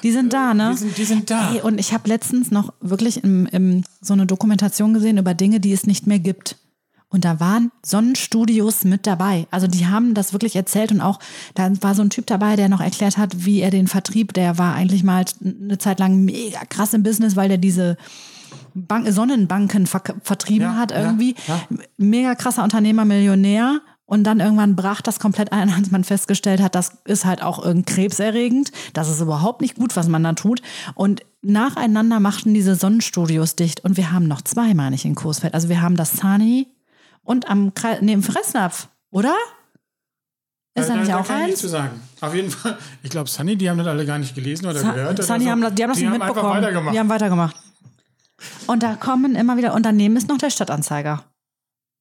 Die 0.04 0.12
sind 0.12 0.34
da, 0.34 0.54
ne? 0.54 0.72
Die 0.72 0.78
sind, 0.78 0.98
die 0.98 1.06
sind 1.06 1.30
da. 1.30 1.54
Ey, 1.54 1.62
und 1.62 1.80
ich 1.80 1.94
habe 1.94 2.08
letztens 2.08 2.52
noch 2.52 2.74
wirklich 2.82 3.24
im, 3.24 3.46
im, 3.48 3.84
so 4.02 4.14
eine 4.14 4.26
Dokumentation 4.26 4.94
gesehen 4.94 5.18
über 5.18 5.34
Dinge, 5.34 5.60
die 5.60 5.72
es 5.74 5.86
nicht 5.86 6.08
mehr 6.08 6.20
gibt. 6.20 6.58
Und 7.10 7.26
da 7.26 7.42
waren 7.42 7.72
Sonnenstudios 7.86 8.86
mit 8.86 9.06
dabei. 9.06 9.46
Also 9.52 9.68
die 9.68 9.86
haben 9.88 10.14
das 10.14 10.32
wirklich 10.32 10.56
erzählt 10.56 10.94
und 10.94 11.02
auch, 11.02 11.20
da 11.56 11.70
war 11.82 11.94
so 11.94 12.02
ein 12.02 12.10
Typ 12.10 12.26
dabei, 12.26 12.56
der 12.56 12.70
noch 12.70 12.80
erklärt 12.80 13.18
hat, 13.18 13.46
wie 13.46 13.60
er 13.60 13.70
den 13.70 13.88
Vertrieb, 13.88 14.34
der 14.34 14.58
war 14.58 14.76
eigentlich 14.76 15.04
mal 15.04 15.26
eine 15.44 15.78
Zeit 15.78 16.00
lang 16.00 16.24
mega 16.24 16.60
krass 16.70 16.94
im 16.94 17.04
Business, 17.04 17.36
weil 17.36 17.50
der 17.50 17.58
diese 17.58 17.98
Bank, 18.74 19.12
Sonnenbanken 19.12 19.88
ver 19.88 20.02
vertrieben 20.24 20.68
Ja, 20.68 20.76
hat 20.78 20.92
ja, 20.92 21.02
irgendwie. 21.02 21.36
ja. 21.48 21.62
Mega 21.98 22.36
krasser 22.36 22.64
Unternehmer, 22.64 23.04
Millionär. 23.04 23.82
Und 24.12 24.26
dann 24.26 24.42
irgendwann 24.42 24.76
brach 24.76 25.00
das 25.02 25.22
komplett 25.22 25.54
ein, 25.54 25.70
als 25.72 25.90
man 25.90 26.04
festgestellt 26.04 26.60
hat, 26.62 26.76
das 26.76 26.98
ist 27.06 27.24
halt 27.24 27.42
auch 27.42 27.64
irgend 27.64 27.88
krebserregend. 27.88 28.70
Das 28.92 29.08
ist 29.08 29.22
überhaupt 29.22 29.62
nicht 29.62 29.76
gut, 29.76 29.96
was 29.96 30.10
man 30.10 30.22
da 30.22 30.34
tut. 30.34 30.62
Und 30.96 31.22
nacheinander 31.42 32.20
machten 32.20 32.54
diese 32.54 32.76
Sonnenstudios 32.76 33.56
dicht. 33.56 33.86
Und 33.86 33.96
wir 33.96 34.12
haben 34.12 34.28
noch 34.28 34.42
zwei, 34.42 34.74
meine 34.74 34.96
ich, 34.98 35.06
in 35.06 35.16
Coesfeld. 35.16 35.54
Also 35.54 35.70
wir 35.70 35.82
haben 35.82 35.96
das 35.96 36.12
Sani 36.18 36.68
und 37.24 37.50
am 37.50 37.74
Kreis, 37.74 38.00
nee, 38.02 38.12
im 38.12 38.22
Fressnapf, 38.22 38.90
oder? 39.12 39.34
Ist 40.76 40.90
da 40.90 40.96
Äh, 40.96 40.98
nicht 40.98 41.10
da 41.12 41.20
auch 41.22 41.26
kann 41.28 41.44
ich 41.44 41.48
eins? 41.52 41.60
zu 41.62 41.70
sagen. 41.70 42.02
Auf 42.20 42.36
jeden 42.36 42.52
Fall. 42.52 42.78
Ich 43.04 43.12
glaube, 43.12 43.30
Sunny, 43.30 43.56
die 43.56 43.70
haben 43.70 43.78
das 43.78 43.88
alle 43.88 44.06
gar 44.06 44.18
nicht 44.20 44.36
gelesen 44.36 44.66
oder 44.66 44.80
Sa- 44.80 44.92
gehört. 44.92 45.24
Sunny 45.24 45.44
oder 45.44 45.52
haben, 45.52 45.62
so. 45.62 45.68
das- 45.68 45.76
die 45.76 45.84
haben 45.84 45.90
das 45.90 45.98
die 46.00 46.04
nicht 46.06 46.12
haben 46.14 46.20
mitbekommen. 46.28 46.54
weitergemacht. 46.58 46.94
Die 46.96 47.00
haben 47.00 47.10
weitergemacht. 47.10 47.56
Und 48.68 48.84
da 48.84 48.96
kommen 48.96 49.36
immer 49.36 49.56
wieder, 49.56 49.74
und 49.74 49.86
daneben 49.86 50.18
ist 50.18 50.28
noch 50.28 50.38
der 50.38 50.50
Stadtanzeiger. 50.50 51.24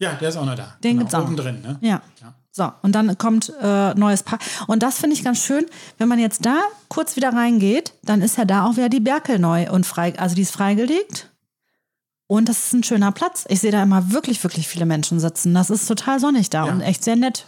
Ja, 0.01 0.15
der 0.15 0.29
ist 0.31 0.37
auch 0.37 0.45
noch 0.45 0.57
da. 0.57 0.75
Den 0.83 0.91
genau, 0.93 1.01
gibt's 1.03 1.15
auch. 1.15 1.23
Oben 1.25 1.37
drin, 1.37 1.63
ne? 1.63 1.79
Ja. 1.81 2.03
Ja. 2.21 2.35
So, 2.53 2.69
und 2.83 2.93
dann 2.97 3.17
kommt 3.17 3.53
äh, 3.63 3.95
neues 3.95 4.25
Park. 4.25 4.41
Und 4.67 4.83
das 4.83 4.99
finde 4.99 5.15
ich 5.15 5.23
ganz 5.23 5.39
schön, 5.45 5.65
wenn 5.99 6.09
man 6.09 6.19
jetzt 6.19 6.45
da 6.45 6.59
kurz 6.89 7.15
wieder 7.15 7.33
reingeht, 7.33 7.95
dann 8.03 8.23
ist 8.23 8.37
ja 8.39 8.45
da 8.45 8.67
auch 8.67 8.73
wieder 8.77 8.89
die 8.89 8.99
Berkel 8.99 9.39
neu 9.39 9.71
und 9.71 9.87
frei, 9.87 10.19
also 10.19 10.35
die 10.35 10.43
ist 10.43 10.51
freigelegt. 10.51 11.31
Und 12.27 12.49
das 12.49 12.67
ist 12.67 12.73
ein 12.73 12.83
schöner 12.83 13.13
Platz. 13.13 13.45
Ich 13.49 13.61
sehe 13.61 13.71
da 13.73 13.83
immer 13.83 14.13
wirklich, 14.13 14.43
wirklich 14.43 14.67
viele 14.69 14.87
Menschen 14.87 15.21
sitzen. 15.21 15.55
Das 15.55 15.71
ist 15.71 15.87
total 15.87 16.19
sonnig 16.21 16.51
da 16.51 16.67
Ja. 16.67 16.73
und 16.73 16.81
echt 16.81 17.05
sehr 17.05 17.17
nett. 17.17 17.47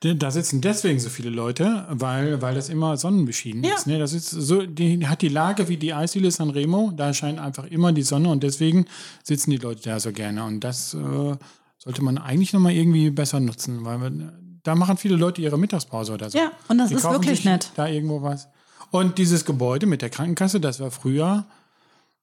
Da 0.00 0.30
sitzen 0.30 0.60
deswegen 0.60 0.98
so 1.00 1.08
viele 1.08 1.30
Leute, 1.30 1.86
weil, 1.88 2.42
weil 2.42 2.54
das 2.54 2.68
immer 2.68 2.96
sonnenbeschieden 2.96 3.64
Ja. 3.64 3.74
ist. 3.74 3.86
Ne? 3.86 3.98
Das 3.98 4.12
ist 4.12 4.28
so, 4.30 4.66
die 4.66 5.06
hat 5.06 5.22
die 5.22 5.28
Lage 5.28 5.68
wie 5.68 5.78
die 5.78 5.94
Eisdiele 5.94 6.30
San 6.30 6.50
Remo, 6.50 6.92
da 6.94 7.14
scheint 7.14 7.38
einfach 7.38 7.64
immer 7.64 7.92
die 7.92 8.02
Sonne 8.02 8.28
und 8.28 8.42
deswegen 8.42 8.86
sitzen 9.22 9.50
die 9.50 9.56
Leute 9.56 9.82
da 9.82 9.98
so 10.00 10.12
gerne. 10.12 10.44
Und 10.44 10.60
das 10.60 10.94
äh, 10.94 11.36
sollte 11.84 12.02
man 12.02 12.18
eigentlich 12.18 12.52
nochmal 12.52 12.72
irgendwie 12.72 13.10
besser 13.10 13.40
nutzen, 13.40 13.84
weil 13.84 13.98
man, 13.98 14.58
da 14.62 14.74
machen 14.74 14.96
viele 14.96 15.16
Leute 15.16 15.42
ihre 15.42 15.58
Mittagspause 15.58 16.12
oder 16.14 16.30
so. 16.30 16.38
Ja, 16.38 16.50
und 16.68 16.78
das 16.78 16.88
Die 16.88 16.94
ist 16.96 17.04
wirklich 17.04 17.44
nett. 17.44 17.70
Da 17.76 17.86
irgendwo 17.86 18.22
was. 18.22 18.48
Und 18.90 19.18
dieses 19.18 19.44
Gebäude 19.44 19.86
mit 19.86 20.02
der 20.02 20.10
Krankenkasse, 20.10 20.60
das 20.60 20.80
war 20.80 20.90
früher 20.90 21.46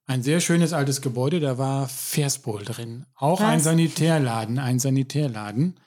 ein 0.08 0.24
sehr 0.24 0.40
schönes 0.42 0.74
altes 0.74 1.02
Gebäude, 1.02 1.40
da 1.40 1.58
war 1.58 1.88
Verspol 1.88 2.64
drin. 2.64 3.06
Auch 3.16 3.40
Was? 3.40 3.48
ein 3.48 3.60
Sanitärladen, 3.60 4.58
ein 4.60 4.80
Sanitärladen. 4.80 5.80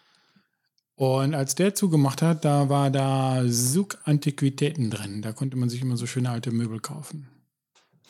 Und 0.97 1.35
als 1.35 1.57
der 1.57 1.75
zugemacht 1.75 2.23
hat, 2.23 2.45
da 2.45 2.69
war 2.69 2.91
da 2.91 3.43
Suk 3.47 3.99
Antiquitäten 4.05 4.91
drin. 4.91 5.23
Da 5.23 5.33
konnte 5.33 5.57
man 5.57 5.69
sich 5.69 5.83
immer 5.83 5.97
so 5.97 6.07
schöne 6.07 6.31
alte 6.31 6.53
Möbel 6.53 6.79
kaufen. 6.81 7.29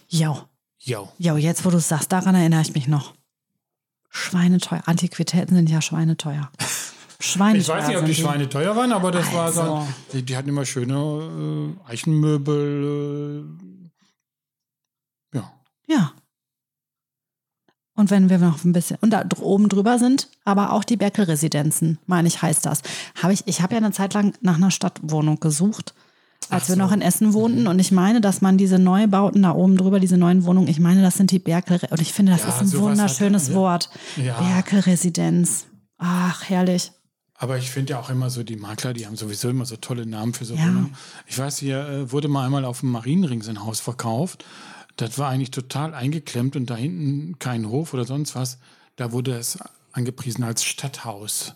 Jo, 0.08 0.38
Jo. 0.78 1.08
jo, 1.18 1.36
jetzt 1.36 1.64
wo 1.64 1.70
du 1.70 1.78
es 1.78 1.88
sagst, 1.88 2.12
daran 2.12 2.34
erinnere 2.34 2.60
ich 2.60 2.74
mich 2.74 2.86
noch. 2.86 3.14
Schweineteuer. 4.14 4.80
Antiquitäten 4.86 5.56
sind 5.56 5.68
ja 5.68 5.82
schweineteuer. 5.82 6.48
Schweineteuer. 7.18 7.60
Ich 7.60 7.68
weiß 7.68 7.88
nicht, 7.88 7.98
ob 7.98 8.04
die 8.04 8.14
Schweine 8.14 8.48
teuer 8.48 8.76
waren, 8.76 8.92
aber 8.92 9.10
das 9.10 9.32
war 9.32 9.52
so. 9.52 9.60
Also. 9.60 9.88
Die, 10.12 10.22
die 10.22 10.36
hatten 10.36 10.48
immer 10.48 10.64
schöne 10.64 11.74
äh, 11.86 11.90
Eichenmöbel. 11.90 13.44
Äh, 15.32 15.36
ja. 15.36 15.52
Ja. 15.88 16.12
Und 17.96 18.10
wenn 18.10 18.30
wir 18.30 18.38
noch 18.38 18.64
ein 18.64 18.72
bisschen, 18.72 18.98
und 19.00 19.10
da 19.10 19.24
oben 19.40 19.68
drüber 19.68 19.98
sind, 19.98 20.28
aber 20.44 20.72
auch 20.72 20.84
die 20.84 20.96
Berkel-Residenzen, 20.96 21.98
meine 22.06 22.28
ich, 22.28 22.40
heißt 22.40 22.66
das. 22.66 22.82
Habe 23.20 23.32
ich, 23.32 23.42
ich 23.46 23.62
habe 23.62 23.74
ja 23.74 23.78
eine 23.78 23.90
Zeit 23.90 24.14
lang 24.14 24.34
nach 24.42 24.56
einer 24.56 24.70
Stadtwohnung 24.70 25.40
gesucht, 25.40 25.92
als 26.50 26.64
Ach 26.64 26.68
wir 26.68 26.74
so. 26.76 26.80
noch 26.80 26.92
in 26.92 27.00
Essen 27.02 27.32
wohnten. 27.32 27.66
Und 27.66 27.78
ich 27.78 27.92
meine, 27.92 28.20
dass 28.20 28.40
man 28.40 28.56
diese 28.58 28.78
Neubauten 28.78 29.42
da 29.42 29.52
oben 29.52 29.76
drüber, 29.76 30.00
diese 30.00 30.16
neuen 30.16 30.44
Wohnungen, 30.44 30.68
ich 30.68 30.80
meine, 30.80 31.02
das 31.02 31.14
sind 31.14 31.30
die 31.30 31.38
Berkel, 31.38 31.80
und 31.90 32.00
ich 32.00 32.12
finde, 32.12 32.32
das 32.32 32.42
Ja, 32.42 32.48
ist 32.48 32.60
ein 32.60 32.66
hat- 32.72 32.78
wunderschönes 32.78 33.48
ja. 33.48 33.54
Wort. 33.54 33.90
Ja. 34.16 34.40
Berkel-Residenz. 34.40 35.66
Ach, 35.98 36.42
herrlich. 36.48 36.92
Aber 37.36 37.58
ich 37.58 37.70
finde 37.70 37.92
ja 37.94 38.00
auch 38.00 38.10
immer 38.10 38.30
so, 38.30 38.42
die 38.42 38.56
Makler, 38.56 38.92
die 38.92 39.06
haben 39.06 39.16
sowieso 39.16 39.48
immer 39.48 39.66
so 39.66 39.76
tolle 39.76 40.06
Namen 40.06 40.34
für 40.34 40.44
so 40.44 40.54
Ja. 40.54 40.62
Wohnungen. 40.66 40.94
Ich 41.26 41.38
weiß, 41.38 41.58
hier 41.58 41.86
äh, 41.88 42.12
wurde 42.12 42.28
mal 42.28 42.44
einmal 42.46 42.64
auf 42.64 42.80
dem 42.80 42.90
Marienring 42.92 43.42
sein 43.42 43.64
Haus 43.64 43.80
verkauft. 43.80 44.44
Das 44.96 45.18
war 45.18 45.30
eigentlich 45.30 45.50
total 45.50 45.94
eingeklemmt 45.94 46.54
und 46.54 46.70
da 46.70 46.76
hinten 46.76 47.38
kein 47.40 47.68
Hof 47.68 47.92
oder 47.94 48.04
sonst 48.04 48.34
was. 48.36 48.58
Da 48.96 49.10
wurde 49.10 49.32
es 49.36 49.58
angepriesen 49.92 50.44
als 50.44 50.62
Stadthaus. 50.64 51.54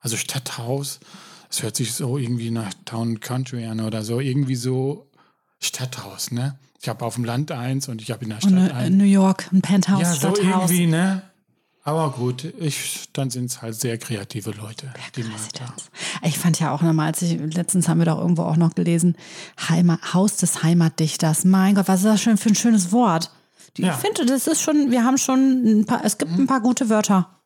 Also 0.00 0.16
Stadthaus, 0.16 1.00
das 1.48 1.62
hört 1.62 1.76
sich 1.76 1.92
so 1.94 2.18
irgendwie 2.18 2.50
nach 2.50 2.72
Town 2.84 3.20
Country 3.20 3.64
an 3.66 3.80
oder 3.80 4.02
so. 4.04 4.20
Irgendwie 4.20 4.56
so 4.56 5.06
Stadthaus, 5.60 6.30
ne? 6.30 6.58
Ich 6.80 6.88
habe 6.88 7.04
auf 7.04 7.16
dem 7.16 7.24
Land 7.24 7.50
eins 7.50 7.88
und 7.88 8.00
ich 8.02 8.10
habe 8.12 8.22
in 8.24 8.30
der 8.30 8.36
Stadt 8.38 8.52
Und 8.52 8.58
äh, 8.68 8.70
eins. 8.72 8.88
in 8.88 8.98
New 8.98 9.04
York, 9.04 9.48
ein 9.52 9.62
Penthouse, 9.62 10.00
Ja, 10.02 10.12
so 10.12 10.18
Stadthaus. 10.34 10.70
irgendwie, 10.70 10.86
ne? 10.86 11.22
Aber 11.82 12.10
gut, 12.12 12.44
ich, 12.60 13.08
dann 13.14 13.30
sind 13.30 13.46
es 13.46 13.62
halt 13.62 13.74
sehr 13.74 13.96
kreative 13.96 14.50
Leute. 14.50 14.92
Da. 14.92 15.22
Residenz. 15.22 15.90
Ich 16.22 16.38
fand 16.38 16.60
ja 16.60 16.70
auch 16.72 16.82
nochmal, 16.82 17.06
als 17.06 17.22
ich, 17.22 17.38
letztens 17.54 17.88
haben 17.88 17.98
wir 17.98 18.04
doch 18.04 18.18
irgendwo 18.18 18.42
auch 18.42 18.56
noch 18.56 18.74
gelesen, 18.74 19.16
Heimat, 19.68 20.12
Haus 20.12 20.36
des 20.36 20.62
Heimatdichters. 20.62 21.44
Mein 21.46 21.74
Gott, 21.76 21.88
was 21.88 22.00
ist 22.04 22.06
das 22.06 22.20
für 22.20 22.50
ein 22.50 22.54
schönes 22.54 22.92
Wort? 22.92 23.30
Die, 23.78 23.82
Ja. 23.82 23.94
Ich 23.94 23.98
finde, 24.00 24.26
das 24.26 24.46
ist 24.46 24.60
schon, 24.60 24.90
wir 24.90 25.02
haben 25.02 25.16
schon 25.18 25.80
ein 25.80 25.86
paar, 25.86 26.04
es 26.04 26.18
gibt 26.18 26.30
ein 26.32 26.46
paar 26.46 26.60
gute 26.60 26.90
Wörter. 26.90 27.40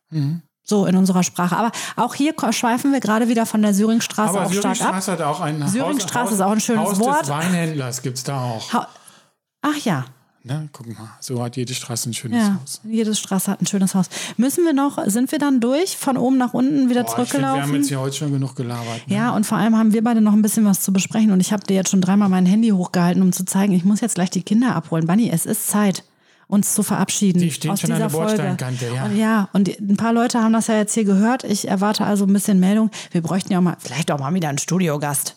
So 0.63 0.85
in 0.85 0.95
unserer 0.95 1.23
Sprache. 1.23 1.57
Aber 1.57 1.71
auch 1.95 2.15
hier 2.15 2.33
schweifen 2.51 2.93
wir 2.93 2.99
gerade 2.99 3.27
wieder 3.27 3.45
von 3.45 3.61
der 3.61 3.73
Syringstraße 3.73 4.37
Aber 4.39 4.47
auch 4.47 4.53
stark 4.53 4.65
ab. 4.65 4.77
Syringstraße 4.77 5.11
hat 5.11 5.21
auch 5.21 5.41
ein 5.41 5.67
Syringstraße 5.67 6.19
Haus, 6.19 6.31
ist 6.33 6.41
auch 6.41 6.51
ein 6.51 6.61
schönes 6.61 6.89
Haus 6.89 6.99
Wort. 6.99 7.21
des 7.23 7.29
Weinhändlers 7.29 8.01
gibt 8.01 8.17
es 8.17 8.23
da 8.23 8.41
auch. 8.41 8.73
Ha 8.73 8.87
Ach 9.61 9.77
ja, 9.77 10.05
Ne? 10.45 10.67
Guck 10.73 10.87
mal, 10.87 11.09
so 11.21 11.41
hat 11.41 11.55
jede 11.55 11.73
Straße 11.73 12.09
ein 12.09 12.13
schönes 12.13 12.43
ja. 12.43 12.59
Haus. 12.61 12.81
Jede 12.83 13.15
Straße 13.15 13.49
hat 13.49 13.61
ein 13.61 13.65
schönes 13.65 13.95
Haus. 13.95 14.07
Müssen 14.35 14.65
wir 14.65 14.73
noch, 14.73 15.01
sind 15.05 15.31
wir 15.31 15.39
dann 15.39 15.61
durch, 15.61 15.95
von 15.95 16.17
oben 16.17 16.37
nach 16.37 16.53
unten 16.53 16.89
wieder 16.89 17.03
Boah, 17.03 17.11
ich 17.11 17.15
find, 17.15 17.17
wir 17.17 17.25
zurückgelaufen? 17.29 17.61
haben 17.63 17.75
jetzt 17.75 17.87
hier 17.87 18.01
heute 18.01 18.17
schon 18.17 18.33
genug 18.33 18.53
gelabert. 18.57 19.07
Ne? 19.07 19.15
Ja, 19.15 19.33
und 19.33 19.45
vor 19.45 19.57
allem 19.57 19.77
haben 19.77 19.93
wir 19.93 20.03
beide 20.03 20.19
noch 20.19 20.33
ein 20.33 20.41
bisschen 20.41 20.65
was 20.65 20.81
zu 20.81 20.91
besprechen. 20.91 21.31
Und 21.31 21.39
ich 21.39 21.53
habe 21.53 21.63
dir 21.63 21.75
jetzt 21.75 21.91
schon 21.91 22.01
dreimal 22.01 22.27
mein 22.27 22.45
Handy 22.45 22.69
hochgehalten, 22.71 23.21
um 23.21 23.31
zu 23.31 23.45
zeigen, 23.45 23.71
ich 23.71 23.85
muss 23.85 24.01
jetzt 24.01 24.15
gleich 24.15 24.31
die 24.31 24.43
Kinder 24.43 24.75
abholen. 24.75 25.07
Bunny, 25.07 25.29
es 25.29 25.45
ist 25.45 25.67
Zeit, 25.67 26.03
uns 26.47 26.73
zu 26.73 26.83
verabschieden. 26.83 27.39
Die 27.39 27.51
stehen 27.51 27.71
aus 27.71 27.81
schon 27.81 27.91
an 27.91 27.97
dieser 27.97 28.07
der 28.07 28.09
Folge. 28.09 28.35
Bordsteinkante, 28.35 28.85
ja. 28.93 29.05
Und 29.05 29.15
ja, 29.17 29.49
und 29.53 29.79
ein 29.79 29.97
paar 29.97 30.13
Leute 30.13 30.41
haben 30.41 30.53
das 30.53 30.67
ja 30.67 30.77
jetzt 30.77 30.93
hier 30.93 31.05
gehört. 31.05 31.43
Ich 31.43 31.67
erwarte 31.67 32.05
also 32.05 32.25
ein 32.25 32.33
bisschen 32.33 32.59
Meldung. 32.59 32.89
Wir 33.11 33.21
bräuchten 33.21 33.51
ja 33.51 33.59
auch 33.59 33.63
mal, 33.63 33.77
vielleicht 33.79 34.11
auch 34.11 34.19
mal 34.19 34.33
wieder 34.33 34.49
einen 34.49 34.57
Studiogast. 34.57 35.35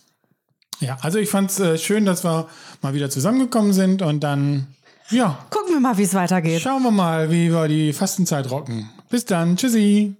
Ja, 0.80 0.98
also 1.00 1.18
ich 1.18 1.30
fand 1.30 1.50
es 1.50 1.58
äh, 1.60 1.78
schön, 1.78 2.04
dass 2.04 2.24
wir 2.24 2.48
mal 2.82 2.92
wieder 2.92 3.08
zusammengekommen 3.08 3.72
sind 3.72 4.02
und 4.02 4.20
dann, 4.20 4.66
ja, 5.10 5.38
Gucken 5.50 5.72
wir 5.72 5.80
mal, 5.80 5.96
wie 5.96 6.02
es 6.02 6.14
weitergeht. 6.14 6.60
schauen 6.60 6.82
wir 6.82 6.90
mal, 6.90 7.30
wie 7.30 7.50
wir 7.50 7.66
die 7.68 7.92
Fastenzeit 7.92 8.50
rocken. 8.50 8.90
Bis 9.08 9.24
dann, 9.24 9.56
tschüssi. 9.56 10.16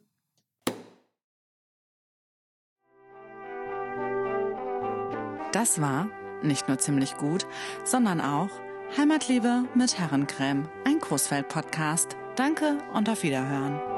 Das 5.52 5.80
war 5.80 6.08
nicht 6.42 6.68
nur 6.68 6.78
ziemlich 6.78 7.16
gut, 7.16 7.46
sondern 7.84 8.20
auch 8.20 8.50
Heimatliebe 8.94 9.64
mit 9.74 9.98
Herrencreme, 9.98 10.68
ein 10.84 10.98
Großfeld-Podcast. 11.00 12.16
Danke 12.36 12.78
und 12.94 13.08
auf 13.10 13.22
Wiederhören. 13.22 13.95